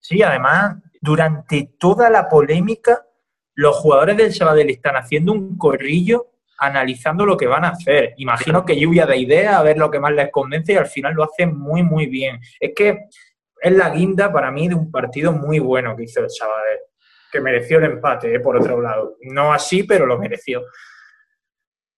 Sí, 0.00 0.22
además, 0.22 0.76
durante 1.00 1.70
toda 1.78 2.10
la 2.10 2.28
polémica, 2.28 3.06
los 3.54 3.76
jugadores 3.76 4.16
del 4.16 4.32
Sabadell 4.32 4.70
están 4.70 4.96
haciendo 4.96 5.32
un 5.32 5.56
corrillo 5.56 6.26
analizando 6.58 7.24
lo 7.24 7.36
que 7.36 7.46
van 7.46 7.64
a 7.64 7.70
hacer. 7.70 8.14
Imagino 8.18 8.64
que 8.64 8.78
lluvia 8.78 9.06
de 9.06 9.16
ideas, 9.16 9.54
a 9.54 9.62
ver 9.62 9.78
lo 9.78 9.90
que 9.90 9.98
más 9.98 10.12
les 10.12 10.30
convence 10.30 10.74
y 10.74 10.76
al 10.76 10.86
final 10.86 11.14
lo 11.14 11.24
hacen 11.24 11.58
muy, 11.58 11.82
muy 11.82 12.06
bien. 12.06 12.38
Es 12.58 12.72
que 12.76 13.06
es 13.60 13.72
la 13.72 13.90
guinda 13.90 14.32
para 14.32 14.50
mí 14.50 14.68
de 14.68 14.74
un 14.74 14.90
partido 14.90 15.32
muy 15.32 15.58
bueno 15.58 15.96
que 15.96 16.04
hizo 16.04 16.20
el 16.20 16.30
Sabadell, 16.30 16.80
que 17.32 17.40
mereció 17.40 17.78
el 17.78 17.84
empate, 17.84 18.34
eh, 18.34 18.40
por 18.40 18.56
otro 18.56 18.80
lado. 18.80 19.16
No 19.22 19.52
así, 19.52 19.84
pero 19.84 20.06
lo 20.06 20.18
mereció. 20.18 20.62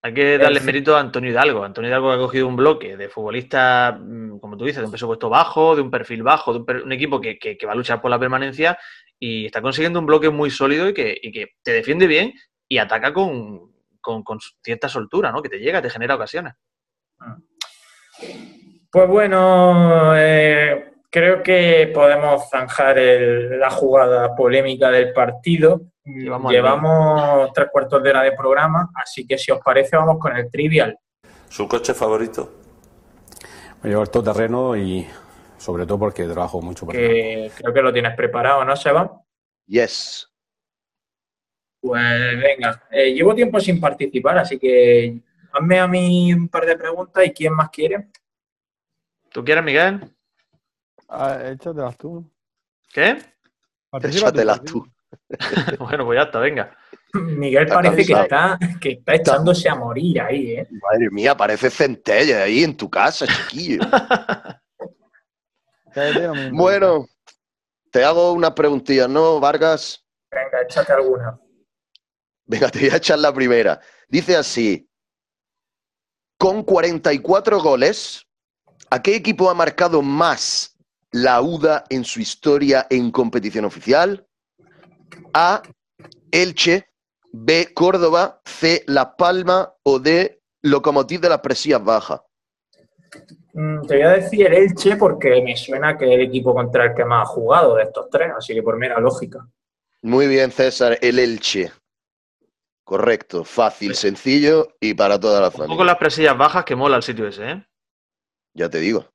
Hay 0.05 0.13
que 0.15 0.37
darle 0.39 0.59
fin. 0.59 0.67
mérito 0.67 0.97
a 0.97 1.01
Antonio 1.01 1.31
Hidalgo. 1.31 1.63
Antonio 1.65 1.89
Hidalgo 1.89 2.11
ha 2.11 2.19
cogido 2.19 2.49
un 2.49 2.57
bloque 2.57 2.97
de 2.97 3.09
futbolistas, 3.09 3.95
mm, 4.01 4.39
como 4.41 4.57
tú 4.57 4.65
dices, 4.65 4.79
de 4.81 4.87
un 4.87 4.91
presupuesto 4.91 5.29
bajo, 5.29 5.77
de 5.77 5.83
un 5.83 5.91
perfil 5.93 6.25
bajo, 6.25 6.53
de 6.53 6.59
un, 6.59 6.67
per- 6.67 6.83
un 6.83 6.91
equipo 6.93 7.21
que, 7.21 7.39
que- 7.39 7.57
que 7.57 7.67
va 7.67 7.73
a 7.73 7.77
luchar 7.77 8.01
por 8.01 8.11
la 8.11 8.19
permanencia 8.19 8.77
y 9.19 9.47
está 9.47 9.63
consiguiendo 9.63 10.01
un 10.01 10.07
bloque 10.07 10.29
muy 10.29 10.51
sólido 10.51 10.89
y 10.89 10.95
que, 10.95 11.17
y 11.23 11.31
que 11.31 11.51
te 11.63 11.73
defiende 11.73 12.09
bien 12.09 12.33
y 12.69 12.79
ataca 12.79 13.13
con, 13.13 13.73
con- 14.01 14.25
con 14.25 14.39
cierta 14.65 14.89
soltura, 14.89 15.31
¿no? 15.31 15.41
Que 15.41 15.49
te 15.49 15.59
llega, 15.61 15.81
te 15.81 15.91
genera 15.91 16.17
ocasiones. 16.17 16.55
Pues 18.91 19.09
bueno, 19.09 20.15
eh, 20.17 20.95
creo 21.11 21.43
que 21.45 21.91
podemos 21.95 22.51
zanjar 22.51 22.99
el- 22.99 23.61
la 23.61 23.71
jugada 23.71 24.35
polémica 24.35 24.91
del 24.91 25.13
partido. 25.13 25.92
Al 26.05 26.43
Llevamos 26.51 27.53
tres 27.53 27.69
cuartos 27.71 28.03
de 28.03 28.11
hora 28.11 28.23
de 28.23 28.33
programa, 28.33 28.91
así 28.95 29.27
que 29.27 29.39
si 29.39 29.53
os 29.53 29.61
parece 29.61 29.97
vamos 29.97 30.19
con 30.19 30.37
el 30.37 30.51
trivial. 30.51 30.99
¿Su 31.49 31.69
coche 31.69 31.95
favorito? 31.95 32.53
Me 33.83 33.91
llevo 33.91 34.03
el 34.03 34.11
todoterreno 34.11 34.77
y 34.77 35.07
sobre 35.59 35.87
todo 35.87 35.99
porque 35.99 36.25
trabajo 36.25 36.61
mucho 36.61 36.87
por 36.87 36.95
que 36.95 37.51
creo 37.57 37.73
que 37.75 37.83
lo 37.83 37.93
tienes 37.93 38.17
preparado, 38.17 38.65
¿no, 38.65 38.75
Seba? 38.77 39.21
Yes. 39.67 40.29
Pues 41.81 42.41
venga, 42.41 42.83
eh, 42.91 43.13
llevo 43.13 43.35
tiempo 43.35 43.59
sin 43.61 43.81
participar, 43.81 44.39
así 44.39 44.59
que 44.59 45.21
hazme 45.53 45.79
a 45.81 45.89
mí 45.89 46.33
un 46.33 46.49
par 46.49 46.65
de 46.65 46.77
preguntas 46.77 47.25
y 47.27 47.33
quién 47.33 47.55
más 47.55 47.71
quiere. 47.71 48.09
¿Tú 49.31 49.45
quieres, 49.45 49.65
Miguel? 49.65 50.01
Ah, 51.09 51.39
échatelas 51.51 51.97
tú. 51.97 52.25
¿Qué? 52.93 53.19
Participa 53.91 54.29
Échatelas 54.29 54.59
participa. 54.59 54.85
tú. 54.85 54.93
bueno, 55.79 56.05
pues 56.05 56.19
ya 56.19 56.23
está, 56.25 56.39
venga. 56.39 56.77
Miguel 57.15 57.65
Está 57.65 57.75
parece 57.75 58.07
que 58.07 58.13
está, 58.13 58.59
que 58.81 58.91
está 58.93 59.15
echándose 59.15 59.69
a 59.69 59.75
morir 59.75 60.21
ahí, 60.23 60.53
¿eh? 60.53 60.69
Madre 60.71 61.11
mía, 61.11 61.37
parece 61.37 61.69
centella 61.69 62.45
ahí 62.45 62.65
en 62.65 62.77
tu 62.77 62.89
casa, 62.89 63.27
chiquillo. 63.27 63.83
Bueno, 66.53 67.07
te 67.91 68.03
hago 68.03 68.33
unas 68.33 68.53
preguntillas, 68.53 69.11
¿no, 69.11 69.39
Vargas? 69.41 70.03
Venga, 70.31 70.63
échate 70.63 70.91
alguna. 70.91 71.39
Venga, 72.47 72.71
te 72.71 72.79
voy 72.79 72.89
a 72.89 72.97
echar 72.97 73.19
la 73.19 73.31
primera. 73.31 73.79
Dice 74.09 74.35
así: 74.35 74.89
con 76.39 76.63
44 76.63 77.61
goles, 77.61 78.27
¿a 78.91 79.03
qué 79.03 79.15
equipo 79.15 79.51
ha 79.51 79.55
marcado 79.55 80.01
más 80.01 80.77
la 81.11 81.43
UDA 81.43 81.85
en 81.91 82.05
su 82.05 82.21
historia 82.21 82.87
en 82.89 83.11
competición 83.11 83.65
oficial? 83.65 84.27
A. 85.35 85.63
Elche, 86.31 86.89
B. 87.33 87.73
Córdoba, 87.75 88.41
C. 88.45 88.85
La 88.87 89.17
Palma 89.17 89.73
o 89.83 89.99
D. 89.99 90.41
Locomotiv 90.63 91.21
de 91.21 91.29
las 91.29 91.41
Presías 91.41 91.83
Bajas. 91.83 92.21
Mm, 93.55 93.83
Te 93.87 93.95
voy 93.97 94.03
a 94.05 94.11
decir 94.11 94.47
el 94.47 94.55
Elche 94.55 94.97
porque 94.97 95.43
me 95.43 95.57
suena 95.57 95.99
que 95.99 96.07
es 96.07 96.13
el 96.13 96.21
equipo 96.23 96.55
contra 96.55 96.85
el 96.87 96.95
que 96.95 97.05
más 97.05 97.23
ha 97.29 97.33
jugado 97.33 97.75
de 97.75 97.83
estos 97.85 98.09
tres, 98.11 98.31
así 98.37 98.55
que 98.55 98.63
por 98.63 98.77
mera 98.79 98.99
lógica. 99.01 99.47
Muy 100.03 100.27
bien, 100.27 100.51
César, 100.51 100.99
el 101.03 101.19
Elche. 101.19 101.71
Correcto, 102.85 103.45
fácil, 103.45 103.95
sencillo 103.95 104.69
y 104.81 104.95
para 104.95 105.19
toda 105.19 105.41
la 105.41 105.47
Un 105.49 105.53
poco 105.53 105.65
familia. 105.67 105.85
las 105.85 105.97
presillas 105.99 106.37
bajas 106.37 106.65
que 106.65 106.75
mola 106.77 106.97
el 106.97 107.03
sitio 107.03 107.27
ese, 107.29 107.51
¿eh? 107.51 107.67
Ya 108.55 108.69
te 108.69 108.79
digo. 108.79 109.07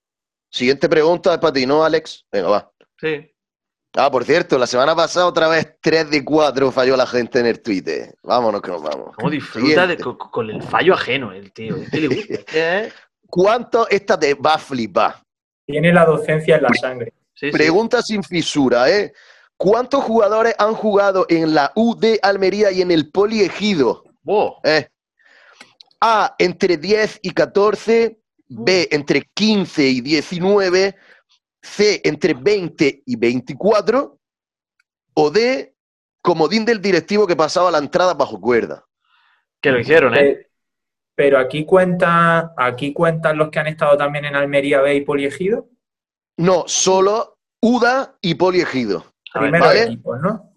Siguiente 0.49 0.87
pregunta 0.87 1.33
es 1.33 1.39
para 1.39 1.53
ti, 1.53 1.65
¿no, 1.65 1.83
Alex? 1.83 2.25
Venga, 2.31 2.49
va. 2.49 2.71
Sí. 2.99 3.29
Ah, 3.95 4.11
por 4.11 4.23
cierto, 4.25 4.57
la 4.59 4.67
semana 4.67 4.95
pasada 4.95 5.25
otra 5.25 5.47
vez 5.47 5.75
3 5.81 6.09
de 6.11 6.23
4 6.23 6.71
falló 6.71 6.95
la 6.95 7.07
gente 7.07 7.39
en 7.39 7.47
el 7.47 7.61
Twitter. 7.61 8.13
Vámonos 8.21 8.61
que 8.61 8.69
nos 8.69 8.83
vamos. 8.83 9.15
Cómo 9.15 9.29
disfruta 9.29 9.87
de- 9.87 9.97
con, 9.97 10.17
con 10.17 10.49
el 10.49 10.61
fallo 10.61 10.93
ajeno, 10.93 11.31
el 11.31 11.51
tío. 11.51 11.75
Que 11.91 12.01
le 12.01 12.07
gusta, 12.07 12.33
es- 12.53 12.93
¿Cuánto 13.29 13.87
esta 13.89 14.17
te 14.19 14.33
va 14.35 14.53
a 14.53 14.57
flipar? 14.57 15.15
Tiene 15.65 15.91
la 15.91 16.05
docencia 16.05 16.55
en 16.57 16.63
la 16.63 16.69
sangre. 16.79 17.11
sí, 17.33 17.47
sí. 17.47 17.51
Pregunta 17.51 18.01
sin 18.01 18.23
fisura, 18.23 18.89
¿eh? 18.89 19.11
¿Cuántos 19.57 20.03
jugadores 20.03 20.53
han 20.59 20.75
jugado 20.75 21.25
en 21.29 21.55
la 21.55 21.71
UD 21.75 22.19
Almería 22.21 22.71
y 22.71 22.81
en 22.81 22.91
el 22.91 23.09
Poliegido? 23.11 24.03
Buah, 24.21 24.51
Eh. 24.63 24.87
A, 25.99 26.35
entre 26.37 26.77
10 26.77 27.19
y 27.23 27.31
14. 27.31 28.19
B, 28.49 28.87
entre 28.91 29.23
15 29.33 29.83
y 29.87 29.99
19. 30.01 30.95
C, 31.67 32.01
entre 32.03 32.33
20 32.33 33.03
y 33.05 33.15
24. 33.15 34.17
O 35.13 35.31
D, 35.31 35.75
comodín 36.21 36.65
del 36.65 36.81
directivo 36.81 37.27
que 37.27 37.35
pasaba 37.35 37.71
la 37.71 37.79
entrada 37.79 38.13
bajo 38.13 38.39
cuerda. 38.39 38.85
que 39.61 39.71
lo 39.71 39.79
hicieron, 39.79 40.15
¿eh? 40.15 40.29
Eh, 40.29 40.47
Pero 41.15 41.39
aquí 41.39 41.65
cuenta, 41.65 42.53
aquí 42.55 42.93
cuentan 42.93 43.37
los 43.37 43.49
que 43.49 43.59
han 43.59 43.67
estado 43.67 43.97
también 43.97 44.25
en 44.25 44.35
Almería 44.35 44.81
B 44.81 44.95
y 44.95 45.01
Poliegido. 45.01 45.67
No, 46.37 46.65
solo 46.67 47.39
UDA 47.59 48.17
y 48.21 48.35
Poliegido. 48.35 49.03
Primeros 49.33 49.67
vale. 49.67 49.83
equipos, 49.83 50.19
¿no? 50.21 50.53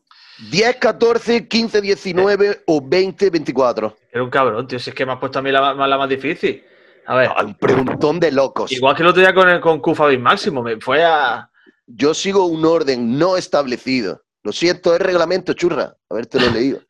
10, 0.51 0.77
14, 0.77 1.49
15, 1.49 1.81
19 1.81 2.63
o 2.67 2.81
20, 2.87 3.31
24. 3.31 3.97
Era 4.13 4.23
un 4.23 4.31
cabrón, 4.31 4.67
tío. 4.67 4.79
Si 4.79 4.91
es 4.91 4.97
que 4.97 5.05
me 5.05 5.13
has 5.13 5.19
puesto 5.19 5.39
a 5.39 5.43
mí 5.43 5.51
la 5.51 5.75
más 5.75 6.09
difícil. 6.09 6.65
A 7.07 7.16
ver, 7.16 7.30
Un 7.44 7.55
preguntón 7.55 8.20
de 8.20 8.30
locos. 8.32 8.70
igual 8.72 8.94
que 8.94 9.03
el 9.03 9.09
otro 9.09 9.20
día 9.20 9.34
con, 9.34 9.48
el, 9.48 9.61
con 9.61 9.80
Kufa 9.80 10.09
Máximo, 10.18 10.62
me 10.62 10.80
fue 10.80 11.05
a. 11.05 11.51
Yo 11.86 12.14
sigo 12.14 12.46
un 12.46 12.64
orden 12.64 13.18
no 13.18 13.36
establecido. 13.36 14.22
Lo 14.42 14.53
siento, 14.53 14.94
es 14.94 15.01
reglamento, 15.01 15.53
churra. 15.55 15.94
Habértelo 16.09 16.51
leído. 16.51 16.80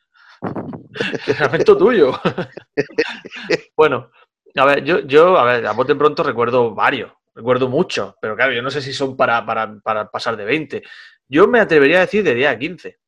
Reglamento 1.26 1.76
tuyo. 1.76 2.12
bueno, 3.76 4.10
a 4.56 4.64
ver, 4.64 4.84
yo, 4.84 5.00
yo, 5.00 5.38
a 5.38 5.44
ver, 5.44 5.66
a 5.66 5.72
bote 5.72 5.94
pronto 5.94 6.22
recuerdo 6.22 6.74
varios, 6.74 7.12
recuerdo 7.34 7.68
muchos, 7.68 8.14
pero 8.20 8.36
claro, 8.36 8.52
yo 8.52 8.62
no 8.62 8.70
sé 8.70 8.82
si 8.82 8.92
son 8.92 9.16
para, 9.16 9.44
para, 9.46 9.78
para 9.80 10.10
pasar 10.10 10.36
de 10.36 10.44
20. 10.44 10.82
Yo 11.28 11.46
me 11.46 11.60
atrevería 11.60 11.98
a 11.98 12.00
decir 12.00 12.24
de 12.24 12.34
10 12.34 12.50
a 12.50 12.58
15. 12.58 12.98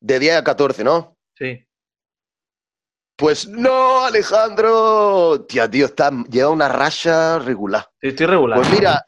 De 0.00 0.18
10 0.18 0.36
a 0.36 0.44
14, 0.44 0.84
¿no? 0.84 1.16
Sí. 1.36 1.64
Pues 3.18 3.48
no, 3.48 4.04
Alejandro. 4.04 5.44
Tía, 5.48 5.68
tío, 5.68 5.86
está, 5.86 6.10
lleva 6.30 6.50
una 6.50 6.68
racha 6.68 7.38
regular. 7.40 7.84
Sí, 8.00 8.08
Estoy 8.08 8.26
regular. 8.26 8.58
Pues 8.60 8.70
mira, 8.70 9.04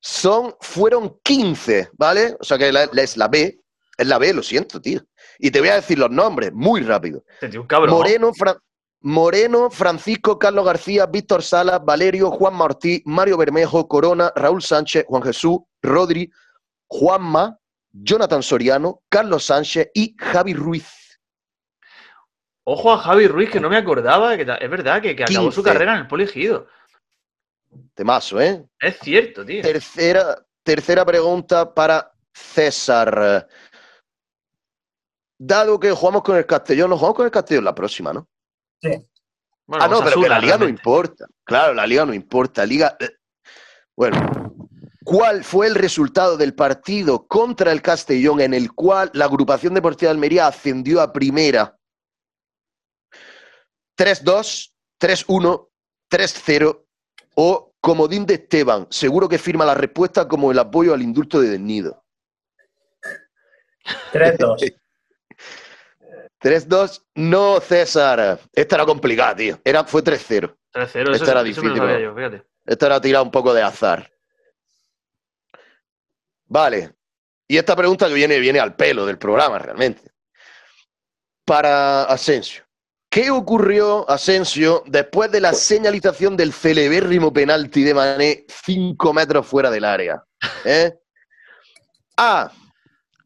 son, 0.00 0.54
fueron 0.60 1.18
15, 1.24 1.90
¿vale? 1.98 2.36
O 2.40 2.44
sea 2.44 2.56
que 2.56 2.70
la- 2.72 2.88
la- 2.92 3.02
es 3.02 3.16
la 3.16 3.26
B. 3.28 3.58
Es 3.96 4.06
la 4.06 4.18
B, 4.18 4.32
lo 4.32 4.44
siento, 4.44 4.80
tío. 4.80 5.00
Y 5.40 5.50
te 5.50 5.58
voy 5.58 5.70
a 5.70 5.74
decir 5.74 5.98
los 5.98 6.08
nombres 6.10 6.52
muy 6.52 6.82
rápido. 6.82 7.24
Tío, 7.50 7.66
cabrón. 7.66 7.90
Moreno, 7.96 8.32
Fra- 8.32 8.56
Moreno, 9.00 9.70
Francisco, 9.70 10.38
Carlos 10.38 10.64
García, 10.64 11.06
Víctor 11.06 11.42
Salas, 11.42 11.80
Valerio, 11.84 12.30
Juan 12.30 12.54
Martí, 12.54 13.02
Mario 13.06 13.36
Bermejo, 13.36 13.88
Corona, 13.88 14.32
Raúl 14.36 14.62
Sánchez, 14.62 15.04
Juan 15.08 15.22
Jesús, 15.24 15.58
Rodri, 15.82 16.30
Juanma, 16.86 17.58
Jonathan 17.90 18.42
Soriano, 18.42 19.02
Carlos 19.08 19.44
Sánchez 19.46 19.88
y 19.94 20.14
Javi 20.16 20.54
Ruiz. 20.54 21.07
Ojo 22.70 22.92
a 22.92 22.98
Javi 22.98 23.26
Ruiz, 23.28 23.48
que 23.48 23.60
no 23.60 23.70
me 23.70 23.78
acordaba, 23.78 24.36
que 24.36 24.42
es 24.42 24.70
verdad 24.70 25.00
que, 25.00 25.16
que 25.16 25.24
acabó 25.24 25.50
su 25.50 25.62
15. 25.62 25.72
carrera 25.72 25.94
en 25.94 26.00
el 26.00 26.06
Poligido. 26.06 26.66
Temazo, 27.94 28.38
¿eh? 28.42 28.62
Es 28.78 28.98
cierto, 28.98 29.42
tío. 29.42 29.62
Tercera, 29.62 30.44
tercera 30.62 31.02
pregunta 31.06 31.72
para 31.72 32.12
César. 32.30 33.48
Dado 35.38 35.80
que 35.80 35.92
jugamos 35.92 36.22
con 36.22 36.36
el 36.36 36.44
Castellón, 36.44 36.90
nos 36.90 36.98
jugamos 36.98 37.16
con 37.16 37.24
el 37.24 37.32
Castellón 37.32 37.64
la 37.64 37.74
próxima, 37.74 38.12
¿no? 38.12 38.28
Bueno, 38.82 39.06
ah, 39.84 39.88
no, 39.88 40.04
pero 40.04 40.20
que 40.20 40.28
la 40.28 40.38
liga 40.38 40.58
no 40.58 40.68
importa. 40.68 41.26
Claro, 41.44 41.72
la 41.72 41.86
liga 41.86 42.04
no 42.04 42.12
importa. 42.12 42.66
Liga. 42.66 42.98
eh. 43.00 43.12
Bueno, 43.96 44.52
¿cuál 45.04 45.42
fue 45.42 45.68
el 45.68 45.74
resultado 45.74 46.36
del 46.36 46.54
partido 46.54 47.26
contra 47.26 47.72
el 47.72 47.80
Castellón 47.80 48.42
en 48.42 48.52
el 48.52 48.72
cual 48.72 49.10
la 49.14 49.24
agrupación 49.24 49.72
deportiva 49.72 50.10
de 50.10 50.16
Almería 50.16 50.46
ascendió 50.48 51.00
a 51.00 51.14
primera? 51.14 51.77
3-2, 53.98 54.72
3-1, 55.00 55.68
3-0 56.10 56.84
o 57.34 57.74
comodín 57.80 58.24
de 58.24 58.34
Esteban. 58.34 58.86
Seguro 58.90 59.28
que 59.28 59.38
firma 59.38 59.64
la 59.64 59.74
respuesta 59.74 60.28
como 60.28 60.50
el 60.52 60.58
apoyo 60.58 60.94
al 60.94 61.02
indulto 61.02 61.40
de 61.40 61.50
Desnido. 61.50 62.04
3-2. 64.12 64.76
3-2, 66.40 67.02
no, 67.16 67.60
César. 67.60 68.40
Esta 68.52 68.76
era 68.76 68.86
complicada, 68.86 69.36
tío. 69.36 69.60
Era, 69.64 69.84
fue 69.84 70.02
3-0. 70.02 70.56
3-0, 70.72 70.74
Esta 70.74 71.00
era 71.00 71.12
eso 71.12 71.24
me 71.26 71.34
lo 71.34 71.42
difícil, 71.44 72.02
yo, 72.02 72.14
fíjate. 72.14 72.44
Esta 72.66 72.86
era 72.86 73.00
tirada 73.00 73.22
un 73.22 73.30
poco 73.30 73.52
de 73.52 73.62
azar. 73.62 74.10
Vale. 76.46 76.94
Y 77.46 77.56
esta 77.56 77.74
pregunta 77.74 78.08
que 78.08 78.14
viene, 78.14 78.38
viene 78.38 78.60
al 78.60 78.76
pelo 78.76 79.06
del 79.06 79.18
programa, 79.18 79.58
realmente. 79.58 80.10
Para 81.44 82.04
Asensio. 82.04 82.67
¿Qué 83.10 83.30
ocurrió, 83.30 84.08
Asensio, 84.10 84.82
después 84.86 85.30
de 85.32 85.40
la 85.40 85.54
señalización 85.54 86.36
del 86.36 86.52
celebérrimo 86.52 87.32
penalti 87.32 87.82
de 87.82 87.94
Mané 87.94 88.44
cinco 88.48 89.14
metros 89.14 89.46
fuera 89.46 89.70
del 89.70 89.84
área? 89.84 90.22
¿Eh? 90.64 90.92
A. 92.18 92.52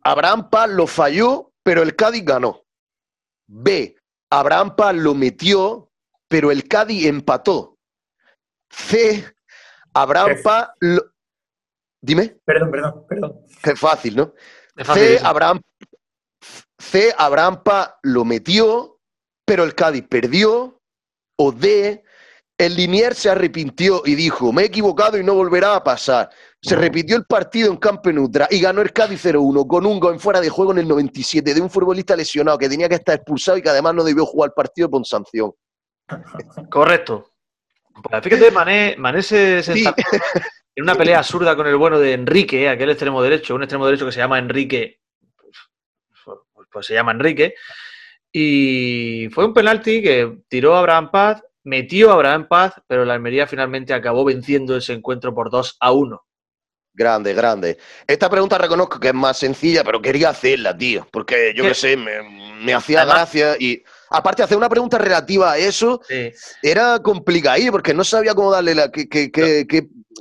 Abraham 0.05 0.51
Paz 0.51 0.71
lo 0.71 0.87
falló, 0.87 1.53
pero 1.63 1.83
el 1.83 1.97
Cádiz 1.97 2.25
ganó. 2.25 2.63
B. 3.49 3.97
Abraham 4.31 4.77
Paz 4.77 4.95
lo 4.95 5.15
metió, 5.15 5.91
pero 6.29 6.53
el 6.53 6.69
Cádiz 6.69 7.07
empató. 7.07 7.77
C. 8.71 9.25
Abraham. 9.95 10.37
Paz 10.43 10.71
lo... 10.81 11.03
Dime, 12.01 12.37
Perdón, 12.45 12.71
perdón, 12.71 13.07
perdón. 13.09 13.41
qué 13.63 13.77
fácil, 13.77 14.17
¿no? 14.17 14.35
Es 14.77 14.87
C. 14.89 15.21
Abraham, 15.23 15.61
C. 16.79 17.15
Abraham 17.17 17.63
Paz 17.63 17.95
lo 18.03 18.25
metió, 18.25 19.01
pero 19.45 19.65
el 19.65 19.75
Cádiz 19.75 20.05
perdió. 20.09 20.79
O 21.37 21.51
D. 21.53 22.05
El 22.59 22.77
Linier 22.77 23.15
se 23.15 23.31
arrepintió 23.31 24.03
y 24.05 24.15
dijo, 24.15 24.53
me 24.53 24.63
he 24.63 24.67
equivocado 24.67 25.19
y 25.19 25.25
no 25.25 25.35
volverá 25.35 25.75
a 25.75 25.83
pasar. 25.83 26.31
Se 26.61 26.77
repitió 26.77 27.17
el 27.17 27.25
partido 27.25 27.71
en 27.73 27.79
campo 27.79 28.13
neutral 28.13 28.47
y 28.51 28.61
ganó 28.61 28.83
el 28.83 28.93
Cádiz 28.93 29.25
0-1 29.25 29.67
con 29.67 29.85
un 29.87 29.99
gol 29.99 30.15
en 30.15 30.21
fuera 30.21 30.41
de 30.41 30.49
juego 30.49 30.71
en 30.73 30.79
el 30.79 30.87
97 30.87 31.55
de 31.55 31.61
un 31.61 31.71
futbolista 31.71 32.15
lesionado 32.15 32.59
que 32.59 32.69
tenía 32.69 32.89
que 32.89 32.97
estar 32.97 33.17
expulsado 33.17 33.59
y 33.59 33.63
que 33.63 33.71
además 33.71 33.95
no 33.95 34.05
debió 34.05 34.25
jugar 34.27 34.51
el 34.51 34.55
partido 34.55 34.89
por 34.91 35.05
sanción. 35.07 35.53
Correcto. 36.71 37.33
Pues 38.03 38.23
fíjate, 38.23 38.51
Mané, 38.53 38.95
Mané 38.99 39.23
se, 39.23 39.63
se 39.63 39.73
Sí. 39.73 39.79
estampó 39.81 40.03
en 40.77 40.85
una 40.85 40.95
pelea 40.95 41.19
absurda 41.19 41.57
con 41.57 41.67
el 41.67 41.77
bueno 41.77 41.99
de 41.99 42.13
Enrique, 42.13 42.69
aquel 42.69 42.91
extremo 42.91 43.23
derecho, 43.23 43.55
un 43.57 43.63
extremo 43.65 43.87
derecho 43.87 44.07
que 44.07 44.13
se 44.13 44.19
llama 44.21 44.39
Enrique, 44.39 45.01
pues, 45.37 46.39
pues 46.71 46.87
se 46.87 46.95
llama 46.95 47.13
Enrique, 47.13 47.55
y 48.33 49.29
fue 49.31 49.45
un 49.45 49.53
penalti 49.55 50.03
que 50.03 50.39
tiró 50.49 50.75
a 50.75 50.81
Abraham 50.81 51.11
Paz, 51.11 51.43
metió 51.65 52.11
a 52.11 52.15
Abraham 52.15 52.49
Paz, 52.49 52.75
pero 52.87 53.05
la 53.05 53.15
Almería 53.15 53.47
finalmente 53.47 53.93
acabó 53.95 54.25
venciendo 54.25 54.77
ese 54.77 54.95
encuentro 54.95 55.35
por 55.35 55.51
2 55.51 55.77
a 55.81 55.93
1. 55.93 56.21
Grande, 56.95 57.33
grande. 57.33 57.79
Esta 58.07 58.29
pregunta 58.29 58.59
reconozco 58.59 59.01
que 59.01 59.09
es 59.09 59.15
más 59.15 59.39
sencilla, 59.39 59.83
pero 59.83 60.03
quería 60.03 60.29
hacerla, 60.31 60.77
tío, 60.77 61.07
porque 61.11 61.55
yo 61.57 61.65
¿Qué? 61.65 61.75
sé, 61.75 61.97
me, 61.97 62.21
me 62.63 62.75
hacía 62.75 63.03
Además- 63.03 63.17
gracia 63.33 63.57
y 63.59 63.83
aparte 64.11 64.43
hacer 64.43 64.59
una 64.59 64.69
pregunta 64.69 64.99
relativa 64.99 65.53
a 65.53 65.59
eso 65.59 66.01
Sí. 66.07 66.31
era 66.63 66.99
complicado 67.01 67.63
porque 67.71 67.95
no 67.95 68.05
sabía 68.05 68.35
cómo 68.35 68.51
darle 68.51 68.75
la 68.75 68.91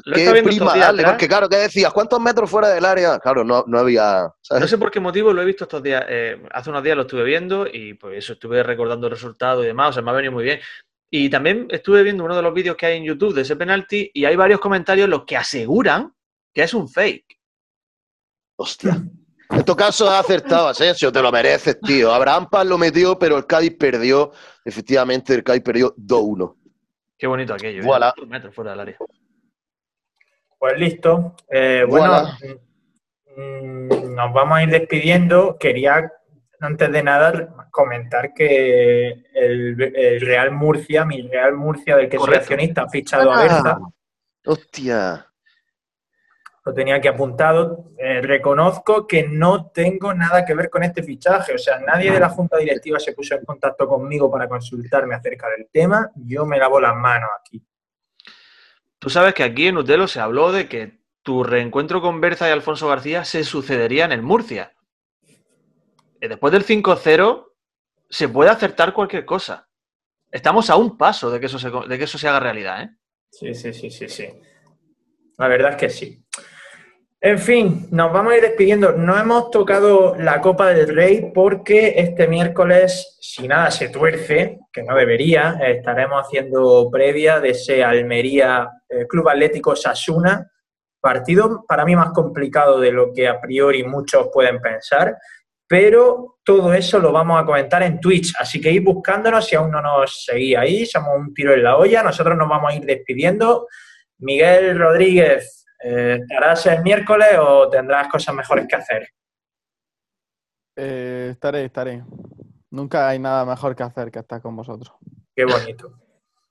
Lo 0.05 0.15
qué 0.15 0.43
prima 0.43 0.75
darle, 0.75 1.03
porque 1.03 1.27
claro, 1.27 1.47
¿qué 1.47 1.57
decías? 1.57 1.91
¿Cuántos 1.93 2.19
metros 2.19 2.49
fuera 2.49 2.69
del 2.69 2.85
área? 2.85 3.19
Claro, 3.19 3.43
no, 3.43 3.63
no 3.67 3.79
había. 3.79 4.29
¿sabes? 4.41 4.61
No 4.61 4.67
sé 4.67 4.77
por 4.77 4.91
qué 4.91 4.99
motivo 4.99 5.33
lo 5.33 5.41
he 5.41 5.45
visto 5.45 5.65
estos 5.65 5.83
días. 5.83 6.03
eh, 6.07 6.41
hace 6.51 6.69
unos 6.69 6.83
días 6.83 6.95
lo 6.95 7.03
estuve 7.03 7.23
viendo 7.23 7.67
y 7.67 7.93
pues 7.93 8.17
eso, 8.17 8.33
estuve 8.33 8.63
recordando 8.63 9.07
el 9.07 9.11
resultado 9.11 9.63
y 9.63 9.67
demás. 9.67 9.89
O 9.89 9.93
sea, 9.93 10.01
me 10.01 10.11
ha 10.11 10.13
venido 10.13 10.33
muy 10.33 10.43
bien. 10.43 10.59
Y 11.09 11.29
también 11.29 11.67
estuve 11.69 12.03
viendo 12.03 12.23
uno 12.23 12.35
de 12.35 12.41
los 12.41 12.53
vídeos 12.53 12.77
que 12.77 12.85
hay 12.85 12.97
en 12.97 13.03
YouTube 13.03 13.33
de 13.33 13.41
ese 13.41 13.55
penalti 13.55 14.09
y 14.13 14.25
hay 14.25 14.35
varios 14.35 14.59
comentarios 14.59 15.09
los 15.09 15.25
que 15.25 15.35
aseguran 15.35 16.13
que 16.53 16.63
es 16.63 16.73
un 16.73 16.87
fake. 16.87 17.39
Hostia. 18.55 19.01
En 19.49 19.65
tu 19.65 19.75
caso 19.75 20.09
has 20.09 20.23
acertado, 20.23 20.69
Asensio, 20.69 21.11
te 21.11 21.21
lo 21.21 21.31
mereces, 21.31 21.79
tío. 21.81 22.13
Abraham 22.13 22.47
Paz 22.49 22.65
lo 22.65 22.77
metió, 22.77 23.19
pero 23.19 23.37
el 23.37 23.45
Cádiz 23.45 23.75
perdió. 23.77 24.31
Efectivamente, 24.63 25.33
el 25.33 25.43
Cádiz 25.43 25.63
perdió 25.63 25.93
2-1. 25.97 26.55
Qué 27.17 27.27
bonito 27.27 27.53
aquello. 27.53 27.83
Voilà. 27.83 28.13
Cuatro 28.15 28.27
metros 28.27 28.55
fuera 28.55 28.71
del 28.71 28.79
área. 28.79 28.97
Pues 30.61 30.77
listo. 30.77 31.35
Eh, 31.49 31.83
bueno, 31.89 32.21
mm, 33.35 34.13
nos 34.13 34.31
vamos 34.31 34.59
a 34.59 34.61
ir 34.63 34.69
despidiendo. 34.69 35.57
Quería, 35.59 36.11
antes 36.59 36.91
de 36.91 37.01
nada, 37.01 37.49
comentar 37.71 38.31
que 38.35 39.07
el, 39.33 39.81
el 39.95 40.21
Real 40.21 40.51
Murcia, 40.51 41.03
mi 41.03 41.23
Real 41.23 41.55
Murcia, 41.55 41.95
del 41.97 42.07
que 42.09 42.17
soy 42.17 42.27
Correcto. 42.27 42.41
accionista, 42.43 42.83
ha 42.83 42.89
fichado 42.89 43.31
a 43.31 43.39
Ah. 43.39 43.41
Berza. 43.41 43.79
Hostia. 44.45 45.27
Lo 46.63 46.73
tenía 46.75 46.97
aquí 46.97 47.07
apuntado. 47.07 47.85
Eh, 47.97 48.21
reconozco 48.21 49.07
que 49.07 49.27
no 49.27 49.71
tengo 49.71 50.13
nada 50.13 50.45
que 50.45 50.53
ver 50.53 50.69
con 50.69 50.83
este 50.83 51.01
fichaje. 51.01 51.55
O 51.55 51.57
sea, 51.57 51.79
nadie 51.79 52.11
de 52.11 52.19
la 52.19 52.29
junta 52.29 52.57
directiva 52.57 52.99
se 52.99 53.13
puso 53.13 53.33
en 53.33 53.43
contacto 53.45 53.87
conmigo 53.87 54.29
para 54.29 54.47
consultarme 54.47 55.15
acerca 55.15 55.49
del 55.49 55.69
tema. 55.71 56.11
Yo 56.17 56.45
me 56.45 56.59
lavo 56.59 56.79
las 56.79 56.95
manos 56.95 57.31
aquí. 57.39 57.65
Tú 59.01 59.09
sabes 59.09 59.33
que 59.33 59.41
aquí 59.41 59.65
en 59.65 59.77
Utelo 59.77 60.07
se 60.07 60.19
habló 60.19 60.51
de 60.51 60.69
que 60.69 60.99
tu 61.23 61.43
reencuentro 61.43 62.01
con 62.01 62.21
Berza 62.21 62.47
y 62.47 62.51
Alfonso 62.51 62.87
García 62.87 63.25
se 63.25 63.43
sucedería 63.43 64.05
en 64.05 64.11
el 64.11 64.21
Murcia. 64.21 64.75
Eh, 66.19 66.27
Después 66.27 66.53
del 66.53 66.63
5-0 66.63 67.47
se 68.07 68.29
puede 68.29 68.51
acertar 68.51 68.93
cualquier 68.93 69.25
cosa. 69.25 69.67
Estamos 70.29 70.69
a 70.69 70.75
un 70.75 70.99
paso 70.99 71.31
de 71.31 71.39
que 71.39 71.47
eso 71.47 71.57
se, 71.57 72.27
haga 72.27 72.39
realidad, 72.39 72.83
¿eh? 72.83 72.89
Sí, 73.31 73.55
sí, 73.55 73.73
sí, 73.73 73.89
sí, 73.89 74.07
sí. 74.07 74.27
La 75.39 75.47
verdad 75.47 75.71
es 75.71 75.77
que 75.77 75.89
sí. 75.89 76.23
En 77.19 77.39
fin, 77.39 77.87
nos 77.89 78.13
vamos 78.13 78.33
a 78.33 78.35
ir 78.35 78.43
despidiendo. 78.43 78.91
No 78.91 79.17
hemos 79.17 79.49
tocado 79.49 80.15
la 80.15 80.41
Copa 80.41 80.67
del 80.67 80.95
Rey 80.95 81.31
porque 81.33 81.95
este 81.97 82.27
miércoles, 82.27 83.17
si 83.19 83.47
nada 83.47 83.71
se 83.71 83.89
tuerce, 83.89 84.59
que 84.71 84.83
no 84.83 84.95
debería, 84.95 85.59
estaremos 85.65 86.23
haciendo 86.23 86.87
previa 86.91 87.39
de 87.39 87.49
ese 87.49 87.83
Almería 87.83 88.69
eh, 88.91 89.07
Club 89.07 89.29
Atlético 89.29 89.75
Sasuna. 89.75 90.51
Partido 90.99 91.65
para 91.67 91.83
mí 91.83 91.95
más 91.95 92.11
complicado 92.11 92.79
de 92.79 92.91
lo 92.91 93.11
que 93.11 93.27
a 93.27 93.41
priori 93.41 93.83
muchos 93.83 94.29
pueden 94.31 94.61
pensar, 94.61 95.17
pero 95.67 96.37
todo 96.43 96.73
eso 96.73 96.99
lo 96.99 97.11
vamos 97.11 97.41
a 97.41 97.45
comentar 97.45 97.81
en 97.81 97.99
Twitch. 97.99 98.35
Así 98.37 98.59
que 98.59 98.71
id 98.71 98.83
buscándonos 98.83 99.45
si 99.45 99.55
aún 99.55 99.71
no 99.71 99.81
nos 99.81 100.25
seguís 100.25 100.57
ahí. 100.57 100.85
Somos 100.85 101.17
un 101.17 101.33
tiro 101.33 101.53
en 101.53 101.63
la 101.63 101.77
olla. 101.77 102.03
Nosotros 102.03 102.37
nos 102.37 102.49
vamos 102.49 102.71
a 102.71 102.75
ir 102.75 102.85
despidiendo. 102.85 103.67
Miguel 104.19 104.77
Rodríguez, 104.77 105.65
eh, 105.83 106.19
¿estarás 106.21 106.65
el 106.67 106.83
miércoles 106.83 107.29
o 107.39 107.69
tendrás 107.69 108.07
cosas 108.07 108.35
mejores 108.35 108.67
que 108.67 108.75
hacer? 108.75 109.07
Eh, 110.75 111.29
estaré, 111.31 111.65
estaré. 111.65 112.03
Nunca 112.69 113.09
hay 113.09 113.19
nada 113.19 113.45
mejor 113.45 113.75
que 113.75 113.83
hacer 113.83 114.11
que 114.11 114.19
estar 114.19 114.41
con 114.41 114.55
vosotros. 114.55 114.93
Qué 115.35 115.45
bonito. 115.45 116.00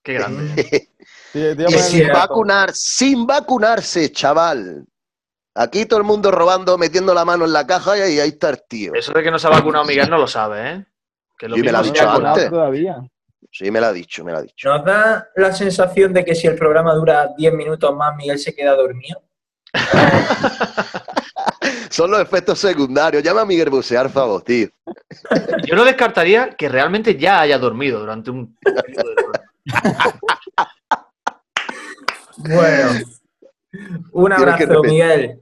Qué 0.03 0.15
grande. 0.15 0.89
Y 1.35 1.73
sin 1.79 2.09
vacunar, 2.09 2.71
sin 2.75 3.27
vacunarse, 3.27 4.11
chaval. 4.13 4.85
Aquí 5.55 5.85
todo 5.87 5.99
el 5.99 6.07
mundo 6.07 6.31
robando, 6.31 6.79
metiendo 6.79 7.13
la 7.13 7.25
mano 7.25 7.45
en 7.45 7.53
la 7.53 7.67
caja 7.67 7.97
y 8.09 8.19
ahí 8.21 8.29
está 8.29 8.51
el 8.51 8.63
tío. 8.69 8.93
Eso 8.95 9.13
de 9.13 9.23
que 9.23 9.31
no 9.31 9.39
se 9.39 9.47
ha 9.47 9.51
vacunado 9.51 9.85
Miguel 9.85 10.09
no 10.09 10.19
lo 10.19 10.27
sabe, 10.27 10.71
¿eh? 10.71 10.87
Que 11.37 11.49
lo 11.49 11.57
Sí, 11.57 11.63
me 11.63 11.73
lo 11.73 11.79
ha 11.79 11.83
dicho 11.83 11.95
se 11.97 12.01
ha 12.03 12.13
antes. 12.13 12.23
vacunado. 12.29 12.51
todavía. 12.51 12.97
Sí, 13.53 13.71
me 13.71 13.81
lo 13.81 13.87
ha 13.87 13.93
dicho, 13.93 14.25
me 14.25 14.31
lo 14.33 14.39
ha 14.39 14.43
dicho. 14.43 14.69
¿Nos 14.69 14.85
da 14.85 15.29
la 15.37 15.53
sensación 15.53 16.13
de 16.13 16.25
que 16.25 16.35
si 16.37 16.47
el 16.47 16.55
programa 16.55 16.95
dura 16.95 17.31
10 17.37 17.53
minutos 17.55 17.95
más, 17.97 18.15
Miguel 18.17 18.39
se 18.39 18.55
queda 18.55 18.75
dormido? 18.77 19.23
Son 21.91 22.11
los 22.11 22.21
efectos 22.21 22.59
secundarios. 22.59 23.23
Llama 23.23 23.43
a 23.43 23.47
Miguel 23.47 23.71
Busear, 23.71 24.09
favor, 24.09 24.43
tío. 24.43 24.69
Yo 25.67 25.75
no 25.75 25.85
descartaría 25.85 26.51
que 26.51 26.69
realmente 26.69 27.17
ya 27.17 27.41
haya 27.41 27.59
dormido 27.59 27.99
durante 28.01 28.31
un 28.31 28.57
periodo 28.57 29.11
de. 29.17 29.41
Bueno, 32.39 32.91
un 34.13 34.33
abrazo. 34.33 34.83
Miguel. 34.83 35.41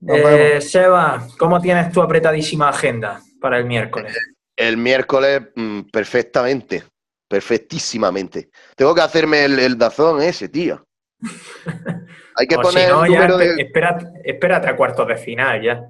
Nos 0.00 0.18
Eh. 0.18 0.60
Seba, 0.60 1.26
¿cómo 1.38 1.60
tienes 1.60 1.92
tu 1.92 2.00
apretadísima 2.00 2.70
agenda 2.70 3.20
para 3.40 3.58
el 3.58 3.66
miércoles? 3.66 4.16
El 4.56 4.76
miércoles, 4.76 5.42
mm, 5.54 5.80
perfectamente. 5.92 6.84
Perfectísimamente. 7.28 8.50
Tengo 8.74 8.94
que 8.94 9.02
hacerme 9.02 9.44
el, 9.44 9.58
el 9.58 9.78
dazón 9.78 10.20
ese, 10.22 10.48
tío. 10.48 10.84
Hay 12.36 12.46
que 12.46 12.56
O 12.56 12.62
poner 12.62 12.86
si 12.86 12.90
no, 12.92 13.04
el 13.04 13.12
ya 13.12 13.18
número 13.20 13.36
de. 13.36 13.62
espérate, 13.62 14.06
espérate 14.24 14.68
a 14.68 14.76
cuartos 14.76 15.06
de 15.06 15.16
final 15.16 15.62
ya. 15.62 15.82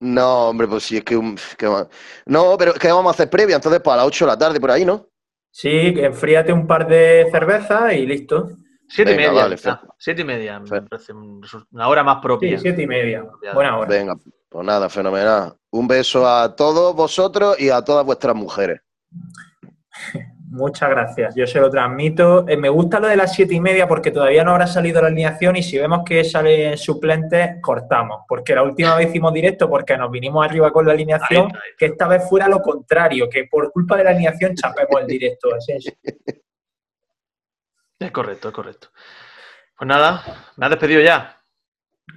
No, 0.00 0.50
hombre, 0.50 0.68
pues 0.68 0.84
sí, 0.84 0.98
es 0.98 1.02
que. 1.04 1.16
un- 1.16 1.36
que 1.56 1.66
No, 2.26 2.56
pero 2.56 2.72
es 2.74 2.78
que 2.78 2.86
vamos 2.92 3.10
a 3.10 3.14
hacer 3.14 3.28
previa, 3.30 3.56
entonces 3.56 3.80
para 3.80 3.96
las 3.98 4.06
8 4.06 4.26
de 4.26 4.30
la 4.32 4.38
tarde 4.38 4.60
por 4.60 4.70
ahí, 4.70 4.84
¿no? 4.84 5.07
Sí, 5.50 5.94
enfríate 5.96 6.52
un 6.52 6.66
par 6.66 6.86
de 6.86 7.26
cervezas 7.30 7.92
y 7.94 8.06
listo. 8.06 8.48
Siete 8.88 9.12
y 9.12 9.16
media. 9.16 9.32
vale. 9.32 9.56
Fer. 9.56 9.78
Siete 9.98 10.22
y 10.22 10.24
media. 10.24 10.60
Me 10.60 10.82
parece 10.82 11.12
una 11.12 11.88
hora 11.88 12.02
más 12.04 12.16
Sí, 12.16 12.22
propia. 12.22 12.58
siete 12.58 12.82
y 12.82 12.86
media. 12.86 13.24
Buena 13.54 13.76
hora. 13.78 13.88
Venga, 13.88 14.16
pues 14.48 14.66
nada, 14.66 14.88
fenomenal. 14.88 15.54
Un 15.70 15.86
beso 15.88 16.26
a 16.26 16.54
todos 16.56 16.94
vosotros 16.94 17.60
y 17.60 17.68
a 17.70 17.82
todas 17.82 18.04
vuestras 18.06 18.34
mujeres. 18.34 18.80
Muchas 20.50 20.88
gracias, 20.88 21.34
yo 21.34 21.46
se 21.46 21.60
lo 21.60 21.70
transmito. 21.70 22.48
Eh, 22.48 22.56
me 22.56 22.70
gusta 22.70 22.98
lo 22.98 23.06
de 23.06 23.16
las 23.16 23.34
siete 23.34 23.54
y 23.54 23.60
media 23.60 23.86
porque 23.86 24.10
todavía 24.10 24.44
no 24.44 24.52
habrá 24.52 24.66
salido 24.66 25.02
la 25.02 25.08
alineación 25.08 25.56
y 25.56 25.62
si 25.62 25.76
vemos 25.76 26.02
que 26.06 26.24
sale 26.24 26.74
suplente, 26.78 27.58
cortamos. 27.60 28.22
Porque 28.26 28.54
la 28.54 28.62
última 28.62 28.96
vez 28.96 29.10
hicimos 29.10 29.34
directo 29.34 29.68
porque 29.68 29.98
nos 29.98 30.10
vinimos 30.10 30.42
arriba 30.44 30.72
con 30.72 30.86
la 30.86 30.92
alineación, 30.92 31.42
Ahí 31.42 31.48
está, 31.48 31.58
ahí 31.58 31.70
está. 31.70 31.76
que 31.78 31.86
esta 31.86 32.08
vez 32.08 32.28
fuera 32.28 32.48
lo 32.48 32.60
contrario, 32.62 33.28
que 33.28 33.44
por 33.44 33.70
culpa 33.72 33.96
de 33.98 34.04
la 34.04 34.10
alineación 34.10 34.54
chapemos 34.54 35.02
el 35.02 35.06
directo. 35.06 35.54
Asensio. 35.54 35.92
Es 37.98 38.10
correcto, 38.10 38.48
es 38.48 38.54
correcto. 38.54 38.88
Pues 39.76 39.86
nada, 39.86 40.22
me 40.56 40.64
has 40.64 40.70
despedido 40.70 41.02
ya. 41.02 41.37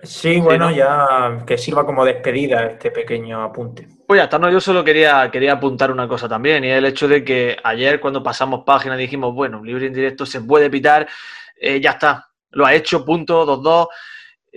Sí, 0.04 0.40
bueno, 0.40 0.70
¿no? 0.70 0.76
ya 0.76 1.44
que 1.46 1.58
sirva 1.58 1.86
como 1.86 2.04
despedida 2.04 2.66
este 2.66 2.92
pequeño 2.92 3.44
apunte. 3.44 3.88
Pues 4.08 4.20
ya 4.20 4.24
está, 4.24 4.40
no, 4.40 4.50
yo 4.50 4.60
solo 4.60 4.84
quería, 4.84 5.30
quería 5.32 5.54
apuntar 5.54 5.92
una 5.92 6.08
cosa 6.08 6.28
también, 6.28 6.64
y 6.64 6.70
es 6.70 6.78
el 6.78 6.86
hecho 6.86 7.08
de 7.08 7.24
que 7.24 7.56
ayer 7.64 8.00
cuando 8.00 8.24
pasamos 8.24 8.64
página 8.66 8.98
dijimos, 8.98 9.34
bueno, 9.34 9.64
libre 9.64 9.88
en 9.88 9.94
directo 9.94 10.26
se 10.26 10.42
puede 10.42 10.70
pitar, 10.70 11.08
eh, 11.56 11.80
ya 11.80 11.92
está, 11.92 12.30
lo 12.50 12.66
ha 12.66 12.74
hecho, 12.74 13.06
punto, 13.06 13.46
2-2. 13.46 13.88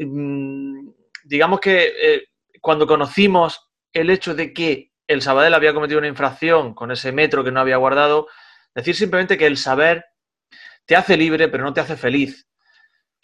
Mm, 0.07 0.89
digamos 1.25 1.61
que 1.61 1.93
eh, 2.01 2.23
cuando 2.61 2.87
conocimos 2.87 3.71
el 3.93 4.11
hecho 4.11 4.35
de 4.35 4.53
que 4.53 4.93
el 5.07 5.23
Sabadell 5.23 5.55
había 5.55 5.75
cometido 5.75 5.99
una 5.99 6.09
infracción 6.09 6.75
con 6.75 6.91
ese 6.91 7.13
metro 7.13 7.45
que 7.45 7.53
no 7.53 7.61
había 7.61 7.77
guardado, 7.77 8.29
decir 8.75 8.95
simplemente 8.97 9.37
que 9.37 9.47
el 9.47 9.57
saber 9.57 10.05
te 10.87 10.97
hace 10.97 11.17
libre, 11.17 11.49
pero 11.49 11.65
no 11.65 11.73
te 11.73 11.81
hace 11.81 11.97
feliz. 11.97 12.47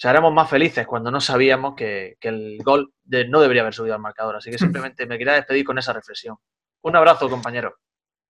O 0.01 0.03
sea, 0.03 0.13
éramos 0.13 0.33
más 0.33 0.49
felices 0.49 0.87
cuando 0.87 1.11
no 1.11 1.21
sabíamos 1.21 1.75
que, 1.75 2.17
que 2.19 2.29
el 2.29 2.57
gol 2.65 2.91
de- 3.05 3.29
no 3.29 3.39
debería 3.43 3.61
haber 3.61 3.75
subido 3.75 3.95
al 3.95 4.01
marcador. 4.01 4.35
Así 4.37 4.51
que 4.51 4.57
simplemente 4.95 5.05
me 5.05 5.19
quería 5.19 5.35
despedir 5.35 5.63
con 5.67 5.77
esa 5.77 5.93
reflexión. 5.93 6.37
Un 6.83 6.97
abrazo, 6.97 7.29
compañero. 7.29 7.75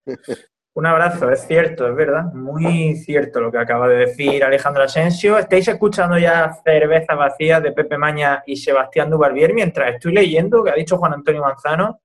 Un 0.73 0.85
abrazo, 0.85 1.29
es 1.29 1.45
cierto, 1.47 1.85
es 1.87 1.95
verdad, 1.95 2.23
muy 2.33 2.95
cierto 2.95 3.41
lo 3.41 3.51
que 3.51 3.57
acaba 3.57 3.89
de 3.89 3.97
decir 3.97 4.41
Alejandro 4.41 4.83
Asensio. 4.83 5.37
Estáis 5.37 5.67
escuchando 5.67 6.17
ya 6.17 6.53
cervezas 6.63 7.17
vacías 7.17 7.61
de 7.61 7.73
Pepe 7.73 7.97
Maña 7.97 8.41
y 8.45 8.55
Sebastián 8.55 9.09
Dubarbier 9.09 9.53
mientras 9.53 9.93
estoy 9.95 10.13
leyendo 10.13 10.63
que 10.63 10.71
ha 10.71 10.75
dicho 10.75 10.97
Juan 10.97 11.13
Antonio 11.13 11.41
Manzano 11.41 11.99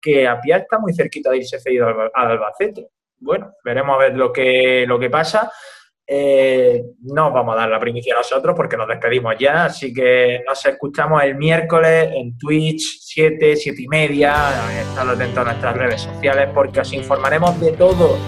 que 0.00 0.26
Apia 0.26 0.56
está 0.56 0.78
muy 0.78 0.94
cerquita 0.94 1.30
de 1.30 1.38
irse 1.38 1.58
cedido 1.58 1.88
al, 1.88 2.10
al 2.14 2.30
Albacete. 2.32 2.88
Bueno, 3.18 3.52
veremos 3.62 3.94
a 3.96 3.98
ver 3.98 4.14
lo 4.16 4.32
que, 4.32 4.86
lo 4.88 4.98
que 4.98 5.10
pasa. 5.10 5.50
Eh, 6.08 6.84
no 7.02 7.28
os 7.28 7.34
vamos 7.34 7.56
a 7.56 7.60
dar 7.60 7.68
la 7.68 7.80
primicia 7.80 8.14
nosotros 8.14 8.54
porque 8.56 8.76
nos 8.76 8.86
despedimos 8.86 9.34
ya, 9.40 9.64
así 9.64 9.92
que 9.92 10.40
nos 10.46 10.64
escuchamos 10.64 11.20
el 11.24 11.34
miércoles 11.34 12.10
en 12.14 12.38
Twitch, 12.38 13.00
7, 13.00 13.56
7 13.56 13.82
y 13.82 13.88
media. 13.88 14.52
Estad 14.80 15.10
atentos 15.10 15.38
a 15.38 15.44
nuestras 15.44 15.76
redes 15.76 16.02
sociales 16.02 16.48
porque 16.54 16.80
os 16.80 16.92
informaremos 16.92 17.60
de 17.60 17.72
todo. 17.72 18.18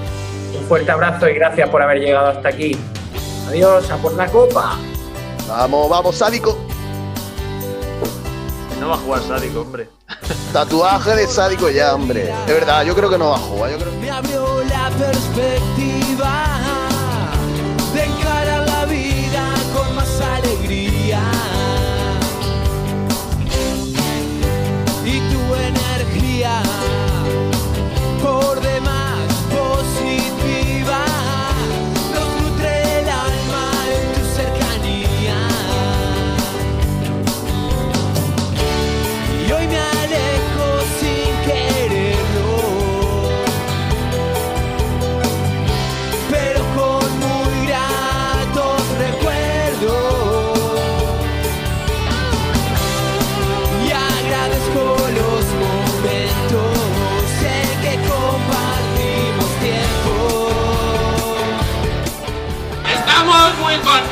Un 0.58 0.64
fuerte 0.66 0.90
abrazo 0.90 1.28
y 1.28 1.34
gracias 1.34 1.68
por 1.70 1.80
haber 1.80 2.00
llegado 2.00 2.28
hasta 2.28 2.48
aquí. 2.48 2.76
Adiós, 3.48 3.88
a 3.90 3.96
por 3.98 4.14
la 4.14 4.26
copa. 4.26 4.76
Vamos, 5.46 5.88
vamos, 5.88 6.16
sádico. 6.16 6.58
No 8.80 8.88
va 8.88 8.94
a 8.94 8.98
jugar 8.98 9.22
sádico, 9.22 9.60
hombre. 9.60 9.88
Tatuaje 10.52 11.14
de 11.14 11.26
sádico 11.26 11.70
ya, 11.70 11.94
hombre. 11.94 12.30
Es 12.46 12.54
verdad, 12.54 12.84
yo 12.84 12.94
creo 12.94 13.08
que 13.08 13.18
no 13.18 13.30
va 13.30 13.36
a 13.36 13.40
jugar. 13.40 13.70
Yo 13.70 13.78
creo... 13.78 13.92
me 13.92 14.10
abrió 14.10 14.64
la 14.64 14.90
perspectiva 14.90 16.87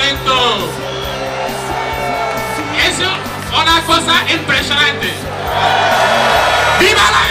momento. 0.07 0.71
Es 2.79 2.99
una 2.99 3.83
cosa 3.87 4.15
impresionante. 4.33 5.13
¡Viva 6.79 7.11
la 7.11 7.26